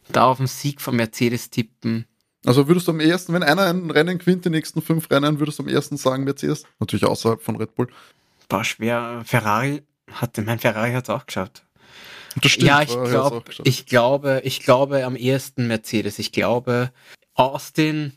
da 0.10 0.26
auf 0.26 0.38
den 0.38 0.48
Sieg 0.48 0.82
von 0.82 0.96
Mercedes 0.96 1.50
tippen. 1.50 2.06
Also 2.46 2.68
würdest 2.68 2.88
du 2.88 2.92
am 2.92 3.00
ersten, 3.00 3.34
wenn 3.34 3.44
einer 3.44 3.64
ein 3.64 3.92
Rennen 3.92 4.18
gewinnt, 4.18 4.46
die 4.46 4.50
nächsten 4.50 4.82
fünf 4.82 5.12
Rennen, 5.12 5.40
würdest 5.40 5.60
du 5.60 5.64
am 5.64 5.70
ersten 5.70 5.98
sagen 5.98 6.24
Mercedes? 6.24 6.64
Natürlich 6.80 7.06
außerhalb 7.06 7.42
von 7.42 7.56
Red 7.58 7.76
Bull. 7.76 7.88
War 8.50 8.64
schwer. 8.64 9.22
Ferrari 9.26 9.84
hatte, 10.12 10.42
mein 10.42 10.60
Ferrari 10.60 10.94
hat 10.94 11.06
es 11.06 11.10
auch 11.10 11.26
geschafft. 11.26 11.64
Das 12.42 12.52
stimmt, 12.52 12.68
ja, 12.68 12.82
ich, 12.82 12.90
glaub, 12.90 13.34
auch 13.34 13.44
geschafft. 13.44 13.68
ich 13.68 13.86
glaube, 13.86 14.42
ich 14.44 14.62
glaube 14.62 15.06
am 15.06 15.16
ersten 15.16 15.68
Mercedes. 15.68 16.18
Ich 16.18 16.32
glaube, 16.32 16.92
Austin, 17.34 18.14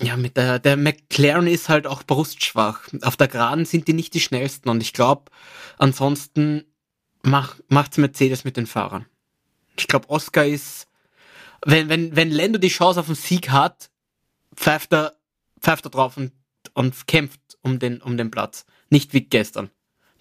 ja, 0.00 0.16
mit 0.16 0.36
der, 0.36 0.58
der 0.58 0.76
McLaren 0.76 1.46
ist 1.46 1.68
halt 1.68 1.86
auch 1.86 2.02
brustschwach. 2.02 2.88
Auf 3.02 3.16
der 3.16 3.28
Geraden 3.28 3.64
sind 3.64 3.86
die 3.88 3.92
nicht 3.92 4.14
die 4.14 4.20
schnellsten 4.20 4.68
und 4.68 4.80
ich 4.82 4.92
glaube, 4.92 5.30
ansonsten 5.78 6.64
mach, 7.22 7.56
macht's 7.68 7.96
Mercedes 7.98 8.44
mit 8.44 8.56
den 8.56 8.66
Fahrern. 8.66 9.06
Ich 9.78 9.86
glaube, 9.86 10.08
Oscar 10.10 10.44
ist, 10.46 10.86
wenn, 11.64 11.88
wenn, 11.88 12.14
wenn 12.16 12.30
Lando 12.30 12.58
die 12.58 12.68
Chance 12.68 13.00
auf 13.00 13.06
den 13.06 13.14
Sieg 13.14 13.50
hat, 13.50 13.90
pfeift 14.54 14.92
er, 14.92 15.14
pfeift 15.60 15.84
er 15.86 15.90
drauf 15.90 16.16
und, 16.16 16.32
und 16.74 17.06
kämpft 17.06 17.40
um 17.62 17.78
den, 17.78 18.00
um 18.00 18.16
den 18.16 18.30
Platz. 18.30 18.64
Nicht 18.90 19.12
wie 19.12 19.22
gestern, 19.22 19.70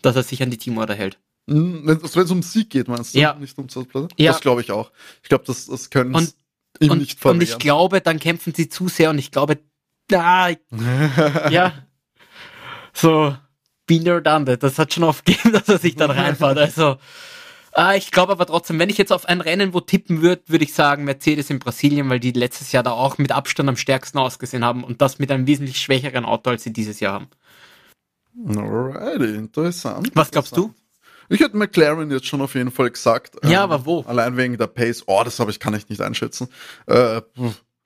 dass 0.01 0.15
er 0.15 0.23
sich 0.23 0.41
an 0.43 0.51
die 0.51 0.57
Teamorder 0.57 0.95
hält. 0.95 1.19
Hm, 1.49 1.81
Wenn 1.85 1.97
es 2.03 2.31
um 2.31 2.43
Sieg 2.43 2.69
geht, 2.69 2.87
meinst 2.87 3.15
du? 3.15 3.19
Ja. 3.19 3.33
Nicht 3.33 3.57
um 3.57 3.67
Platz? 3.67 4.11
Ja. 4.17 4.31
Das 4.33 4.41
glaube 4.41 4.61
ich 4.61 4.71
auch. 4.71 4.91
Ich 5.23 5.29
glaube, 5.29 5.43
das, 5.47 5.65
das 5.65 5.89
können 5.89 6.13
Und- 6.13 6.35
ihm 6.79 6.91
und, 6.91 6.99
nicht 6.99 7.13
und 7.13 7.19
verwehren. 7.19 7.41
ich 7.41 7.57
glaube, 7.57 7.99
dann 8.01 8.19
kämpfen 8.19 8.53
sie 8.53 8.69
zu 8.69 8.87
sehr 8.87 9.09
und 9.09 9.17
ich 9.17 9.31
glaube, 9.31 9.57
da, 10.09 10.49
ja, 11.49 11.73
so, 12.93 13.35
been 13.85 14.03
there, 14.03 14.21
done 14.21 14.45
that. 14.45 14.61
Das 14.63 14.77
hat 14.77 14.93
schon 14.93 15.03
oft 15.03 15.25
gegeben, 15.25 15.53
dass 15.53 15.69
er 15.69 15.77
sich 15.77 15.95
dann 15.95 16.11
reinfährt. 16.11 16.57
Also, 16.57 16.97
ah, 17.71 17.95
ich 17.95 18.11
glaube 18.11 18.31
aber 18.33 18.45
trotzdem, 18.45 18.77
wenn 18.79 18.89
ich 18.89 18.97
jetzt 18.97 19.11
auf 19.11 19.25
ein 19.25 19.41
Rennen 19.41 19.73
wo 19.73 19.79
tippen 19.79 20.21
würde, 20.21 20.41
würde 20.47 20.65
ich 20.65 20.73
sagen 20.73 21.05
Mercedes 21.05 21.49
in 21.49 21.59
Brasilien, 21.59 22.09
weil 22.09 22.19
die 22.19 22.31
letztes 22.31 22.71
Jahr 22.71 22.83
da 22.83 22.91
auch 22.91 23.17
mit 23.17 23.31
Abstand 23.31 23.69
am 23.69 23.77
stärksten 23.77 24.17
ausgesehen 24.17 24.65
haben 24.65 24.83
und 24.83 25.01
das 25.01 25.19
mit 25.19 25.31
einem 25.31 25.47
wesentlich 25.47 25.79
schwächeren 25.79 26.25
Auto, 26.25 26.49
als 26.49 26.63
sie 26.63 26.73
dieses 26.73 26.99
Jahr 26.99 27.13
haben. 27.13 27.27
Alrighty, 28.47 29.35
interessant. 29.35 30.11
Was 30.13 30.31
glaubst 30.31 30.55
du? 30.55 30.73
Ich 31.29 31.41
hätte 31.41 31.57
McLaren 31.57 32.09
jetzt 32.09 32.25
schon 32.25 32.41
auf 32.41 32.55
jeden 32.55 32.71
Fall 32.71 32.89
gesagt. 32.89 33.35
ähm, 33.43 33.51
Ja, 33.51 33.63
aber 33.63 33.85
wo? 33.85 34.01
Allein 34.01 34.35
wegen 34.35 34.57
der 34.57 34.67
Pace. 34.67 35.03
Oh, 35.05 35.21
das 35.23 35.39
habe 35.39 35.51
ich, 35.51 35.59
kann 35.59 35.75
ich 35.75 35.87
nicht 35.89 36.01
einschätzen. 36.01 36.47
Äh, 36.87 37.21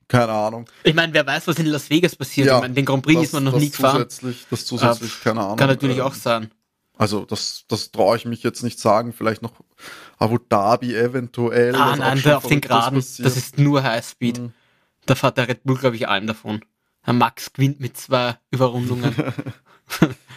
keine 0.07 0.31
Ahnung. 0.31 0.65
Ich 0.83 0.93
meine, 0.93 1.13
wer 1.13 1.25
weiß, 1.25 1.47
was 1.47 1.57
in 1.57 1.65
Las 1.67 1.89
Vegas 1.89 2.15
passiert. 2.15 2.47
ich 2.47 2.53
meine, 2.53 2.73
den 2.73 2.85
Grand 2.85 3.03
Prix 3.03 3.15
das- 3.17 3.25
ist 3.27 3.33
man 3.33 3.43
noch 3.45 3.53
das 3.53 3.61
nie 3.61 3.69
gefahren. 3.69 3.95
Zusätzlich, 4.09 4.45
das 4.49 4.65
zusätzlich, 4.65 5.21
keine 5.21 5.41
Ahnung. 5.41 5.57
Kann 5.57 5.69
natürlich 5.69 5.97
ähm, 5.97 6.03
auch 6.03 6.13
sein. 6.13 6.51
Also 6.97 7.25
das, 7.25 7.65
das 7.67 7.91
traue 7.91 8.17
ich 8.17 8.25
mich 8.25 8.43
jetzt 8.43 8.63
nicht 8.63 8.79
sagen. 8.79 9.13
Vielleicht 9.13 9.41
noch 9.41 9.53
Abu 10.19 10.37
Dhabi 10.37 10.95
eventuell. 10.95 11.75
Ah 11.75 11.95
nein, 11.95 12.21
da 12.23 12.37
auf 12.37 12.47
den 12.47 12.61
Geraden, 12.61 12.99
passiert. 12.99 13.25
das 13.25 13.37
ist 13.37 13.57
nur 13.57 13.83
Highspeed. 13.83 14.39
Mhm. 14.39 14.53
Da 15.05 15.15
fährt 15.15 15.37
der 15.37 15.47
Red 15.47 15.63
Bull, 15.63 15.77
glaube 15.77 15.95
ich, 15.95 16.07
allem 16.07 16.27
davon. 16.27 16.63
Herr 17.01 17.13
Max 17.13 17.51
gewinnt 17.51 17.79
mit 17.79 17.97
zwei 17.97 18.37
Überrundungen. 18.51 19.13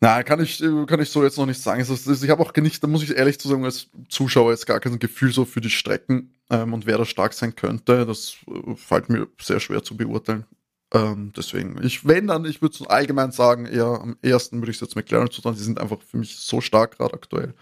Nein, 0.00 0.24
kann 0.24 0.40
ich, 0.40 0.62
äh, 0.62 0.86
kann 0.86 1.00
ich 1.00 1.10
so 1.10 1.22
jetzt 1.22 1.38
noch 1.38 1.46
nicht 1.46 1.60
sagen. 1.60 1.80
Es 1.80 1.88
ist, 1.88 2.22
ich 2.22 2.30
habe 2.30 2.42
auch 2.42 2.54
nicht, 2.54 2.82
da 2.82 2.86
muss 2.86 3.02
ich 3.02 3.16
ehrlich 3.16 3.40
zu 3.40 3.48
sagen, 3.48 3.64
als 3.64 3.88
Zuschauer 4.08 4.50
jetzt 4.50 4.66
gar 4.66 4.80
kein 4.80 4.98
Gefühl 4.98 5.32
so 5.32 5.44
für 5.44 5.60
die 5.60 5.70
Strecken 5.70 6.34
ähm, 6.50 6.74
und 6.74 6.86
wer 6.86 6.98
da 6.98 7.04
stark 7.04 7.32
sein 7.32 7.56
könnte. 7.56 8.04
Das 8.04 8.36
äh, 8.46 8.74
fällt 8.76 9.08
mir 9.08 9.26
sehr 9.40 9.60
schwer 9.60 9.82
zu 9.82 9.96
beurteilen. 9.96 10.44
Ähm, 10.92 11.32
deswegen, 11.36 11.82
ich, 11.82 12.06
wenn 12.06 12.26
dann, 12.28 12.44
ich 12.44 12.62
würde 12.62 12.88
allgemein 12.90 13.32
sagen, 13.32 13.66
eher 13.66 13.86
am 13.86 14.16
ersten 14.22 14.60
würde 14.60 14.70
ich 14.70 14.76
es 14.76 14.82
jetzt 14.82 14.96
McLaren 14.96 15.30
zutrauen. 15.30 15.56
Die 15.56 15.62
sind 15.62 15.80
einfach 15.80 16.00
für 16.02 16.18
mich 16.18 16.36
so 16.36 16.60
stark 16.60 16.98
gerade 16.98 17.14
aktuell. 17.14 17.54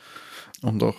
Und 0.62 0.82
auch 0.82 0.96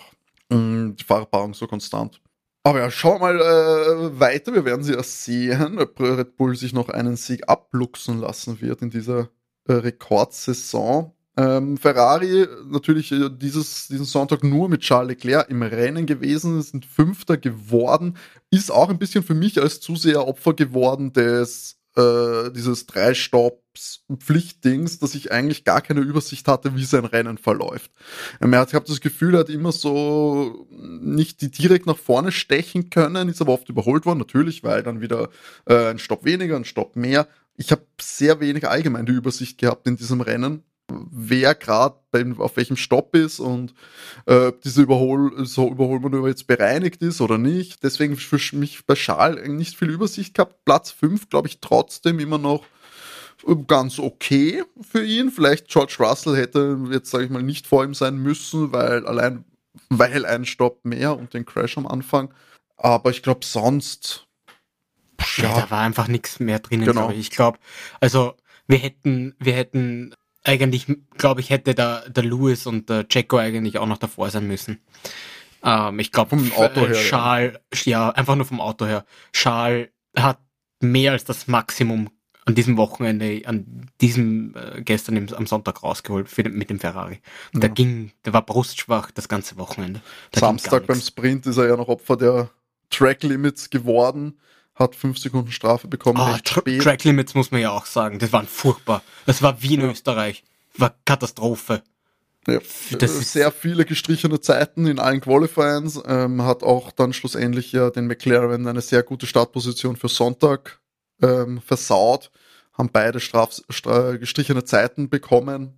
mh, 0.50 0.94
die 0.98 1.04
Fahrerpaarung 1.04 1.54
so 1.54 1.66
konstant. 1.66 2.20
Aber 2.64 2.80
ja, 2.80 2.90
schauen 2.90 3.20
wir 3.20 3.32
mal 3.34 3.40
äh, 3.40 4.18
weiter. 4.18 4.52
Wir 4.52 4.64
werden 4.64 4.82
sie 4.82 4.94
erst 4.94 5.22
sehen, 5.22 5.78
ob 5.78 6.00
Red 6.00 6.36
Bull 6.36 6.56
sich 6.56 6.72
noch 6.72 6.88
einen 6.88 7.16
Sieg 7.16 7.48
abluchsen 7.48 8.20
lassen 8.20 8.60
wird 8.60 8.82
in 8.82 8.90
dieser 8.90 9.28
äh, 9.68 9.74
Rekordsaison. 9.74 11.12
Ähm, 11.36 11.76
Ferrari 11.76 12.46
natürlich 12.66 13.12
äh, 13.12 13.28
dieses, 13.30 13.88
diesen 13.88 14.06
Sonntag 14.06 14.42
nur 14.42 14.68
mit 14.68 14.80
Charles 14.80 15.08
Leclerc 15.08 15.50
im 15.50 15.62
Rennen 15.62 16.06
gewesen, 16.06 16.62
sind 16.62 16.86
Fünfter 16.86 17.36
geworden, 17.36 18.16
ist 18.50 18.72
auch 18.72 18.88
ein 18.88 18.98
bisschen 18.98 19.22
für 19.22 19.34
mich 19.34 19.60
als 19.60 19.80
Zuseher 19.80 20.26
Opfer 20.26 20.54
geworden 20.54 21.12
des 21.12 21.76
äh, 21.96 22.50
dieses 22.52 22.86
drei 22.86 23.14
Stops 23.14 24.04
Pflichtdings, 24.18 24.98
dass 24.98 25.14
ich 25.14 25.32
eigentlich 25.32 25.64
gar 25.64 25.82
keine 25.82 26.00
Übersicht 26.00 26.48
hatte, 26.48 26.76
wie 26.76 26.84
sein 26.84 27.04
Rennen 27.04 27.36
verläuft. 27.38 27.90
Ähm, 28.40 28.52
ich 28.52 28.74
habe 28.74 28.86
das 28.86 29.00
Gefühl, 29.00 29.34
er 29.34 29.40
hat 29.40 29.50
immer 29.50 29.72
so 29.72 30.66
nicht 30.70 31.58
direkt 31.58 31.86
nach 31.86 31.98
vorne 31.98 32.32
stechen 32.32 32.90
können, 32.90 33.28
ist 33.28 33.42
aber 33.42 33.52
oft 33.52 33.68
überholt 33.68 34.06
worden, 34.06 34.18
natürlich, 34.18 34.64
weil 34.64 34.82
dann 34.82 35.00
wieder 35.00 35.28
äh, 35.66 35.90
ein 35.90 35.98
Stopp 35.98 36.24
weniger, 36.24 36.56
ein 36.56 36.64
Stopp 36.64 36.96
mehr. 36.96 37.28
Ich 37.56 37.72
habe 37.72 37.82
sehr 38.00 38.40
wenig 38.40 38.68
allgemein 38.68 39.06
die 39.06 39.12
Übersicht 39.12 39.58
gehabt 39.58 39.86
in 39.86 39.96
diesem 39.96 40.20
Rennen, 40.20 40.62
wer 40.88 41.54
gerade 41.54 41.96
auf 42.38 42.56
welchem 42.56 42.76
Stopp 42.76 43.14
ist 43.14 43.40
und 43.40 43.74
äh, 44.26 44.46
ob 44.46 44.62
diese 44.62 44.82
Überhol 44.82 45.44
so 45.46 45.70
Überholmanöver 45.70 46.28
jetzt 46.28 46.46
bereinigt 46.46 47.02
ist 47.02 47.20
oder 47.20 47.38
nicht. 47.38 47.82
Deswegen 47.82 48.16
für 48.16 48.38
mich 48.56 48.86
bei 48.86 48.94
Schal 48.94 49.48
nicht 49.48 49.76
viel 49.76 49.90
Übersicht 49.90 50.34
gehabt. 50.34 50.64
Platz 50.64 50.90
5, 50.90 51.28
glaube 51.28 51.48
ich, 51.48 51.60
trotzdem 51.60 52.18
immer 52.20 52.38
noch 52.38 52.64
äh, 53.46 53.54
ganz 53.66 53.98
okay 53.98 54.62
für 54.80 55.04
ihn. 55.04 55.30
Vielleicht 55.30 55.68
George 55.68 55.96
Russell 55.98 56.36
hätte 56.36 56.78
jetzt, 56.90 57.10
sage 57.10 57.24
ich 57.24 57.30
mal, 57.30 57.42
nicht 57.42 57.66
vor 57.66 57.84
ihm 57.84 57.94
sein 57.94 58.16
müssen, 58.16 58.72
weil 58.72 59.06
allein, 59.06 59.44
weil 59.88 60.24
ein 60.24 60.44
Stopp 60.44 60.84
mehr 60.84 61.16
und 61.16 61.34
den 61.34 61.44
Crash 61.44 61.76
am 61.76 61.86
Anfang. 61.86 62.32
Aber 62.76 63.10
ich 63.10 63.22
glaube, 63.22 63.44
sonst. 63.44 64.26
Ja, 65.38 65.60
da 65.62 65.70
war 65.70 65.80
einfach 65.80 66.08
nichts 66.08 66.40
mehr 66.40 66.60
drinnen, 66.60 66.84
Genau. 66.84 67.10
ich. 67.10 67.18
Ich 67.18 67.30
glaube, 67.30 67.58
also 68.00 68.34
wir 68.68 68.78
hätten, 68.78 69.34
wir 69.38 69.54
hätten 69.54 70.14
eigentlich, 70.46 70.86
glaube 71.18 71.40
ich, 71.40 71.50
hätte 71.50 71.74
da 71.74 72.02
der 72.08 72.22
Lewis 72.24 72.66
und 72.66 72.88
der 72.88 73.06
Jacko 73.10 73.38
eigentlich 73.38 73.78
auch 73.78 73.86
noch 73.86 73.98
davor 73.98 74.30
sein 74.30 74.46
müssen. 74.46 74.80
Ähm, 75.62 75.98
ich 75.98 76.12
glaube, 76.12 76.30
Vom 76.30 76.52
Auto 76.52 76.80
her, 76.86 76.92
ja. 76.94 77.02
Charles, 77.02 77.58
ja. 77.84 78.10
einfach 78.10 78.36
nur 78.36 78.46
vom 78.46 78.60
Auto 78.60 78.86
her. 78.86 79.04
Charles 79.32 79.88
hat 80.16 80.38
mehr 80.80 81.12
als 81.12 81.24
das 81.24 81.48
Maximum 81.48 82.10
an 82.44 82.54
diesem 82.54 82.76
Wochenende, 82.76 83.42
an 83.46 83.90
diesem 84.00 84.54
äh, 84.54 84.80
gestern 84.82 85.16
im, 85.16 85.28
am 85.34 85.46
Sonntag 85.48 85.82
rausgeholt 85.82 86.28
für, 86.28 86.48
mit 86.48 86.70
dem 86.70 86.78
Ferrari. 86.78 87.20
Und 87.52 87.62
Der 87.62 87.70
Ja. 87.70 87.74
ging, 87.74 88.12
der 88.24 88.32
war 88.32 88.42
brustschwach 88.46 89.10
das 89.10 89.28
ganze 89.28 89.56
Wochenende. 89.56 90.00
Da 90.30 90.40
Samstag 90.40 90.86
beim. 90.86 91.00
Sprint 91.00 91.46
ist 91.46 91.56
er 91.56 91.66
ja 91.66 91.76
noch 91.76 91.88
Opfer 91.88 92.16
der 92.16 92.50
Track 92.90 93.24
Limits 93.24 93.68
geworden, 93.68 94.38
hat 94.76 94.94
fünf 94.94 95.18
Sekunden 95.18 95.50
Strafe 95.50 95.88
bekommen, 95.88 96.18
Ah, 96.20 96.38
Tra. 96.44 96.60
Track 96.60 97.02
Limits 97.04 97.34
muss 97.34 97.50
man 97.50 97.60
ja 97.60 97.70
auch 97.70 97.86
sagen. 97.86 98.18
Das 98.20 98.32
waren 98.32 98.46
furchtbar. 98.46 99.02
Das 99.26 99.42
war 99.42 99.60
wie 99.62 99.74
in 99.74 99.80
Ja. 99.80 99.90
Österreich. 99.90 100.44
War 100.76 100.94
Katastrophe. 101.04 101.82
Ja, 102.46 102.60
Das 102.92 103.16
äh, 103.16 103.18
ist- 103.20 103.32
sehr 103.32 103.50
viele 103.50 103.84
gestrichene 103.84 104.40
Zeiten 104.40 104.86
in 104.86 104.98
allen 105.00 105.20
Qualifiers. 105.20 106.00
Ähm, 106.06 106.42
hat 106.42 106.62
auch 106.62 106.92
dann 106.92 107.12
schlussendlich 107.12 107.72
ja 107.72 107.90
den 107.90 108.06
McLaren 108.06 108.66
eine 108.68 108.82
sehr 108.82 109.02
gute 109.02 109.26
Startposition 109.26 109.96
für 109.96 110.08
Sonntag 110.08 110.78
ähm, 111.22 111.60
versaut. 111.60 112.30
Haben 112.74 112.90
beide 112.92 113.18
Straf 113.20 113.62
stra 113.70 114.16
gestrichene 114.16 114.62
Zeiten 114.64 115.08
bekommen. 115.08 115.72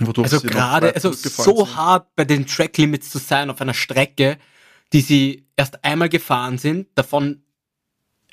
Also 0.00 0.40
gerade, 0.42 0.94
also 0.94 1.12
so 1.12 1.64
sind. 1.64 1.76
hart 1.76 2.14
bei 2.14 2.24
den 2.24 2.46
Track 2.46 2.76
Limits 2.76 3.10
zu 3.10 3.18
sein 3.18 3.50
auf 3.50 3.60
einer 3.60 3.74
Strecke, 3.74 4.38
die 4.92 5.00
sie 5.00 5.46
erst 5.56 5.82
einmal 5.84 6.08
gefahren 6.08 6.58
sind. 6.58 6.86
Davon, 6.94 7.42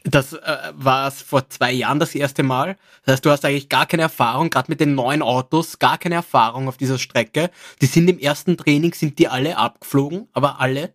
das 0.05 0.33
äh, 0.33 0.57
war 0.75 1.07
es 1.07 1.21
vor 1.21 1.49
zwei 1.49 1.71
Jahren 1.71 1.99
das 1.99 2.13
erste 2.13 2.43
Mal. 2.43 2.77
Das 3.03 3.13
heißt, 3.13 3.25
du 3.25 3.31
hast 3.31 3.43
eigentlich 3.43 3.69
gar 3.69 3.87
keine 3.87 4.03
Erfahrung, 4.03 4.49
gerade 4.49 4.71
mit 4.71 4.79
den 4.79 4.93
neuen 4.93 5.21
Autos, 5.21 5.79
gar 5.79 5.97
keine 5.97 6.15
Erfahrung 6.15 6.67
auf 6.67 6.77
dieser 6.77 6.99
Strecke. 6.99 7.49
Die 7.81 7.87
sind 7.87 8.07
im 8.07 8.19
ersten 8.19 8.55
Training, 8.55 8.93
sind 8.93 9.17
die 9.17 9.27
alle 9.27 9.57
abgeflogen, 9.57 10.27
aber 10.33 10.59
alle. 10.59 10.93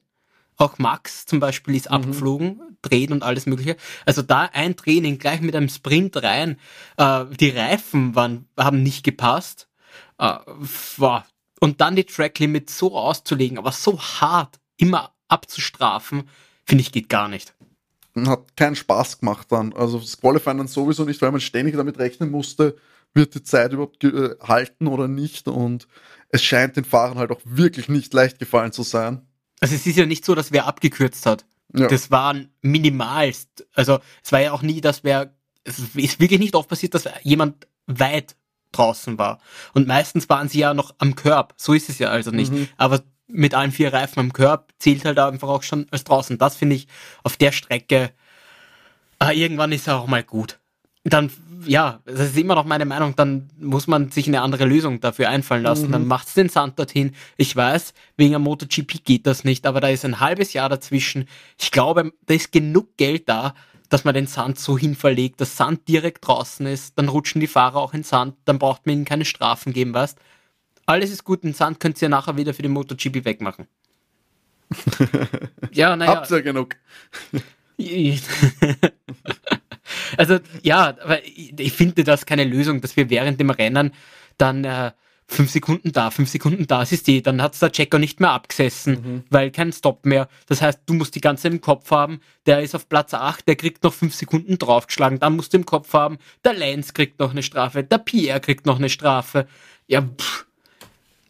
Auch 0.56 0.78
Max 0.78 1.26
zum 1.26 1.40
Beispiel 1.40 1.74
ist 1.74 1.90
abgeflogen, 1.90 2.60
dreht 2.82 3.10
und 3.10 3.22
alles 3.22 3.46
mögliche. 3.46 3.76
Also 4.06 4.22
da 4.22 4.42
ein 4.52 4.76
Training 4.76 5.18
gleich 5.18 5.40
mit 5.40 5.56
einem 5.56 5.68
Sprint 5.68 6.22
rein. 6.22 6.58
Äh, 6.96 7.24
die 7.38 7.50
Reifen 7.50 8.14
waren, 8.14 8.48
haben 8.56 8.82
nicht 8.82 9.02
gepasst. 9.02 9.68
Äh, 10.18 10.36
war. 10.98 11.26
Und 11.60 11.80
dann 11.80 11.96
die 11.96 12.04
Track 12.04 12.38
Limit 12.38 12.70
so 12.70 12.96
auszulegen, 12.96 13.58
aber 13.58 13.72
so 13.72 14.00
hart 14.00 14.60
immer 14.76 15.12
abzustrafen, 15.28 16.28
finde 16.64 16.82
ich 16.82 16.92
geht 16.92 17.08
gar 17.08 17.28
nicht. 17.28 17.54
Hat 18.16 18.56
keinen 18.56 18.76
Spaß 18.76 19.20
gemacht 19.20 19.48
dann. 19.50 19.72
Also 19.72 19.98
das 19.98 20.20
Qualifying 20.20 20.58
dann 20.58 20.68
sowieso 20.68 21.04
nicht, 21.04 21.20
weil 21.22 21.32
man 21.32 21.40
ständig 21.40 21.76
damit 21.76 21.98
rechnen 21.98 22.30
musste, 22.30 22.76
wird 23.14 23.34
die 23.34 23.42
Zeit 23.42 23.72
überhaupt 23.72 24.02
äh, 24.04 24.36
halten 24.40 24.86
oder 24.86 25.08
nicht. 25.08 25.48
Und 25.48 25.86
es 26.28 26.42
scheint 26.42 26.76
den 26.76 26.84
Fahrern 26.84 27.18
halt 27.18 27.30
auch 27.30 27.40
wirklich 27.44 27.88
nicht 27.88 28.12
leicht 28.14 28.38
gefallen 28.38 28.72
zu 28.72 28.82
sein. 28.82 29.26
Also 29.60 29.74
es 29.74 29.86
ist 29.86 29.96
ja 29.96 30.06
nicht 30.06 30.24
so, 30.24 30.34
dass 30.34 30.52
wer 30.52 30.66
abgekürzt 30.66 31.26
hat. 31.26 31.44
Ja. 31.74 31.86
Das 31.86 32.10
waren 32.10 32.48
minimalst. 32.62 33.66
Also 33.74 34.00
es 34.24 34.32
war 34.32 34.40
ja 34.40 34.52
auch 34.52 34.62
nie, 34.62 34.80
dass 34.80 35.04
wer, 35.04 35.34
es 35.64 35.78
ist 35.78 36.20
wirklich 36.20 36.40
nicht 36.40 36.54
oft 36.54 36.68
passiert, 36.68 36.94
dass 36.94 37.08
jemand 37.22 37.66
weit 37.86 38.36
draußen 38.72 39.18
war. 39.18 39.40
Und 39.74 39.86
meistens 39.86 40.28
waren 40.28 40.48
sie 40.48 40.60
ja 40.60 40.74
noch 40.74 40.94
am 40.98 41.14
Körb. 41.14 41.54
So 41.56 41.72
ist 41.72 41.88
es 41.88 41.98
ja 41.98 42.08
also 42.08 42.30
nicht. 42.30 42.52
Mhm. 42.52 42.68
Aber 42.76 43.02
mit 43.32 43.54
allen 43.54 43.72
vier 43.72 43.92
Reifen 43.92 44.20
am 44.20 44.32
Körb 44.32 44.72
zählt 44.78 45.04
halt 45.04 45.18
einfach 45.18 45.48
auch 45.48 45.62
schon 45.62 45.86
als 45.90 46.04
draußen. 46.04 46.38
Das 46.38 46.56
finde 46.56 46.76
ich 46.76 46.88
auf 47.22 47.36
der 47.36 47.52
Strecke 47.52 48.12
Aber 49.20 49.34
irgendwann 49.34 49.70
ist 49.70 49.86
er 49.86 49.98
auch 49.98 50.06
mal 50.08 50.24
gut. 50.24 50.58
Dann, 51.04 51.30
ja, 51.66 52.00
das 52.04 52.30
ist 52.30 52.36
immer 52.36 52.54
noch 52.54 52.64
meine 52.64 52.84
Meinung, 52.84 53.14
dann 53.16 53.48
muss 53.58 53.86
man 53.86 54.10
sich 54.10 54.26
eine 54.26 54.42
andere 54.42 54.64
Lösung 54.64 55.00
dafür 55.00 55.28
einfallen 55.28 55.62
lassen. 55.62 55.88
Mhm. 55.88 55.92
Dann 55.92 56.06
macht's 56.06 56.34
den 56.34 56.48
Sand 56.48 56.78
dorthin. 56.78 57.14
Ich 57.36 57.54
weiß, 57.54 57.94
wegen 58.16 58.34
einem 58.34 58.44
MotoGP 58.44 59.04
geht 59.04 59.26
das 59.26 59.44
nicht, 59.44 59.66
aber 59.66 59.80
da 59.80 59.88
ist 59.88 60.04
ein 60.04 60.20
halbes 60.20 60.52
Jahr 60.52 60.68
dazwischen. 60.68 61.28
Ich 61.58 61.70
glaube, 61.70 62.12
da 62.26 62.34
ist 62.34 62.50
genug 62.50 62.96
Geld 62.96 63.28
da, 63.28 63.54
dass 63.90 64.04
man 64.04 64.14
den 64.14 64.26
Sand 64.26 64.58
so 64.58 64.78
hinverlegt, 64.78 65.40
dass 65.40 65.56
Sand 65.56 65.88
direkt 65.88 66.26
draußen 66.26 66.64
ist, 66.66 66.98
dann 66.98 67.08
rutschen 67.08 67.40
die 67.40 67.46
Fahrer 67.46 67.76
auch 67.76 67.92
in 67.92 68.04
Sand, 68.04 68.36
dann 68.44 68.58
braucht 68.58 68.86
man 68.86 68.94
ihnen 68.94 69.04
keine 69.04 69.24
Strafen 69.24 69.72
geben, 69.72 69.92
weißt? 69.92 70.18
Alles 70.90 71.12
ist 71.12 71.22
gut, 71.22 71.44
den 71.44 71.54
Sand 71.54 71.78
könnt 71.78 72.02
ihr 72.02 72.08
nachher 72.08 72.36
wieder 72.36 72.52
für 72.52 72.62
den 72.62 72.72
MotoGP 72.72 73.24
wegmachen. 73.24 73.68
ja, 75.70 75.94
naja. 75.94 76.16
Habt 76.16 76.30
ihr 76.32 76.42
genug. 76.42 76.74
also 80.16 80.38
ja, 80.62 80.96
aber 81.00 81.24
ich 81.24 81.72
finde 81.72 82.02
das 82.02 82.26
keine 82.26 82.42
Lösung, 82.42 82.80
dass 82.80 82.96
wir 82.96 83.08
während 83.08 83.38
dem 83.38 83.50
Rennen 83.50 83.92
dann 84.36 84.64
äh, 84.64 84.90
fünf 85.28 85.52
Sekunden 85.52 85.92
da, 85.92 86.10
fünf 86.10 86.28
Sekunden 86.28 86.66
da, 86.66 86.82
es 86.82 86.90
ist 86.90 87.06
die, 87.06 87.22
dann 87.22 87.40
hat's 87.40 87.60
der 87.60 87.70
Checker 87.70 88.00
nicht 88.00 88.18
mehr 88.18 88.32
abgesessen, 88.32 88.94
mhm. 88.94 89.24
weil 89.30 89.52
kein 89.52 89.72
Stop 89.72 90.04
mehr. 90.04 90.28
Das 90.46 90.60
heißt, 90.60 90.80
du 90.86 90.94
musst 90.94 91.14
die 91.14 91.20
ganze 91.20 91.46
im 91.46 91.60
Kopf 91.60 91.92
haben, 91.92 92.20
der 92.46 92.62
ist 92.62 92.74
auf 92.74 92.88
Platz 92.88 93.14
8, 93.14 93.46
der 93.46 93.54
kriegt 93.54 93.84
noch 93.84 93.94
fünf 93.94 94.16
Sekunden 94.16 94.58
draufgeschlagen, 94.58 95.20
dann 95.20 95.36
musst 95.36 95.52
du 95.52 95.58
im 95.58 95.66
Kopf 95.66 95.92
haben, 95.92 96.18
der 96.44 96.54
Lance 96.54 96.92
kriegt 96.92 97.20
noch 97.20 97.30
eine 97.30 97.44
Strafe, 97.44 97.84
der 97.84 97.98
Pierre 97.98 98.40
kriegt 98.40 98.66
noch 98.66 98.78
eine 98.78 98.88
Strafe. 98.88 99.46
Ja, 99.86 100.02
pff. 100.02 100.49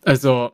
Also, 0.04 0.52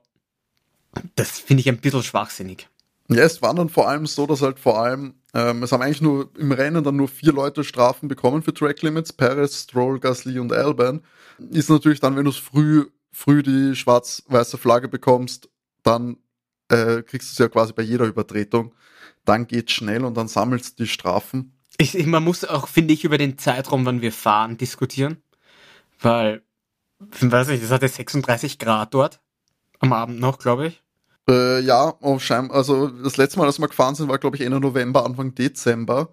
das 1.14 1.38
finde 1.38 1.60
ich 1.60 1.68
ein 1.68 1.78
bisschen 1.78 2.02
schwachsinnig. 2.02 2.68
Ja, 3.08 3.22
es 3.22 3.40
war 3.40 3.54
dann 3.54 3.68
vor 3.68 3.88
allem 3.88 4.06
so, 4.06 4.26
dass 4.26 4.42
halt 4.42 4.58
vor 4.58 4.80
allem, 4.80 5.14
ähm, 5.32 5.62
es 5.62 5.70
haben 5.70 5.82
eigentlich 5.82 6.00
nur 6.00 6.30
im 6.36 6.50
Rennen 6.50 6.82
dann 6.82 6.96
nur 6.96 7.08
vier 7.08 7.32
Leute 7.32 7.62
Strafen 7.62 8.08
bekommen 8.08 8.42
für 8.42 8.52
Track 8.52 8.82
Limits, 8.82 9.12
Perez, 9.12 9.62
Stroll, 9.62 10.00
Gasly 10.00 10.40
und 10.40 10.52
Alban. 10.52 11.02
Ist 11.50 11.70
natürlich 11.70 12.00
dann, 12.00 12.16
wenn 12.16 12.24
du 12.24 12.30
es 12.30 12.36
früh 12.36 12.86
früh 13.16 13.42
die 13.42 13.74
schwarz-weiße 13.74 14.58
Flagge 14.58 14.88
bekommst, 14.88 15.48
dann 15.82 16.18
äh, 16.68 17.02
kriegst 17.02 17.30
du 17.30 17.32
es 17.32 17.38
ja 17.38 17.48
quasi 17.48 17.72
bei 17.72 17.82
jeder 17.82 18.04
Übertretung. 18.04 18.74
Dann 19.24 19.46
geht's 19.46 19.72
schnell 19.72 20.04
und 20.04 20.16
dann 20.16 20.28
sammelst 20.28 20.78
du 20.78 20.84
die 20.84 20.88
Strafen. 20.88 21.56
Ich, 21.78 21.94
man 22.06 22.22
muss 22.22 22.44
auch, 22.44 22.68
finde 22.68 22.92
ich, 22.92 23.04
über 23.04 23.16
den 23.16 23.38
Zeitraum, 23.38 23.86
wann 23.86 24.02
wir 24.02 24.12
fahren, 24.12 24.58
diskutieren. 24.58 25.22
Weil, 26.00 26.42
weiß 26.98 27.48
ich, 27.48 27.62
das 27.62 27.70
hatte 27.70 27.88
36 27.88 28.58
Grad 28.58 28.92
dort. 28.92 29.20
Am 29.80 29.92
Abend 29.92 30.20
noch, 30.20 30.38
glaube 30.38 30.68
ich. 30.68 30.82
Äh, 31.28 31.60
ja, 31.60 31.94
oh, 32.00 32.18
also 32.50 32.88
das 32.88 33.16
letzte 33.16 33.38
Mal, 33.38 33.46
als 33.46 33.58
wir 33.58 33.68
gefahren 33.68 33.94
sind, 33.94 34.08
war, 34.08 34.18
glaube 34.18 34.36
ich, 34.36 34.42
Ende 34.42 34.60
November, 34.60 35.04
Anfang 35.04 35.34
Dezember. 35.34 36.10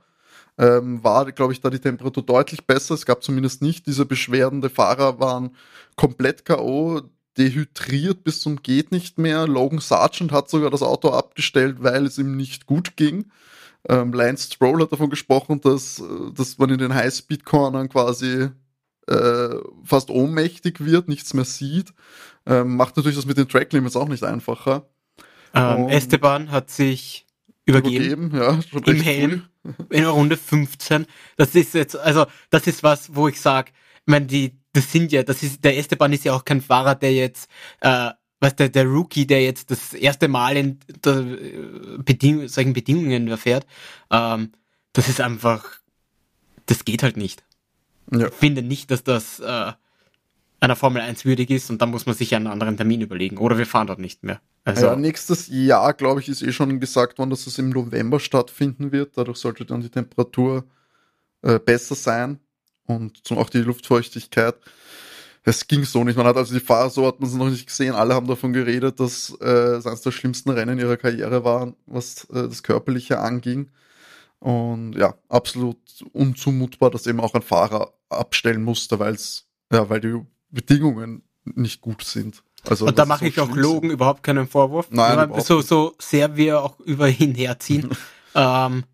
Ähm, 0.57 1.03
war, 1.03 1.31
glaube 1.31 1.53
ich, 1.53 1.61
da 1.61 1.69
die 1.69 1.79
Temperatur 1.79 2.23
deutlich 2.23 2.65
besser. 2.65 2.93
Es 2.93 3.05
gab 3.05 3.23
zumindest 3.23 3.61
nicht 3.61 3.87
diese 3.87 4.05
Beschwerden. 4.05 4.61
Die 4.61 4.69
Fahrer 4.69 5.19
waren 5.19 5.55
komplett 5.95 6.45
K.O., 6.45 7.01
dehydriert 7.37 8.23
bis 8.23 8.41
zum 8.41 8.61
geht 8.61 8.91
nicht 8.91 9.17
mehr. 9.17 9.47
Logan 9.47 9.79
Sargent 9.79 10.31
hat 10.31 10.49
sogar 10.49 10.69
das 10.69 10.83
Auto 10.83 11.09
abgestellt, 11.09 11.77
weil 11.79 12.05
es 12.05 12.19
ihm 12.19 12.37
nicht 12.37 12.67
gut 12.67 12.95
ging. 12.95 13.31
Ähm, 13.89 14.13
Lance 14.13 14.53
Stroll 14.53 14.81
hat 14.81 14.91
davon 14.91 15.09
gesprochen, 15.09 15.59
dass, 15.59 16.01
dass 16.35 16.57
man 16.57 16.69
in 16.69 16.77
den 16.77 16.93
High-Speed-Cornern 16.93 17.89
quasi 17.89 18.49
äh, 19.07 19.55
fast 19.83 20.09
ohnmächtig 20.09 20.85
wird, 20.85 21.09
nichts 21.09 21.33
mehr 21.33 21.45
sieht. 21.45 21.93
Ähm, 22.45 22.75
macht 22.75 22.97
natürlich 22.97 23.15
das 23.17 23.25
mit 23.25 23.37
den 23.37 23.47
Track-Limits 23.47 23.95
auch 23.95 24.07
nicht 24.07 24.23
einfacher. 24.23 24.87
Ähm, 25.53 25.87
Esteban 25.89 26.51
hat 26.51 26.69
sich 26.69 27.25
übergeben, 27.65 28.31
übergeben 28.31 28.31
ja, 28.35 28.91
im 28.91 29.01
Helm 29.01 29.43
früh. 29.63 29.97
in 29.97 30.05
Runde 30.05 30.37
15. 30.37 31.05
Das 31.37 31.55
ist 31.55 31.73
jetzt, 31.73 31.95
also 31.95 32.25
das 32.49 32.67
ist 32.67 32.83
was, 32.83 33.15
wo 33.15 33.27
ich 33.27 33.39
sage, 33.39 33.71
ich 34.05 34.11
meine, 34.11 34.25
die 34.25 34.57
das 34.73 34.91
sind 34.91 35.11
ja, 35.11 35.23
das 35.23 35.43
ist, 35.43 35.63
der 35.63 35.77
Esteban 35.77 36.11
ist 36.13 36.25
ja 36.25 36.33
auch 36.33 36.45
kein 36.45 36.59
Fahrer, 36.59 36.95
der 36.95 37.13
jetzt, 37.13 37.49
äh, 37.81 38.09
was 38.39 38.55
der, 38.55 38.69
der 38.69 38.85
Rookie, 38.85 39.25
der 39.25 39.43
jetzt 39.43 39.71
das 39.71 39.93
erste 39.93 40.27
Mal 40.27 40.57
in 40.57 40.79
der 41.05 41.25
Beding 41.99 42.47
solchen 42.47 42.73
Bedingungen 42.73 43.37
fährt, 43.37 43.65
ähm, 44.11 44.51
das 44.91 45.07
ist 45.07 45.21
einfach, 45.21 45.79
das 46.65 46.85
geht 46.85 47.03
halt 47.03 47.17
nicht. 47.17 47.43
Ja. 48.11 48.27
Ich 48.27 48.33
finde 48.33 48.63
nicht, 48.63 48.91
dass 48.91 49.03
das 49.03 49.39
äh, 49.39 49.71
einer 50.63 50.75
Formel 50.75 51.01
1 51.01 51.25
würdig 51.25 51.49
ist 51.49 51.69
und 51.69 51.81
dann 51.81 51.91
muss 51.91 52.05
man 52.05 52.15
sich 52.15 52.33
einen 52.35 52.47
anderen 52.47 52.77
Termin 52.77 53.01
überlegen. 53.01 53.37
Oder 53.37 53.57
wir 53.57 53.65
fahren 53.65 53.87
dort 53.87 53.99
nicht 53.99 54.23
mehr. 54.23 54.39
Also, 54.63 54.85
ja, 54.85 54.95
nächstes 54.95 55.47
Jahr, 55.49 55.93
glaube 55.93 56.21
ich, 56.21 56.29
ist 56.29 56.41
eh 56.41 56.53
schon 56.53 56.79
gesagt 56.79 57.19
worden, 57.19 57.31
dass 57.31 57.47
es 57.47 57.59
im 57.59 57.69
November 57.69 58.19
stattfinden 58.19 58.91
wird. 58.91 59.17
Dadurch 59.17 59.37
sollte 59.37 59.65
dann 59.65 59.81
die 59.81 59.89
Temperatur 59.89 60.63
äh, 61.41 61.59
besser 61.59 61.95
sein 61.95 62.39
und 62.85 63.21
auch 63.31 63.49
die 63.49 63.59
Luftfeuchtigkeit. 63.59 64.55
Es 65.43 65.67
ging 65.67 65.83
so 65.83 66.05
nicht. 66.05 66.15
Man 66.15 66.25
hat 66.25 66.37
also 66.37 66.53
die 66.53 66.61
Fahrer, 66.61 66.89
so 66.89 67.05
hat 67.05 67.19
man 67.19 67.29
es 67.29 67.35
noch 67.35 67.49
nicht 67.49 67.67
gesehen. 67.67 67.93
Alle 67.93 68.13
haben 68.13 68.27
davon 68.27 68.53
geredet, 68.53 69.01
dass 69.01 69.37
äh, 69.41 69.75
es 69.75 69.85
eines 69.85 70.01
der 70.01 70.11
schlimmsten 70.11 70.49
Rennen 70.51 70.79
ihrer 70.79 70.95
Karriere 70.95 71.43
war, 71.43 71.73
was 71.85 72.23
äh, 72.29 72.47
das 72.47 72.63
Körperliche 72.63 73.19
anging. 73.19 73.69
Und 74.39 74.93
ja, 74.93 75.15
absolut 75.27 75.77
unzumutbar, 76.13 76.89
dass 76.89 77.07
eben 77.07 77.19
auch 77.19 77.33
ein 77.33 77.41
Fahrer 77.41 77.93
abstellen 78.07 78.63
musste, 78.63 78.99
weil 78.99 79.13
es, 79.15 79.45
ja, 79.71 79.89
weil 79.89 79.99
die 79.99 80.21
Bedingungen 80.53 81.23
nicht 81.43 81.81
gut 81.81 82.03
sind. 82.03 82.43
Also, 82.65 82.85
und 82.85 82.97
da 82.97 83.05
mache 83.05 83.27
ich 83.27 83.39
auch 83.41 83.53
Logan 83.53 83.89
überhaupt 83.89 84.23
keinen 84.23 84.47
Vorwurf. 84.47 84.87
Nein, 84.89 85.29
so, 85.41 85.61
so 85.61 85.95
sehr 85.99 86.37
wir 86.37 86.63
auch 86.63 86.79
über 86.79 87.09
ihn 87.09 87.35
herziehen. 87.35 87.89
ähm, 88.35 88.85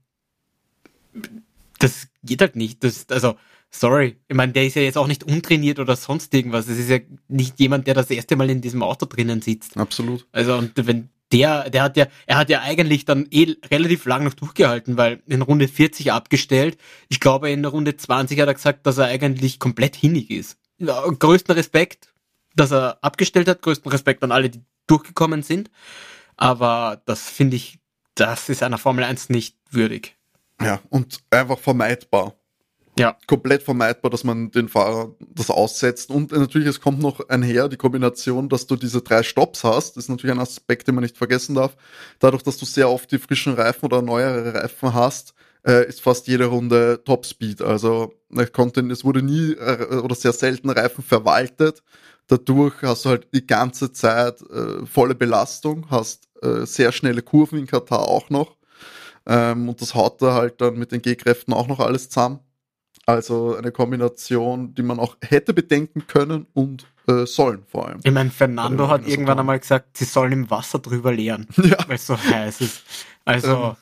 das 1.78 2.08
geht 2.24 2.42
halt 2.42 2.56
nicht. 2.56 2.84
Das, 2.84 3.08
also, 3.10 3.36
sorry, 3.70 4.18
ich 4.28 4.36
meine, 4.36 4.54
der 4.54 4.66
ist 4.66 4.76
ja 4.76 4.82
jetzt 4.82 4.98
auch 4.98 5.08
nicht 5.08 5.24
untrainiert 5.24 5.80
oder 5.80 5.96
sonst 5.96 6.34
irgendwas. 6.34 6.68
Es 6.68 6.80
ist 6.80 6.90
ja 6.90 7.00
nicht 7.28 7.60
jemand, 7.60 7.86
der 7.86 7.94
das 7.94 8.10
erste 8.10 8.36
Mal 8.36 8.50
in 8.50 8.62
diesem 8.62 8.82
Auto 8.82 9.06
drinnen 9.06 9.42
sitzt. 9.42 9.78
Absolut. 9.78 10.26
Also 10.32 10.56
und 10.56 10.72
wenn 10.76 11.10
der, 11.32 11.70
der 11.70 11.84
hat 11.84 11.98
ja, 11.98 12.08
er 12.26 12.38
hat 12.38 12.50
ja 12.50 12.62
eigentlich 12.62 13.06
dann 13.06 13.28
eh 13.30 13.56
relativ 13.70 14.06
lang 14.06 14.24
noch 14.24 14.34
durchgehalten, 14.34 14.98
weil 14.98 15.22
in 15.28 15.44
Runde 15.44 15.68
40 15.68 16.12
abgestellt. 16.12 16.78
Ich 17.08 17.20
glaube, 17.20 17.52
in 17.52 17.62
der 17.62 17.72
Runde 17.72 17.96
20 17.96 18.40
hat 18.40 18.48
er 18.48 18.54
gesagt, 18.56 18.88
dass 18.88 18.98
er 18.98 19.06
eigentlich 19.06 19.60
komplett 19.60 19.96
hinnig 19.96 20.32
ist. 20.32 20.58
Ja, 20.80 21.04
größten 21.08 21.54
Respekt, 21.56 22.14
dass 22.56 22.72
er 22.72 22.98
abgestellt 23.02 23.48
hat, 23.48 23.62
größten 23.62 23.92
Respekt 23.92 24.24
an 24.24 24.32
alle, 24.32 24.50
die 24.50 24.62
durchgekommen 24.88 25.44
sind. 25.44 25.70
Aber 26.36 27.02
das 27.06 27.30
finde 27.30 27.58
ich, 27.58 27.80
das 28.16 28.50
ist 28.50 28.64
einer 28.64 28.78
Formel 28.78 29.04
1 29.04 29.30
nicht 29.30 29.58
würdig. 29.70 30.16
Ja, 30.62 30.82
und 30.90 31.20
einfach 31.32 31.60
vermeidbar 31.60 32.36
ja. 33.00 33.18
komplett 33.28 33.64
vermeidbar, 33.64 34.12
dass 34.12 34.24
man 34.24 34.52
den 34.52 34.68
Fahrer 34.68 35.16
das 35.20 35.50
aussetzt. 35.50 36.10
Und 36.10 36.32
natürlich, 36.32 36.68
es 36.68 36.82
kommt 36.82 37.00
noch 37.00 37.28
einher, 37.30 37.70
die 37.70 37.78
Kombination, 37.78 38.50
dass 38.50 38.68
du 38.68 38.76
diese 38.76 39.02
drei 39.02 39.24
Stops 39.24 39.64
hast, 39.64 39.96
das 39.96 40.06
ist 40.06 40.10
natürlich 40.10 40.36
ein 40.36 40.42
Aspekt, 40.42 40.88
den 40.88 40.96
man 40.96 41.04
nicht 41.04 41.18
vergessen 41.18 41.56
darf. 41.56 41.76
Dadurch, 42.20 42.44
dass 42.44 42.58
du 42.58 42.66
sehr 42.66 42.90
oft 42.90 43.12
die 43.12 43.18
frischen 43.18 43.54
Reifen 43.54 43.86
oder 43.86 44.02
neuere 44.02 44.54
Reifen 44.54 44.94
hast, 44.94 45.34
äh, 45.66 45.88
ist 45.88 46.02
fast 46.02 46.28
jede 46.28 46.46
Runde 46.46 47.02
Topspeed. 47.04 47.62
Also 47.62 48.14
es, 48.36 48.52
konnte, 48.52 48.82
es 48.82 49.04
wurde 49.04 49.22
nie 49.22 49.54
äh, 49.54 49.98
oder 49.98 50.16
sehr 50.16 50.34
selten 50.34 50.70
Reifen 50.70 51.04
verwaltet. 51.04 51.84
Dadurch 52.28 52.76
hast 52.84 53.06
du 53.06 53.10
halt 53.10 53.28
die 53.34 53.46
ganze 53.46 53.92
Zeit 53.92 54.42
äh, 54.44 54.86
volle 54.86 55.16
Belastung, 55.16 55.88
hast 55.90 56.28
äh, 56.44 56.66
sehr 56.66 56.92
schnelle 56.92 57.22
Kurven 57.22 57.60
in 57.60 57.68
Katar 57.68 58.08
auch 58.08 58.30
noch. 58.30 58.58
Ähm, 59.26 59.70
und 59.70 59.82
das 59.82 59.96
haut 59.96 60.22
da 60.22 60.34
halt 60.34 60.62
dann 60.62 60.78
mit 60.78 60.92
den 60.92 61.02
G-Kräften 61.02 61.54
auch 61.54 61.68
noch 61.68 61.80
alles 61.80 62.10
zusammen. 62.10 62.40
Also 63.06 63.56
eine 63.56 63.72
Kombination, 63.72 64.76
die 64.76 64.84
man 64.84 65.00
auch 65.00 65.18
hätte 65.22 65.54
bedenken 65.54 66.06
können 66.06 66.46
und 66.54 66.86
äh, 67.08 67.26
sollen 67.26 67.64
vor 67.68 67.88
allem. 67.88 68.00
Ich 68.04 68.12
meine, 68.12 68.30
Fernando 68.30 68.88
hat 68.88 69.08
irgendwann 69.08 69.38
so 69.38 69.40
einmal 69.40 69.60
gesagt, 69.60 69.98
sie 69.98 70.06
sollen 70.06 70.32
im 70.32 70.50
Wasser 70.52 70.78
drüber 70.78 71.12
leeren, 71.12 71.48
ja. 71.58 71.78
weil 71.88 71.96
es 71.96 72.06
so 72.06 72.16
heiß 72.16 72.62
ist. 72.62 72.84
Also 73.26 73.50
ähm, 73.50 73.76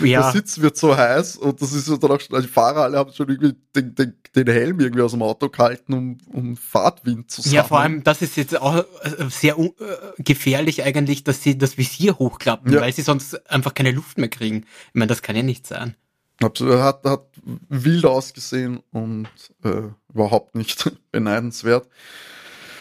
ja. 0.00 0.22
Der 0.22 0.32
Sitz 0.32 0.60
wird 0.60 0.76
so 0.76 0.96
heiß 0.96 1.36
und 1.36 1.60
das 1.60 1.72
ist 1.72 1.86
so 1.86 1.96
dann 1.96 2.12
auch 2.12 2.20
schon, 2.20 2.34
also 2.36 2.46
die 2.46 2.52
Fahrer 2.52 2.82
alle 2.82 2.98
haben 2.98 3.12
schon 3.12 3.28
irgendwie 3.28 3.56
den, 3.74 3.94
den, 3.94 4.14
den 4.34 4.46
Helm 4.46 4.80
irgendwie 4.80 5.02
aus 5.02 5.12
dem 5.12 5.22
Auto 5.22 5.48
gehalten, 5.48 5.92
um, 5.92 6.18
um 6.32 6.56
Fahrtwind 6.56 7.30
zu 7.30 7.42
sammeln. 7.42 7.56
Ja, 7.56 7.64
vor 7.64 7.80
allem, 7.80 8.04
das 8.04 8.22
ist 8.22 8.36
jetzt 8.36 8.60
auch 8.60 8.76
äh, 8.76 8.84
sehr 9.28 9.58
uh, 9.58 9.72
gefährlich 10.18 10.82
eigentlich, 10.82 11.24
dass 11.24 11.42
sie 11.42 11.58
das 11.58 11.78
Visier 11.78 12.18
hochklappen, 12.18 12.72
ja. 12.72 12.80
weil 12.80 12.92
sie 12.92 13.02
sonst 13.02 13.50
einfach 13.50 13.74
keine 13.74 13.90
Luft 13.90 14.18
mehr 14.18 14.28
kriegen. 14.28 14.64
Ich 14.88 14.94
meine, 14.94 15.08
das 15.08 15.22
kann 15.22 15.36
ja 15.36 15.42
nicht 15.42 15.66
sein. 15.66 15.94
Absolut, 16.40 16.78
hat, 16.78 17.04
hat 17.04 17.26
wild 17.68 18.04
ausgesehen 18.04 18.80
und 18.92 19.28
äh, 19.64 19.82
überhaupt 20.12 20.54
nicht 20.54 20.90
beneidenswert. 21.12 21.88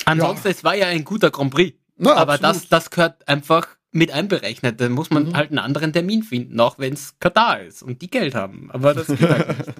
Ansonsten, 0.05 0.47
ja. 0.47 0.51
es 0.51 0.63
war 0.63 0.75
ja 0.75 0.87
ein 0.87 1.03
guter 1.03 1.31
Grand 1.31 1.53
Prix. 1.53 1.77
Na, 1.97 2.13
aber 2.13 2.37
das, 2.37 2.69
das 2.69 2.91
gehört 2.91 3.27
einfach 3.27 3.76
mit 3.91 4.11
einberechnet. 4.11 4.79
Da 4.79 4.89
muss 4.89 5.09
man 5.09 5.29
mhm. 5.29 5.35
halt 5.35 5.49
einen 5.49 5.59
anderen 5.59 5.93
Termin 5.93 6.23
finden, 6.23 6.59
auch 6.59 6.79
wenn 6.79 6.93
es 6.93 7.19
Katar 7.19 7.61
ist 7.61 7.83
und 7.83 8.01
die 8.01 8.09
Geld 8.09 8.35
haben. 8.35 8.69
Aber 8.71 8.93
das 8.93 9.07
geht 9.07 9.21
halt 9.21 9.47
nicht. 9.57 9.73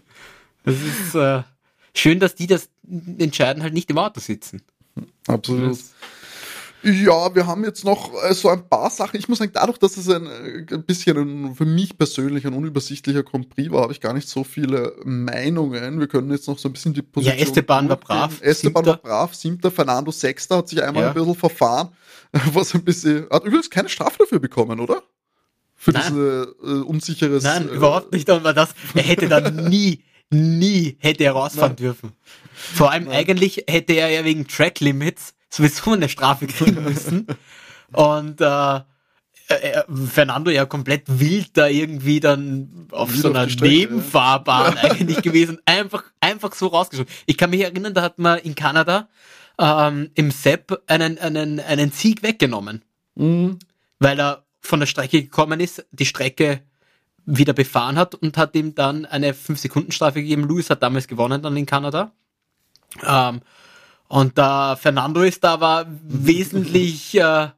Das 0.63 0.75
ist 0.81 1.15
äh, 1.15 1.43
schön, 1.93 2.19
dass 2.19 2.35
die 2.35 2.47
das 2.47 2.69
entscheiden, 3.17 3.63
halt 3.63 3.73
nicht 3.73 3.89
im 3.89 3.97
Auto 3.97 4.19
sitzen. 4.19 4.63
Absolut. 5.27 5.71
Das 5.71 5.93
Ja, 6.83 7.33
wir 7.33 7.47
haben 7.47 7.63
jetzt 7.63 7.83
noch 7.83 8.11
äh, 8.23 8.33
so 8.33 8.49
ein 8.49 8.67
paar 8.69 8.89
Sachen. 8.89 9.17
Ich 9.17 9.27
muss 9.27 9.39
sagen, 9.39 9.51
dadurch, 9.53 9.79
dass 9.79 9.97
es 9.97 10.07
ein, 10.09 10.27
äh, 10.27 10.65
ein 10.71 10.83
bisschen 10.83 11.17
ein, 11.17 11.55
für 11.55 11.65
mich 11.65 11.97
persönlich 11.97 12.45
ein 12.45 12.53
unübersichtlicher 12.53 13.23
Grand 13.23 13.49
Prix 13.49 13.71
war, 13.71 13.81
habe 13.81 13.93
ich 13.93 13.99
gar 13.99 14.13
nicht 14.13 14.29
so 14.29 14.43
viele 14.43 14.93
Meinungen. 15.03 15.99
Wir 15.99 16.07
können 16.07 16.29
jetzt 16.31 16.47
noch 16.47 16.59
so 16.59 16.69
ein 16.69 16.73
bisschen 16.73 16.93
die 16.93 17.01
Position. 17.01 17.37
Ja, 17.37 17.43
Esteban 17.43 17.89
war 17.89 17.97
brav. 17.97 18.41
Esteban 18.41 18.85
siebter. 18.85 19.03
war 19.03 19.09
brav, 19.09 19.35
siebter, 19.35 19.71
Fernando 19.71 20.11
sechster, 20.11 20.57
hat 20.57 20.69
sich 20.69 20.83
einmal 20.83 21.03
ja. 21.03 21.09
ein 21.09 21.15
bisschen 21.15 21.35
verfahren. 21.35 21.89
Was 22.53 22.75
ein 22.75 22.83
bisschen. 22.83 23.27
Hat 23.31 23.43
übrigens 23.43 23.69
keine 23.69 23.89
Strafe 23.89 24.17
dafür 24.19 24.39
bekommen, 24.39 24.79
oder? 24.79 25.01
Für 25.75 25.91
Nein. 25.91 26.03
diese 26.09 26.55
äh, 26.63 26.81
unsicheres. 26.83 27.43
Nein, 27.43 27.69
äh, 27.69 27.73
überhaupt 27.73 28.11
nicht. 28.11 28.29
Aber 28.29 28.53
das, 28.53 28.69
er 28.93 29.03
hätte 29.03 29.27
dann 29.27 29.69
nie, 29.69 30.03
nie 30.29 30.97
hätte 30.99 31.23
er 31.23 31.31
rausfahren 31.31 31.71
Nein. 31.71 31.77
dürfen. 31.77 32.11
Vor 32.53 32.91
allem 32.91 33.05
Nein. 33.05 33.13
eigentlich 33.13 33.65
hätte 33.67 33.93
er 33.93 34.09
ja 34.09 34.23
wegen 34.23 34.47
Track 34.47 34.79
Limits 34.79 35.33
sowieso 35.49 35.93
eine 35.93 36.09
Strafe 36.09 36.47
kriegen 36.47 36.83
müssen. 36.83 37.27
Und 37.93 38.41
äh, 38.41 38.81
äh, 39.49 39.83
Fernando 40.11 40.51
ja 40.51 40.65
komplett 40.65 41.03
wild 41.07 41.55
da 41.55 41.67
irgendwie 41.67 42.19
dann 42.19 42.87
auf 42.91 43.11
Wieder 43.13 43.21
so 43.21 43.29
einer 43.29 43.45
auf 43.45 43.55
Nebenfahrbahn 43.55 44.75
ja. 44.75 44.83
eigentlich 44.91 45.21
gewesen, 45.21 45.59
einfach 45.65 46.03
einfach 46.19 46.53
so 46.53 46.67
rausgeschoben. 46.67 47.11
Ich 47.25 47.37
kann 47.37 47.51
mich 47.51 47.61
erinnern, 47.61 47.93
da 47.93 48.01
hat 48.01 48.19
man 48.19 48.39
in 48.39 48.55
Kanada 48.55 49.07
ähm, 49.57 50.11
im 50.15 50.31
Sepp 50.31 50.83
einen 50.87 51.17
einen 51.17 51.61
einen 51.61 51.91
Sieg 51.91 52.23
weggenommen, 52.23 52.83
mhm. 53.15 53.59
weil 53.99 54.19
er 54.19 54.43
von 54.59 54.81
der 54.81 54.87
Strecke 54.87 55.23
gekommen 55.23 55.61
ist, 55.61 55.85
die 55.91 56.05
Strecke 56.05 56.61
wieder 57.25 57.53
befahren 57.53 57.97
hat 57.97 58.15
und 58.15 58.37
hat 58.37 58.55
ihm 58.55 58.75
dann 58.75 59.05
eine 59.05 59.33
5-Sekunden-Strafe 59.33 60.21
gegeben. 60.21 60.47
Lewis 60.47 60.69
hat 60.69 60.81
damals 60.83 61.07
gewonnen 61.07 61.41
dann 61.41 61.57
in 61.57 61.65
Kanada. 61.65 62.11
Ähm, 63.05 63.41
und 64.07 64.37
da 64.37 64.73
äh, 64.73 64.75
Fernando 64.75 65.21
ist 65.21 65.43
da 65.43 65.59
war 65.59 65.85
wesentlich 66.07 67.15
äh, 67.15 67.49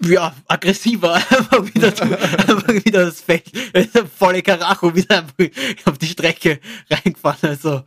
ja, 0.00 0.34
aggressiver 0.48 1.14
einfach 1.30 1.64
wieder, 1.74 1.88
einfach 1.88 2.68
wieder 2.68 3.04
das 3.06 3.20
Feld, 3.20 3.44
volle 4.18 4.42
Karacho 4.42 4.94
wieder 4.94 5.18
einfach 5.18 5.34
auf 5.86 5.98
die 5.98 6.06
Strecke 6.06 6.60
reingefahren. 6.90 7.50
Also, 7.50 7.82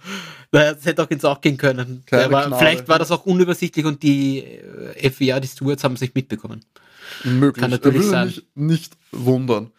das 0.52 0.86
hätte 0.86 1.04
auch 1.04 1.10
ins 1.10 1.26
Auch 1.26 1.42
gehen 1.42 1.58
können. 1.58 2.04
Aber 2.12 2.58
vielleicht 2.58 2.88
war 2.88 3.00
das 3.00 3.12
auch 3.12 3.26
unübersichtlich 3.26 3.86
und 3.86 4.02
die 4.02 4.40
äh, 4.40 5.10
FIA, 5.10 5.40
die 5.40 5.48
Stewards 5.48 5.84
haben 5.84 5.98
sich 5.98 6.14
mitbekommen. 6.14 6.64
Möglich. 7.24 7.62
Kann 7.62 7.72
natürlich 7.72 8.06
sein. 8.06 8.28
Mich 8.28 8.44
nicht 8.56 8.98
wundern. 9.12 9.72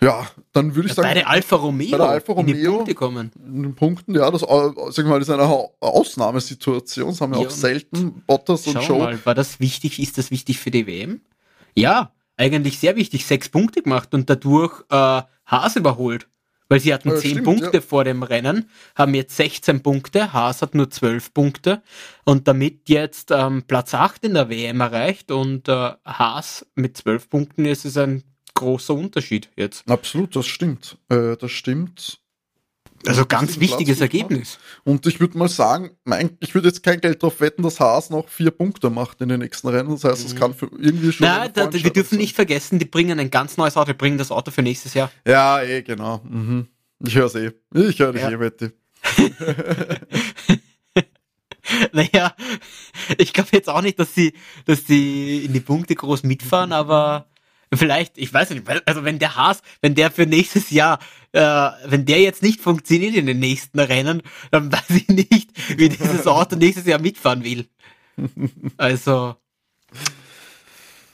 Ja, 0.00 0.28
dann 0.52 0.74
würde 0.74 0.88
ich 0.88 0.94
sagen. 0.94 1.08
Bei 1.08 1.14
der 1.14 1.28
Alfa 1.28 1.56
Romeo, 1.56 1.90
bei 1.92 1.96
der 1.96 2.08
Alfa 2.08 2.32
Romeo 2.32 2.54
in 2.54 2.60
die 2.60 2.66
Punkte 2.66 2.94
kommen. 2.94 3.32
In 3.46 3.62
den 3.62 3.74
Punkten, 3.74 4.14
ja, 4.14 4.30
das, 4.30 4.42
sag 4.42 5.06
mal, 5.06 5.18
das 5.18 5.28
ist 5.28 5.34
eine 5.34 5.44
Ausnahmesituation, 5.80 7.08
das 7.08 7.20
haben 7.20 7.32
wir 7.32 7.40
ja, 7.40 7.46
auch 7.46 7.50
selten. 7.50 8.22
Bottas 8.26 8.66
und 8.66 8.82
Show. 8.82 8.98
mal, 8.98 9.18
war 9.24 9.34
das 9.34 9.58
wichtig, 9.58 9.98
ist 9.98 10.18
das 10.18 10.30
wichtig 10.30 10.58
für 10.58 10.70
die 10.70 10.86
WM? 10.86 11.22
Ja, 11.74 12.12
eigentlich 12.36 12.78
sehr 12.78 12.96
wichtig. 12.96 13.24
Sechs 13.24 13.48
Punkte 13.48 13.82
gemacht 13.82 14.12
und 14.12 14.28
dadurch 14.28 14.82
äh, 14.90 15.22
Haas 15.46 15.76
überholt. 15.76 16.28
Weil 16.68 16.80
sie 16.80 16.92
hatten 16.92 17.10
ja, 17.10 17.16
zehn 17.16 17.30
stimmt, 17.30 17.44
Punkte 17.44 17.76
ja. 17.76 17.80
vor 17.80 18.02
dem 18.02 18.24
Rennen, 18.24 18.68
haben 18.96 19.14
jetzt 19.14 19.36
16 19.36 19.84
Punkte, 19.84 20.32
Haas 20.32 20.62
hat 20.62 20.74
nur 20.74 20.90
12 20.90 21.32
Punkte 21.32 21.80
und 22.24 22.48
damit 22.48 22.88
jetzt 22.88 23.30
ähm, 23.30 23.62
Platz 23.68 23.94
8 23.94 24.24
in 24.24 24.34
der 24.34 24.50
WM 24.50 24.80
erreicht 24.80 25.30
und 25.30 25.68
äh, 25.68 25.92
Haas 26.04 26.66
mit 26.74 26.96
12 26.96 27.30
Punkten 27.30 27.66
ist 27.66 27.84
es 27.84 27.96
ein 27.96 28.24
großer 28.56 28.94
Unterschied 28.94 29.50
jetzt. 29.56 29.88
Absolut, 29.88 30.34
das 30.34 30.46
stimmt. 30.46 30.98
Äh, 31.08 31.36
das 31.36 31.52
stimmt. 31.52 32.20
Also 33.06 33.26
ganz 33.26 33.60
wichtiges 33.60 34.00
Ergebnis. 34.00 34.58
Und 34.82 35.06
ich 35.06 35.20
würde 35.20 35.38
mal 35.38 35.48
sagen, 35.48 35.90
mein, 36.04 36.36
ich 36.40 36.54
würde 36.54 36.68
jetzt 36.68 36.82
kein 36.82 37.00
Geld 37.00 37.22
darauf 37.22 37.40
wetten, 37.40 37.62
dass 37.62 37.78
Haas 37.78 38.10
noch 38.10 38.28
vier 38.28 38.50
Punkte 38.50 38.90
macht 38.90 39.20
in 39.20 39.28
den 39.28 39.40
nächsten 39.40 39.68
Rennen. 39.68 39.90
Das 39.90 40.02
heißt, 40.02 40.26
es 40.26 40.34
mhm. 40.34 40.38
kann 40.38 40.54
für 40.54 40.66
irgendwie 40.78 41.12
schon. 41.12 41.26
Na, 41.26 41.46
da, 41.48 41.72
wir 41.72 41.92
dürfen 41.92 42.16
sein. 42.16 42.18
nicht 42.18 42.34
vergessen, 42.34 42.78
die 42.78 42.84
bringen 42.84 43.20
ein 43.20 43.30
ganz 43.30 43.56
neues 43.56 43.76
Auto, 43.76 43.92
die 43.92 43.98
bringen 43.98 44.18
das 44.18 44.32
Auto 44.32 44.50
für 44.50 44.62
nächstes 44.62 44.94
Jahr. 44.94 45.10
Ja, 45.26 45.62
eh, 45.62 45.82
genau. 45.82 46.20
Mhm. 46.24 46.66
Ich 47.00 47.14
höre 47.14 47.26
es 47.26 47.34
eh. 47.34 47.52
Ich 47.74 47.98
höre 47.98 48.12
dich 48.12 48.22
ja. 48.22 48.30
eh, 48.30 48.40
Wette. 48.40 48.72
naja, 51.92 52.34
ich 53.18 53.32
glaube 53.32 53.50
jetzt 53.52 53.68
auch 53.68 53.82
nicht, 53.82 53.98
dass 53.98 54.14
sie, 54.14 54.32
dass 54.64 54.86
sie 54.86 55.44
in 55.44 55.52
die 55.52 55.60
Punkte 55.60 55.94
groß 55.94 56.24
mitfahren, 56.24 56.72
aber 56.72 57.28
Vielleicht, 57.74 58.16
ich 58.16 58.32
weiß 58.32 58.50
nicht, 58.50 58.64
also 58.86 59.04
wenn 59.04 59.18
der 59.18 59.36
Haas, 59.36 59.60
wenn 59.80 59.94
der 59.94 60.10
für 60.10 60.26
nächstes 60.26 60.70
Jahr, 60.70 61.00
äh, 61.32 61.40
wenn 61.86 62.06
der 62.06 62.20
jetzt 62.20 62.42
nicht 62.42 62.60
funktioniert 62.60 63.16
in 63.16 63.26
den 63.26 63.40
nächsten 63.40 63.80
Rennen, 63.80 64.22
dann 64.50 64.72
weiß 64.72 64.90
ich 64.90 65.08
nicht, 65.08 65.50
wie 65.76 65.88
dieses 65.88 66.26
Auto 66.26 66.56
nächstes 66.56 66.86
Jahr 66.86 67.00
mitfahren 67.00 67.42
will. 67.44 67.68
Also, 68.76 69.36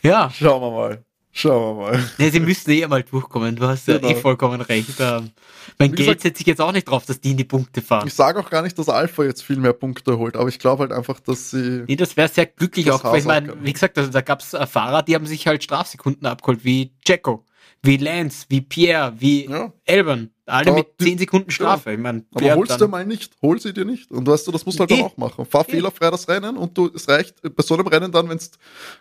ja. 0.03 0.31
Schauen 0.31 0.63
wir 0.63 0.71
mal. 0.71 1.05
Schauen 1.35 1.79
wir 1.79 1.83
mal. 1.83 2.05
Ja, 2.19 2.31
sie 2.31 2.41
müssen 2.41 2.71
eh 2.71 2.87
mal 2.87 3.03
durchkommen. 3.03 3.57
Du 3.57 3.67
hast 3.67 3.87
genau. 3.87 4.07
ja 4.07 4.15
eh 4.15 4.21
vollkommen 4.21 4.61
recht. 4.61 5.01
Ähm, 5.01 5.31
mein 5.79 5.93
Geld 5.93 6.21
setze 6.21 6.43
ich 6.43 6.47
jetzt 6.47 6.61
auch 6.61 6.73
nicht 6.73 6.85
drauf, 6.85 7.07
dass 7.07 7.21
die 7.21 7.31
in 7.31 7.39
die 7.39 7.45
Punkte 7.45 7.81
fahren. 7.81 8.07
Ich 8.07 8.13
sage 8.13 8.39
auch 8.39 8.51
gar 8.51 8.61
nicht, 8.61 8.79
dass 8.79 8.91
Alpha 8.91 9.25
jetzt 9.25 9.43
viel 9.43 9.57
mehr 9.57 9.73
Punkte 9.73 10.19
holt, 10.19 10.37
aber 10.37 10.51
ich 10.51 10.59
glaube 10.59 10.83
halt 10.83 10.93
einfach, 10.93 11.21
dass 11.21 11.51
sie. 11.51 11.85
Nee, 11.89 11.97
das 11.97 12.19
wäre 12.19 12.29
sehr 12.29 12.45
glücklich 12.45 12.91
auch. 12.91 13.03
Weil 13.05 13.21
ich 13.21 13.25
meine, 13.25 13.55
wie 13.65 13.73
gesagt, 13.73 13.97
also 13.97 14.11
da 14.11 14.21
gab 14.21 14.41
es 14.41 14.55
Fahrer, 14.71 15.03
die 15.03 15.15
haben 15.15 15.27
sich 15.27 15.47
halt 15.47 15.65
Strafsekunden 15.65 16.27
abgeholt, 16.27 16.65
wie 16.65 16.93
Jacko, 17.07 17.47
wie 17.83 17.97
Lance, 17.97 18.45
wie 18.51 18.61
Pierre, 18.61 19.15
wie 19.19 19.49
ja. 19.49 19.73
Elben. 19.87 20.32
Alle 20.53 20.73
mit 20.73 20.87
10 21.01 21.19
Sekunden 21.19 21.51
Strafe. 21.51 21.91
Ja. 21.91 21.97
Ich 21.97 22.03
mein, 22.03 22.27
aber 22.35 22.55
holst 22.55 22.81
du 22.81 22.89
mal 22.89 23.07
nicht, 23.07 23.35
hol 23.41 23.61
sie 23.61 23.73
dir 23.73 23.85
nicht. 23.85 24.11
Und 24.11 24.27
weißt 24.27 24.47
du, 24.47 24.53
das 24.53 24.67
musst 24.67 24.79
du 24.79 24.81
halt 24.81 24.91
e 24.91 25.03
auch 25.03 25.17
machen. 25.17 25.47
Fahr 25.47 25.67
e 25.67 25.73
fehlerfrei 25.73 26.11
das 26.11 26.29
Rennen 26.29 26.57
und 26.57 26.77
du, 26.77 26.91
es 26.95 27.09
reicht 27.09 27.41
bei 27.43 27.63
so 27.63 27.75
einem 27.75 27.87
Rennen 27.87 28.13
dann, 28.13 28.29
wenn 28.29 28.39
du 28.39 28.45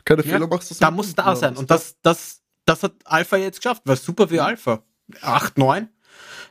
keine 0.05 0.23
ja, 0.23 0.31
Fehler 0.31 0.47
machst. 0.47 0.81
Da 0.81 0.91
muss 0.91 1.13
da 1.13 1.35
sein. 1.35 1.57
Und 1.57 1.69
das, 1.69 1.95
das, 2.01 2.41
das 2.65 2.83
hat 2.83 2.93
Alpha 3.03 3.35
jetzt 3.37 3.61
geschafft. 3.61 3.81
War 3.85 3.95
super 3.95 4.27
für 4.27 4.43
Alpha. 4.43 4.83
8, 5.21 5.57
9. 5.57 5.89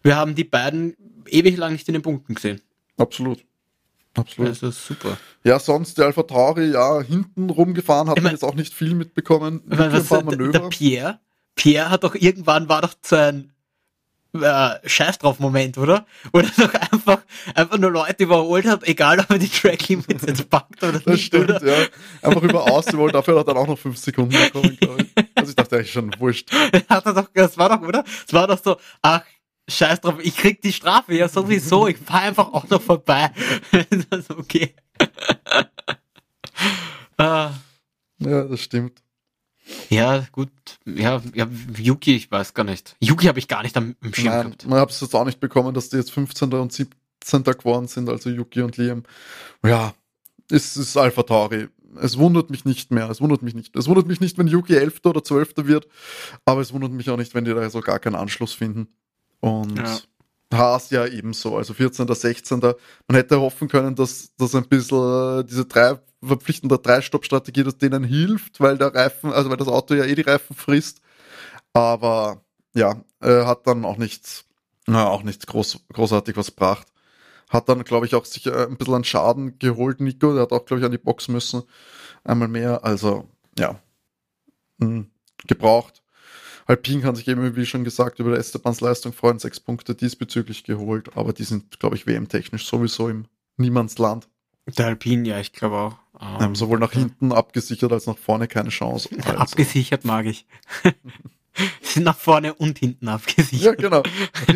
Wir 0.02 0.16
haben 0.16 0.34
die 0.34 0.44
beiden 0.44 0.96
ewig 1.28 1.56
lang 1.56 1.72
nicht 1.72 1.88
in 1.88 1.94
den 1.94 2.02
Punkten 2.02 2.34
gesehen. 2.34 2.60
Absolut. 2.98 3.44
Absolut. 4.14 4.50
Das 4.50 4.62
ist 4.62 4.86
super. 4.86 5.16
Ja, 5.44 5.58
sonst 5.58 5.96
der 5.96 6.06
Alpha 6.06 6.24
Tauri, 6.24 6.72
ja, 6.72 7.00
hinten 7.00 7.48
rumgefahren, 7.48 8.10
hat 8.10 8.18
ich 8.18 8.22
man 8.22 8.32
jetzt 8.32 8.44
auch 8.44 8.54
nicht 8.54 8.74
viel 8.74 8.94
mitbekommen. 8.94 9.62
Ich 9.70 9.78
mein, 9.78 9.92
was, 9.92 10.08
der, 10.08 10.22
der 10.22 10.60
Pierre, 10.68 11.20
Pierre 11.54 11.90
hat 11.90 12.04
doch 12.04 12.14
irgendwann 12.14 12.68
war 12.68 12.82
doch 12.82 12.94
einem 13.12 13.52
äh, 14.34 14.88
Scheiß 14.88 15.18
drauf 15.18 15.38
Moment, 15.40 15.78
oder? 15.78 16.06
Oder 16.32 16.48
doch 16.56 16.72
einfach, 16.74 17.18
einfach 17.54 17.78
nur 17.78 17.90
Leute 17.90 18.24
überholt 18.24 18.66
hat, 18.66 18.86
egal 18.86 19.20
ob 19.20 19.30
er 19.30 19.38
die 19.38 19.48
Track 19.48 19.88
Limits 19.88 20.24
jetzt 20.26 20.48
packt 20.48 20.82
oder 20.82 20.92
das 21.00 21.06
nicht. 21.06 21.26
Stimmt, 21.26 21.50
oder? 21.50 21.64
ja. 21.64 21.86
Einfach 22.22 22.42
über 22.42 22.70
ausgeholt, 22.70 23.14
dafür 23.14 23.38
hat 23.38 23.48
er 23.48 23.54
dann 23.54 23.62
auch 23.62 23.68
noch 23.68 23.78
fünf 23.78 23.98
Sekunden 23.98 24.36
bekommen, 24.36 24.76
glaube 24.80 25.02
ich. 25.02 25.24
Also 25.34 25.50
ich 25.50 25.56
dachte 25.56 25.76
eigentlich 25.76 25.92
schon, 25.92 26.10
wurscht. 26.18 26.50
hat 26.88 27.06
er 27.06 27.14
doch, 27.14 27.28
das 27.34 27.58
war 27.58 27.68
doch, 27.68 27.86
oder? 27.86 28.04
Es 28.26 28.32
war 28.32 28.46
doch 28.46 28.62
so, 28.62 28.76
ach, 29.02 29.22
Scheiß 29.68 30.00
drauf, 30.00 30.16
ich 30.20 30.36
krieg 30.36 30.60
die 30.62 30.72
Strafe 30.72 31.14
ja 31.14 31.28
sowieso, 31.28 31.86
ich 31.86 31.98
fahr 31.98 32.22
einfach 32.22 32.52
auch 32.52 32.68
noch 32.68 32.82
vorbei. 32.82 33.30
das 34.10 34.20
ist 34.20 34.30
okay. 34.30 34.74
ah. 37.16 37.52
Ja, 38.18 38.44
das 38.44 38.60
stimmt. 38.60 39.00
Ja, 39.88 40.26
gut. 40.32 40.50
Ja, 40.84 41.22
ja, 41.34 41.48
Yuki, 41.76 42.16
ich 42.16 42.30
weiß 42.30 42.54
gar 42.54 42.64
nicht. 42.64 42.96
Yuki 43.00 43.26
habe 43.26 43.38
ich 43.38 43.48
gar 43.48 43.62
nicht 43.62 43.76
am, 43.76 43.96
am 44.02 44.14
Schirm 44.14 44.26
Nein, 44.26 44.42
gehabt. 44.44 44.66
Man 44.66 44.78
hat 44.78 44.90
es 44.90 45.00
jetzt 45.00 45.14
auch 45.14 45.24
nicht 45.24 45.40
bekommen, 45.40 45.74
dass 45.74 45.88
die 45.88 45.96
jetzt 45.96 46.12
15. 46.12 46.52
und 46.54 46.72
17. 46.72 47.44
geworden 47.44 47.88
sind, 47.88 48.08
also 48.08 48.30
Yuki 48.30 48.62
und 48.62 48.76
Liam. 48.76 49.02
Ja, 49.64 49.94
es 50.50 50.76
ist 50.76 50.96
Alpha 50.96 51.22
Tauri. 51.22 51.68
Es 52.00 52.18
wundert 52.18 52.50
mich 52.50 52.64
nicht 52.64 52.92
mehr. 52.92 53.10
Es 53.10 53.20
wundert 53.20 53.42
mich 53.42 53.54
nicht. 53.54 53.76
Es 53.76 53.88
wundert 53.88 54.06
mich 54.06 54.20
nicht, 54.20 54.38
wenn 54.38 54.46
Yuki 54.46 54.76
11. 54.76 55.00
oder 55.04 55.24
12. 55.24 55.54
wird, 55.56 55.88
aber 56.44 56.60
es 56.60 56.72
wundert 56.72 56.92
mich 56.92 57.10
auch 57.10 57.16
nicht, 57.16 57.34
wenn 57.34 57.44
die 57.44 57.52
da 57.52 57.68
so 57.68 57.80
gar 57.80 57.98
keinen 57.98 58.14
Anschluss 58.14 58.52
finden. 58.52 58.88
Und 59.40 59.78
ja. 59.78 59.98
Haas 60.52 60.90
ja 60.90 61.06
ebenso, 61.06 61.56
also 61.56 61.74
14., 61.74 62.12
16. 62.12 62.60
Man 62.60 62.74
hätte 63.12 63.40
hoffen 63.40 63.68
können, 63.68 63.94
dass 63.94 64.34
das 64.36 64.54
ein 64.54 64.66
bisschen 64.68 65.46
diese 65.46 65.64
drei 65.64 65.98
verpflichtende 66.22 66.78
Drei-Stopp-Strategie, 66.78 67.64
dass 67.64 67.78
denen 67.78 68.04
hilft, 68.04 68.60
weil 68.60 68.76
der 68.78 68.94
Reifen, 68.94 69.32
also 69.32 69.50
weil 69.50 69.56
das 69.56 69.68
Auto 69.68 69.94
ja 69.94 70.04
eh 70.04 70.14
die 70.14 70.22
Reifen 70.22 70.54
frisst. 70.54 71.00
Aber 71.72 72.42
ja, 72.74 73.02
äh, 73.20 73.44
hat 73.44 73.66
dann 73.66 73.84
auch 73.84 73.96
nichts, 73.96 74.44
na, 74.86 75.08
auch 75.08 75.22
nichts 75.22 75.46
groß, 75.46 75.80
großartig 75.92 76.36
was 76.36 76.48
gebracht. 76.48 76.86
Hat 77.48 77.68
dann, 77.68 77.84
glaube 77.84 78.06
ich, 78.06 78.14
auch 78.14 78.24
sich 78.24 78.46
äh, 78.46 78.66
ein 78.66 78.76
bisschen 78.76 78.94
an 78.94 79.04
Schaden 79.04 79.58
geholt, 79.58 80.00
Nico. 80.00 80.32
Der 80.34 80.42
hat 80.42 80.52
auch, 80.52 80.64
glaube 80.64 80.80
ich, 80.80 80.86
an 80.86 80.92
die 80.92 80.98
Box 80.98 81.28
müssen. 81.28 81.62
Einmal 82.24 82.48
mehr. 82.48 82.84
Also, 82.84 83.28
ja. 83.58 83.80
Hm, 84.80 85.10
gebraucht. 85.46 85.99
Alpine 86.70 87.02
kann 87.02 87.16
sich 87.16 87.26
eben, 87.26 87.56
wie 87.56 87.66
schon 87.66 87.82
gesagt, 87.82 88.20
über 88.20 88.38
Estebans 88.38 88.80
Leistung 88.80 89.12
freuen. 89.12 89.40
Sechs 89.40 89.58
Punkte 89.58 89.96
diesbezüglich 89.96 90.62
geholt. 90.62 91.16
Aber 91.16 91.32
die 91.32 91.42
sind, 91.42 91.80
glaube 91.80 91.96
ich, 91.96 92.06
WM-technisch 92.06 92.64
sowieso 92.64 93.08
im 93.08 93.24
Niemandsland. 93.56 94.28
Der 94.78 94.86
Alpine, 94.86 95.28
ja, 95.28 95.40
ich 95.40 95.52
glaube 95.52 95.76
auch. 95.76 95.96
Um, 96.12 96.44
ähm, 96.44 96.54
sowohl 96.54 96.78
nach 96.78 96.92
hinten 96.92 97.32
abgesichert 97.32 97.92
als 97.92 98.06
nach 98.06 98.16
vorne 98.16 98.46
keine 98.46 98.68
Chance. 98.68 99.08
Also. 99.24 99.38
Abgesichert 99.38 100.04
mag 100.04 100.26
ich. 100.26 100.46
sind 101.82 102.04
nach 102.04 102.16
vorne 102.16 102.54
und 102.54 102.78
hinten 102.78 103.08
abgesichert. 103.08 103.64
Ja, 103.64 103.74
genau. 103.74 104.02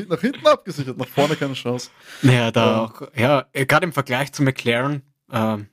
Nach, 0.09 0.21
hinten 0.21 0.47
abgesichert, 0.47 0.97
nach 0.97 1.09
vorne 1.09 1.35
keine 1.35 1.55
Chance. 1.55 1.91
Naja, 2.23 2.53
da 2.53 2.67
ähm, 2.67 2.81
auch, 2.81 3.03
ja, 3.17 3.47
gerade 3.53 3.87
im 3.87 3.93
Vergleich 3.93 4.33
zu 4.33 4.45
McLaren, 4.45 5.03
äh, 5.33 5.57
das 5.57 5.65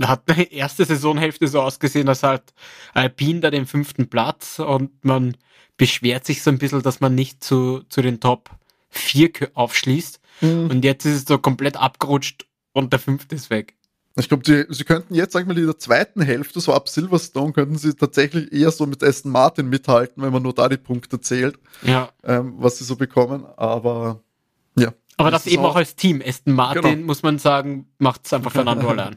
hat 0.00 0.28
die 0.28 0.54
erste 0.54 0.84
Saisonhälfte 0.84 1.48
so 1.48 1.60
ausgesehen, 1.60 2.08
als 2.08 2.22
halt 2.22 2.54
Alpine 2.94 3.40
da 3.40 3.50
den 3.50 3.66
fünften 3.66 4.08
Platz 4.08 4.58
und 4.58 5.04
man 5.04 5.36
beschwert 5.76 6.24
sich 6.24 6.42
so 6.42 6.50
ein 6.50 6.58
bisschen, 6.58 6.82
dass 6.82 7.00
man 7.00 7.14
nicht 7.14 7.42
zu, 7.42 7.82
zu 7.88 8.02
den 8.02 8.20
Top 8.20 8.50
4 8.90 9.50
aufschließt. 9.54 10.20
Mhm. 10.40 10.70
Und 10.70 10.84
jetzt 10.84 11.04
ist 11.04 11.14
es 11.14 11.24
so 11.24 11.38
komplett 11.38 11.76
abgerutscht 11.76 12.46
und 12.72 12.92
der 12.92 13.00
fünfte 13.00 13.34
ist 13.34 13.50
weg. 13.50 13.74
Ich 14.16 14.28
glaube, 14.28 14.42
sie, 14.44 14.66
sie 14.68 14.84
könnten 14.84 15.14
jetzt, 15.14 15.32
sag 15.32 15.46
mal, 15.46 15.56
in 15.56 15.64
der 15.64 15.78
zweiten 15.78 16.20
Hälfte, 16.20 16.60
so 16.60 16.74
ab 16.74 16.88
Silverstone, 16.88 17.52
könnten 17.52 17.78
sie 17.78 17.94
tatsächlich 17.94 18.52
eher 18.52 18.70
so 18.70 18.84
mit 18.84 19.02
Aston 19.02 19.32
Martin 19.32 19.70
mithalten, 19.70 20.22
wenn 20.22 20.32
man 20.32 20.42
nur 20.42 20.52
da 20.52 20.68
die 20.68 20.76
Punkte 20.76 21.18
zählt, 21.20 21.58
ja. 21.82 22.10
ähm, 22.22 22.54
was 22.58 22.76
sie 22.76 22.84
so 22.84 22.96
bekommen. 22.96 23.46
Aber 23.56 24.20
ja. 24.76 24.92
Aber 25.16 25.30
das 25.30 25.46
eben 25.46 25.64
auch 25.64 25.76
als 25.76 25.96
Team. 25.96 26.22
Aston 26.24 26.52
Martin, 26.52 26.82
genau. 26.82 27.06
muss 27.06 27.22
man 27.22 27.38
sagen, 27.38 27.88
macht 27.98 28.26
es 28.26 28.32
einfach 28.32 28.52
Fernando 28.52 28.88
allein. 28.88 29.16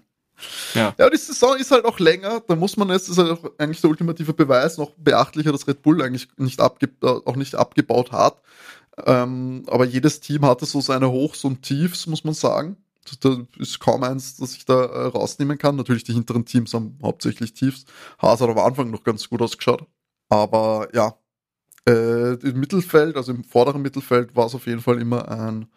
Ja. 0.74 0.94
ja, 0.98 1.10
die 1.10 1.18
Saison 1.18 1.56
ist 1.58 1.72
halt 1.72 1.86
auch 1.86 2.00
länger. 2.00 2.42
Da 2.48 2.56
muss 2.56 2.78
man 2.78 2.90
jetzt, 2.90 3.10
das 3.10 3.18
ist 3.18 3.24
halt 3.24 3.32
auch 3.32 3.52
eigentlich 3.58 3.82
der 3.82 3.90
ultimative 3.90 4.34
Beweis, 4.34 4.78
noch 4.78 4.92
beachtlicher, 4.98 5.52
dass 5.52 5.68
Red 5.68 5.82
Bull 5.82 6.02
eigentlich 6.02 6.28
nicht 6.38 6.60
abge 6.60 6.90
äh, 7.02 7.08
auch 7.08 7.36
nicht 7.36 7.56
abgebaut 7.56 8.12
hat. 8.12 8.42
Ähm, 9.06 9.64
aber 9.68 9.86
jedes 9.86 10.20
Team 10.20 10.46
hatte 10.46 10.66
so 10.66 10.82
seine 10.82 11.12
Hochs 11.12 11.44
und 11.44 11.62
Tiefs, 11.62 12.08
muss 12.08 12.24
man 12.24 12.34
sagen. 12.34 12.78
Da 13.20 13.38
ist 13.60 13.80
kaum 13.80 14.04
eins, 14.04 14.38
das 14.38 14.56
ich 14.56 14.66
da 14.66 14.84
äh, 14.86 15.08
rausnehmen 15.08 15.58
kann. 15.58 15.76
Natürlich, 15.76 16.04
die 16.04 16.14
hinteren 16.14 16.46
Teams 16.46 16.74
haben 16.74 16.98
hauptsächlich 17.04 17.54
Tiefs. 17.54 17.86
Haas 18.20 18.42
hat 18.42 18.50
am 18.50 18.58
Anfang 18.58 18.90
noch 18.90 19.04
ganz 19.04 19.30
gut 19.30 19.42
ausgeschaut. 19.42 19.86
Aber 20.30 20.88
ja, 20.94 21.14
äh, 21.88 22.34
im 22.34 22.60
Mittelfeld, 22.60 23.16
also 23.16 23.32
im 23.32 23.44
vorderen 23.44 23.82
Mittelfeld, 23.82 24.36
war 24.36 24.48
es 24.48 24.56
auf 24.56 24.66
jeden 24.66 24.82
Fall 24.82 25.00
immer 25.00 25.30
ein, 25.30 25.68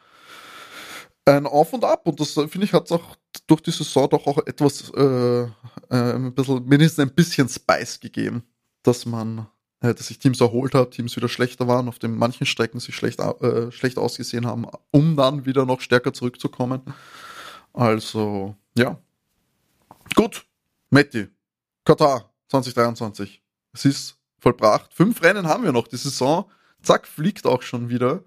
ein 1.29 1.47
Auf 1.47 1.73
und 1.73 1.85
Ab. 1.85 2.07
Und 2.07 2.21
das, 2.21 2.33
finde 2.33 2.65
ich, 2.65 2.73
hat 2.73 2.87
es 2.87 2.93
auch 2.93 3.17
durch 3.47 3.61
die 3.61 3.71
Saison 3.71 4.09
doch 4.09 4.27
auch 4.27 4.39
etwas, 4.47 4.91
äh, 4.91 5.43
äh, 5.43 5.49
ein 5.91 6.35
bisschen, 6.35 6.65
mindestens 6.67 7.05
ein 7.05 7.15
bisschen 7.15 7.49
Spice 7.49 8.01
gegeben, 8.01 8.43
dass 8.83 9.07
man 9.07 9.47
äh, 9.81 9.95
dass 9.95 10.09
sich 10.09 10.19
Teams 10.19 10.41
erholt 10.41 10.75
hat, 10.75 10.93
Teams 10.93 11.15
wieder 11.17 11.29
schlechter 11.29 11.69
waren, 11.69 11.89
auf 11.89 11.99
den 11.99 12.17
manchen 12.17 12.47
Strecken 12.47 12.81
sich 12.81 12.95
schlecht, 12.95 13.21
äh, 13.21 13.71
schlecht 13.71 13.99
ausgesehen 13.99 14.47
haben, 14.47 14.67
um 14.91 15.17
dann 15.17 15.47
wieder 15.47 15.67
noch 15.67 15.81
stärker 15.81 16.13
zurückzukommen. 16.13 16.83
Also, 17.73 18.57
ja. 18.77 18.99
Gut, 20.15 20.47
Matti, 20.91 21.29
Katar 21.85 22.33
2023. 22.49 23.43
Es 23.73 23.85
ist 23.85 24.17
vollbracht. 24.39 24.93
Fünf 24.95 25.23
Rennen 25.23 25.47
haben 25.47 25.65
wir 25.65 25.73
noch. 25.73 25.87
Die 25.87 25.97
Saison, 25.97 26.51
zack, 26.83 27.07
fliegt 27.07 27.47
auch 27.47 27.63
schon 27.63 27.89
wieder 27.89 28.25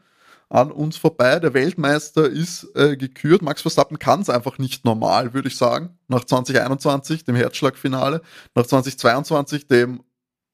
an 0.51 0.71
uns 0.71 0.97
vorbei. 0.97 1.39
Der 1.39 1.53
Weltmeister 1.53 2.29
ist 2.29 2.67
äh, 2.75 2.97
gekürt. 2.97 3.41
Max 3.41 3.61
Verstappen 3.61 3.99
kann 3.99 4.21
es 4.21 4.29
einfach 4.29 4.57
nicht 4.57 4.83
normal, 4.83 5.33
würde 5.33 5.47
ich 5.47 5.57
sagen. 5.57 5.97
Nach 6.07 6.25
2021, 6.25 7.23
dem 7.23 7.35
Herzschlagfinale, 7.35 8.21
nach 8.53 8.65
2022, 8.65 9.67
dem 9.67 10.03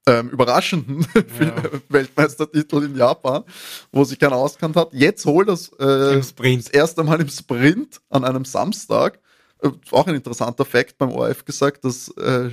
ähm, 0.07 0.29
überraschenden 0.29 1.05
ja. 1.15 1.55
Weltmeistertitel 1.89 2.83
in 2.83 2.95
Japan, 2.95 3.43
wo 3.91 4.03
sich 4.03 4.19
keiner 4.19 4.35
auskannt 4.35 4.75
hat. 4.75 4.93
Jetzt 4.93 5.25
holt 5.25 5.49
das 5.49 5.69
äh, 5.79 6.21
das 6.21 6.69
erste 6.69 7.03
Mal 7.03 7.19
im 7.19 7.29
Sprint 7.29 7.99
an 8.09 8.23
einem 8.23 8.45
Samstag. 8.45 9.19
Äh, 9.63 9.69
auch 9.91 10.05
ein 10.05 10.15
interessanter 10.15 10.63
Fakt 10.63 10.99
beim 10.99 11.11
ORF 11.11 11.43
gesagt, 11.43 11.83
dass 11.83 12.09
äh, 12.17 12.51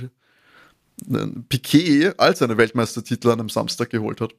Piquet 1.49 2.13
all 2.17 2.35
seine 2.35 2.57
Weltmeistertitel 2.57 3.29
an 3.29 3.39
einem 3.39 3.49
Samstag 3.49 3.91
geholt 3.91 4.19
hat. 4.19 4.33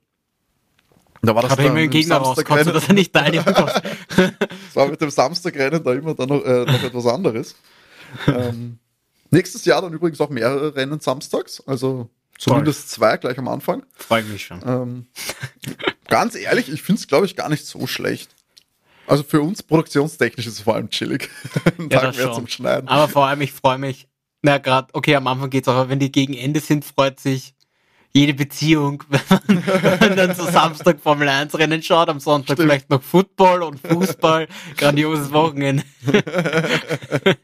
Da 1.23 1.35
war 1.35 1.43
das 1.43 1.53
hat 1.53 1.59
er 1.61 1.67
immer 1.67 1.87
Gegner 1.87 2.17
rauskostet, 2.17 2.75
dass 2.75 2.89
er 2.89 2.95
nicht 2.95 3.13
konnte. 3.13 3.83
das 4.17 4.75
war 4.75 4.89
mit 4.89 5.01
dem 5.01 5.11
Samstagrennen 5.11 5.83
da 5.83 5.93
immer 5.93 6.15
dann 6.15 6.29
noch, 6.29 6.45
äh, 6.45 6.65
noch 6.65 6.83
etwas 6.83 7.07
anderes. 7.07 7.55
ähm, 8.27 8.79
nächstes 9.31 9.65
Jahr 9.65 9.83
dann 9.83 9.93
übrigens 9.93 10.21
auch 10.21 10.31
mehrere 10.31 10.75
Rennen 10.75 11.01
samstags, 11.01 11.63
also 11.67 12.09
Zumindest 12.39 12.91
zwei 12.91 13.17
gleich 13.17 13.39
am 13.39 13.49
Anfang. 13.49 13.85
Freue 13.95 14.23
mich 14.25 14.45
schon. 14.45 14.61
Ähm, 14.67 15.07
ganz 16.09 16.35
ehrlich, 16.35 16.69
ich 16.71 16.83
finde 16.83 17.01
es, 17.01 17.09
glaube 17.09 17.27
ich, 17.27 17.37
gar 17.37 17.49
nicht 17.49 17.67
so 17.67 17.87
schlecht. 17.87 18.35
Also 19.07 19.23
für 19.23 19.41
uns 19.41 19.63
produktionstechnisch 19.63 20.47
ist 20.47 20.55
es 20.55 20.61
vor 20.61 20.75
allem 20.75 20.91
chillig. 20.91 21.31
Ein 21.79 21.89
ja, 21.91 22.01
Tag 22.01 22.17
mehr 22.17 22.33
zum 22.33 22.47
Schneiden. 22.49 22.89
Aber 22.89 23.09
vor 23.09 23.27
allem, 23.27 23.41
ich 23.41 23.53
freue 23.53 23.79
mich, 23.79 24.09
na 24.43 24.59
gerade, 24.59 24.89
okay, 24.93 25.15
am 25.17 25.27
Anfang 25.27 25.51
geht's 25.51 25.69
auch, 25.69 25.75
aber 25.75 25.89
wenn 25.89 25.99
die 25.99 26.13
gegen 26.13 26.35
Ende 26.35 26.61
sind, 26.61 26.85
freut 26.85 27.21
sich 27.21 27.55
jede 28.17 28.35
Beziehung, 28.35 29.05
wenn 29.09 29.21
man, 29.29 29.63
wenn 29.67 29.99
man 30.01 30.17
dann 30.17 30.35
so 30.35 30.45
Samstag 30.45 31.01
Formel 31.01 31.29
1 31.29 31.57
Rennen 31.59 31.83
schaut, 31.83 32.09
am 32.09 32.19
Sonntag 32.19 32.55
Stimmt. 32.55 32.69
vielleicht 32.71 32.89
noch 32.91 33.03
Football 33.03 33.63
und 33.63 33.79
Fußball, 33.87 34.49
grandioses 34.77 35.31
Wochenende. 35.33 35.85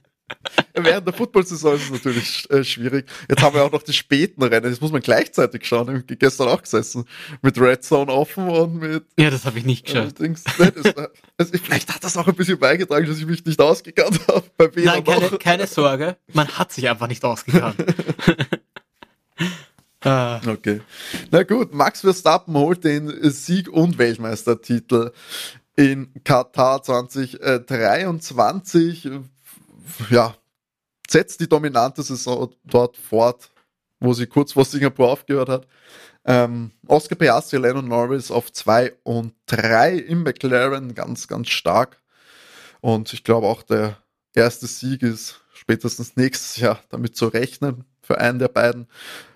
Während 0.75 1.07
der 1.07 1.13
Football-Saison 1.13 1.75
ist 1.75 1.85
es 1.85 1.91
natürlich 1.91 2.51
äh, 2.51 2.65
schwierig. 2.65 3.07
Jetzt 3.29 3.43
haben 3.43 3.55
wir 3.55 3.65
auch 3.65 3.71
noch 3.71 3.83
die 3.83 3.93
späten 3.93 4.43
Rennen. 4.43 4.71
Das 4.71 4.81
muss 4.81 4.91
man 4.91 5.03
gleichzeitig 5.03 5.67
schauen. 5.67 6.03
Ich 6.09 6.19
gestern 6.19 6.49
auch 6.49 6.63
gesessen. 6.63 7.05
Mit 7.43 7.61
Red 7.61 7.85
Zone 7.85 8.11
offen 8.11 8.49
und 8.49 8.77
mit. 8.77 9.05
Ja, 9.19 9.29
das 9.29 9.45
habe 9.45 9.59
ich 9.59 9.67
nicht 9.67 9.85
geschafft. 9.85 10.21
Äh, 10.21 10.33
das, 10.57 10.95
also 11.37 11.53
vielleicht 11.63 11.95
hat 11.95 12.03
das 12.03 12.17
auch 12.17 12.27
ein 12.27 12.35
bisschen 12.35 12.59
beigetragen, 12.59 13.07
dass 13.07 13.19
ich 13.19 13.27
mich 13.27 13.45
nicht 13.45 13.61
ausgekannt 13.61 14.21
habe. 14.27 14.43
Bei 14.57 14.71
Nein, 14.75 15.05
keine, 15.05 15.29
keine, 15.39 15.67
Sorge. 15.67 16.17
Man 16.33 16.49
hat 16.49 16.73
sich 16.73 16.89
einfach 16.89 17.09
nicht 17.09 17.23
ausgekannt. 17.23 17.77
ah. 20.03 20.41
Okay. 20.47 20.81
Na 21.31 21.43
gut, 21.43 21.75
Max 21.75 22.01
Verstappen 22.01 22.55
holt 22.55 22.85
den 22.85 23.13
Sieg- 23.31 23.69
und 23.69 23.99
Weltmeistertitel 23.99 25.13
in 25.77 26.11
Katar 26.25 26.83
2023 26.83 29.11
ja, 30.11 30.35
setzt 31.09 31.41
die 31.41 31.49
dominante 31.49 32.03
Saison 32.03 32.55
dort 32.65 32.97
fort, 32.97 33.51
wo 34.01 34.13
sie 34.15 34.27
kurz 34.27 34.53
vor 34.53 34.65
Singapur 34.65 35.11
aufgehört 35.11 35.49
hat. 35.49 35.67
Ähm, 36.25 36.71
Oscar 36.87 37.17
Piastri, 37.17 37.59
Lennon 37.59 37.89
Norris 37.89 38.31
auf 38.31 38.53
2 38.53 38.95
und 39.03 39.35
3 39.47 39.97
im 39.97 40.23
McLaren, 40.23 40.95
ganz, 40.95 41.27
ganz 41.27 41.49
stark. 41.49 42.01
Und 42.81 43.13
ich 43.13 43.25
glaube 43.25 43.49
auch 43.49 43.63
der 43.63 43.99
erste 44.35 44.67
Sieg 44.67 45.03
ist 45.03 45.41
spätestens 45.53 46.17
nächstes 46.17 46.57
Jahr 46.57 46.81
damit 46.91 47.17
zu 47.17 47.27
rechnen 47.27 47.85
für 48.03 48.19
einen 48.19 48.39
der 48.39 48.49
beiden. 48.49 48.87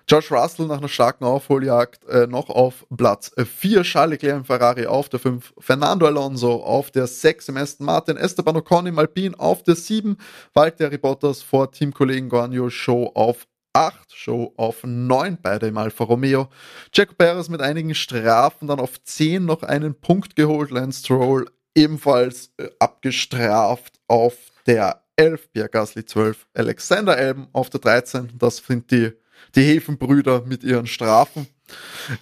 George 0.09 0.27
Russell 0.31 0.67
nach 0.67 0.77
einer 0.77 0.87
starken 0.87 1.25
Aufholjagd 1.25 2.05
äh, 2.05 2.27
noch 2.27 2.49
auf 2.49 2.85
Platz 2.95 3.29
4, 3.37 3.83
Charles 3.83 4.21
Leclerc 4.21 4.37
im 4.37 4.45
Ferrari 4.45 4.85
auf 4.85 5.09
der 5.09 5.19
5, 5.19 5.53
Fernando 5.59 6.05
Alonso 6.05 6.63
auf 6.63 6.91
der 6.91 7.07
6 7.07 7.49
im 7.49 7.57
Aston 7.57 7.85
Martin, 7.85 8.15
Esteban 8.15 8.55
Ocon 8.55 8.85
im 8.85 8.97
Alpine 8.97 9.37
auf 9.37 9.63
der 9.63 9.75
7, 9.75 10.15
Walter 10.53 10.89
Bottas 10.97 11.41
vor 11.41 11.73
Teamkollegen 11.73 12.29
Guanyu. 12.29 12.69
Show 12.69 13.11
auf 13.15 13.47
8, 13.73 14.15
Show 14.15 14.53
auf 14.55 14.85
9, 14.85 15.39
beide 15.41 15.67
im 15.67 15.77
Alfa 15.77 16.05
Romeo. 16.05 16.47
Jaco 16.93 17.13
Perez 17.13 17.49
mit 17.49 17.61
einigen 17.61 17.93
Strafen 17.93 18.69
dann 18.69 18.79
auf 18.79 19.03
10 19.03 19.43
noch 19.43 19.63
einen 19.63 19.93
Punkt 19.93 20.37
geholt, 20.37 20.71
Lance 20.71 21.01
Stroll 21.01 21.49
ebenfalls 21.75 22.53
äh, 22.55 22.69
abgestraft 22.79 23.99
auf 24.07 24.37
der 24.67 25.03
11, 25.17 25.51
Pierre 25.51 25.67
Gasly 25.67 26.05
12, 26.05 26.47
Alexander 26.53 27.17
Elben 27.17 27.49
auf 27.51 27.69
der 27.69 27.81
13, 27.81 28.31
das 28.37 28.57
sind 28.57 28.89
die 28.89 29.11
die 29.55 29.63
Häfenbrüder 29.63 30.43
mit 30.45 30.63
ihren 30.63 30.87
Strafen. 30.87 31.47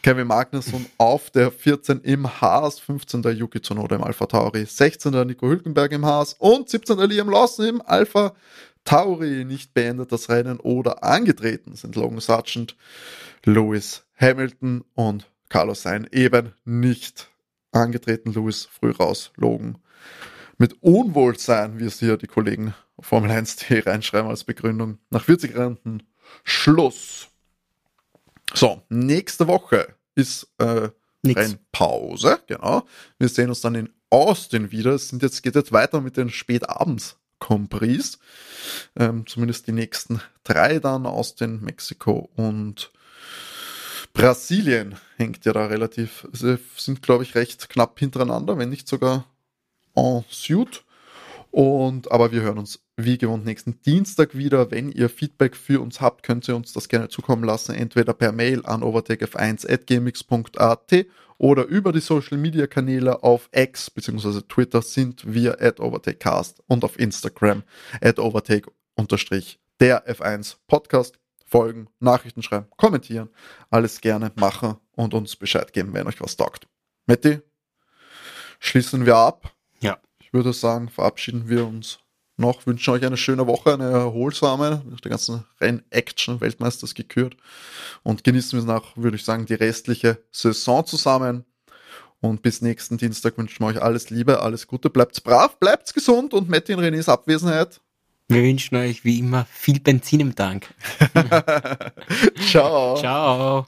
Kevin 0.02 0.28
Magnusson 0.28 0.86
auf 0.98 1.30
der 1.30 1.52
14 1.52 2.02
im 2.02 2.42
Haas, 2.42 2.80
15. 2.80 3.22
Yuki 3.24 3.62
Tsunoda 3.62 3.96
im 3.96 4.04
Alpha 4.04 4.26
Tauri, 4.26 4.66
16. 4.66 5.12
Nico 5.28 5.48
Hülkenberg 5.48 5.92
im 5.92 6.06
Haas 6.06 6.36
und 6.40 6.70
17. 6.70 6.98
Liam 7.00 7.30
Lawson 7.30 7.68
im 7.68 7.82
Alpha 7.86 8.34
Tauri. 8.84 9.46
Nicht 9.46 9.74
beendet 9.74 10.12
das 10.12 10.30
Rennen 10.30 10.60
oder 10.60 11.04
angetreten 11.04 11.76
sind 11.76 11.96
Logan 11.96 12.20
Sargent, 12.20 12.76
Lewis 13.44 14.04
Hamilton 14.20 14.84
und 14.96 15.30
Carlos 15.50 15.84
Sain 15.84 16.08
eben 16.12 16.54
nicht 16.64 17.30
angetreten. 17.72 18.34
Lewis 18.34 18.68
früh 18.72 18.92
raus, 18.92 19.32
Logan 19.36 19.78
mit 20.58 20.82
Unwohlsein, 20.82 21.80
wie 21.80 21.86
es 21.86 22.00
hier 22.00 22.18
die 22.18 22.28
Kollegen 22.28 22.74
Formel 23.00 23.32
1.de 23.32 23.80
reinschreiben 23.82 24.30
als 24.30 24.46
Begründung. 24.46 25.00
Nach 25.10 25.24
40 25.24 25.56
Rennen 25.56 26.04
Schluss. 26.44 27.28
So, 28.54 28.82
nächste 28.90 29.48
Woche 29.48 29.96
ist 30.16 30.48
äh, 30.58 30.90
Rennpause, 31.26 32.40
genau. 32.48 32.86
Wir 33.18 33.30
sehen 33.30 33.50
uns 33.50 33.62
dann 33.62 33.76
in 33.76 33.90
Austin 34.10 34.72
wieder. 34.72 34.92
Es 34.92 35.10
sind 35.10 35.24
jetzt, 35.24 35.42
geht 35.44 35.56
jetzt 35.56 35.72
weiter 35.72 36.02
mit 36.02 36.18
den 36.18 36.30
Spätabends. 36.30 37.18
Compris. 37.40 38.18
Ähm, 38.96 39.28
zumindest 39.28 39.68
die 39.68 39.72
nächsten 39.72 40.22
drei 40.44 40.80
dann 40.80 41.06
Austin, 41.06 41.62
Mexiko 41.62 42.30
und 42.36 42.92
Brasilien 44.14 44.96
hängt 45.18 45.44
ja 45.46 45.52
da 45.54 45.66
relativ, 45.66 46.28
sie 46.32 46.58
sind 46.78 47.02
glaube 47.02 47.24
ich 47.24 47.36
recht 47.36 47.70
knapp 47.70 48.00
hintereinander, 48.00 48.58
wenn 48.58 48.70
nicht 48.70 48.88
sogar 48.88 49.26
en 49.96 50.24
suite. 50.30 50.85
Und, 51.56 52.12
aber 52.12 52.34
wir 52.34 52.42
hören 52.42 52.58
uns 52.58 52.82
wie 52.98 53.18
gewohnt 53.18 53.46
nächsten 53.46 53.80
Dienstag 53.80 54.36
wieder. 54.36 54.72
Wenn 54.72 54.92
ihr 54.92 55.08
Feedback 55.08 55.56
für 55.56 55.80
uns 55.80 56.02
habt, 56.02 56.24
könnt 56.24 56.50
ihr 56.50 56.56
uns 56.58 56.74
das 56.74 56.90
gerne 56.90 57.08
zukommen 57.08 57.46
lassen, 57.46 57.74
entweder 57.74 58.14
per 58.14 58.34
Mail 58.34 58.66
an 58.66 58.82
overtakef1.gmx.at 58.82 61.06
oder 61.38 61.64
über 61.64 61.94
die 61.94 62.02
Social 62.02 62.38
Media 62.38 62.68
Kanäle 62.68 63.24
auf 63.24 63.48
X 63.54 63.90
bzw. 63.90 64.42
Twitter 64.42 64.82
sind 64.82 65.34
wir 65.34 65.62
at 65.62 65.80
overtakecast 65.80 66.62
und 66.68 66.84
auf 66.84 67.00
Instagram 67.00 67.64
at 68.02 68.20
overtake 68.20 68.70
der 69.80 70.14
F1 70.14 70.58
Podcast. 70.68 71.18
Folgen, 71.46 71.88
Nachrichten 72.02 72.44
schreiben, 72.44 72.68
kommentieren, 72.76 73.30
alles 73.70 74.02
gerne 74.02 74.34
machen 74.36 74.76
und 74.92 75.14
uns 75.14 75.38
Bescheid 75.38 75.72
geben, 75.72 75.94
wenn 75.94 76.06
euch 76.06 76.20
was 76.20 76.36
taugt. 76.36 76.68
Matti, 77.06 77.40
schließen 78.60 79.06
wir 79.06 79.16
ab. 79.16 79.55
Würde 80.36 80.52
sagen, 80.52 80.90
verabschieden 80.90 81.48
wir 81.48 81.66
uns 81.66 82.00
noch, 82.36 82.68
wünschen 82.68 82.94
euch 82.94 83.06
eine 83.06 83.16
schöne 83.16 83.48
Woche, 83.48 83.74
eine 83.74 83.90
erholsame, 83.90 84.84
nach 84.90 85.00
der 85.00 85.12
ganzen 85.12 85.46
Renn-Action, 85.62 86.42
Weltmeisters 86.42 86.94
gekürt 86.94 87.38
und 88.04 88.26
genießen 88.26 88.60
wir 88.60 88.66
nach, 88.66 88.98
würde 88.98 89.16
ich 89.16 89.24
sagen, 89.24 89.46
die 89.46 89.54
restliche 89.54 90.22
Saison 90.32 90.86
zusammen. 90.86 91.46
Und 92.20 92.42
bis 92.42 92.62
nächsten 92.62 92.98
Dienstag 92.98 93.38
wünschen 93.38 93.62
wir 93.62 93.68
euch 93.68 93.82
alles 93.82 94.10
Liebe, 94.10 94.42
alles 94.42 94.68
Gute, 94.68 94.90
bleibt 94.90 95.24
brav, 95.24 95.58
bleibt 95.58 95.94
gesund 95.94 96.34
und 96.34 96.50
Matti 96.50 96.74
in 96.74 96.82
Renés 96.82 97.08
Abwesenheit. 97.08 97.80
Wir 98.28 98.44
wünschen 98.44 98.76
euch 98.76 99.06
wie 99.06 99.20
immer 99.20 99.46
viel 99.46 99.80
Benzin 99.80 100.20
im 100.20 100.36
Tank. 100.36 100.68
Ciao. 102.52 102.98
Ciao. 102.98 103.68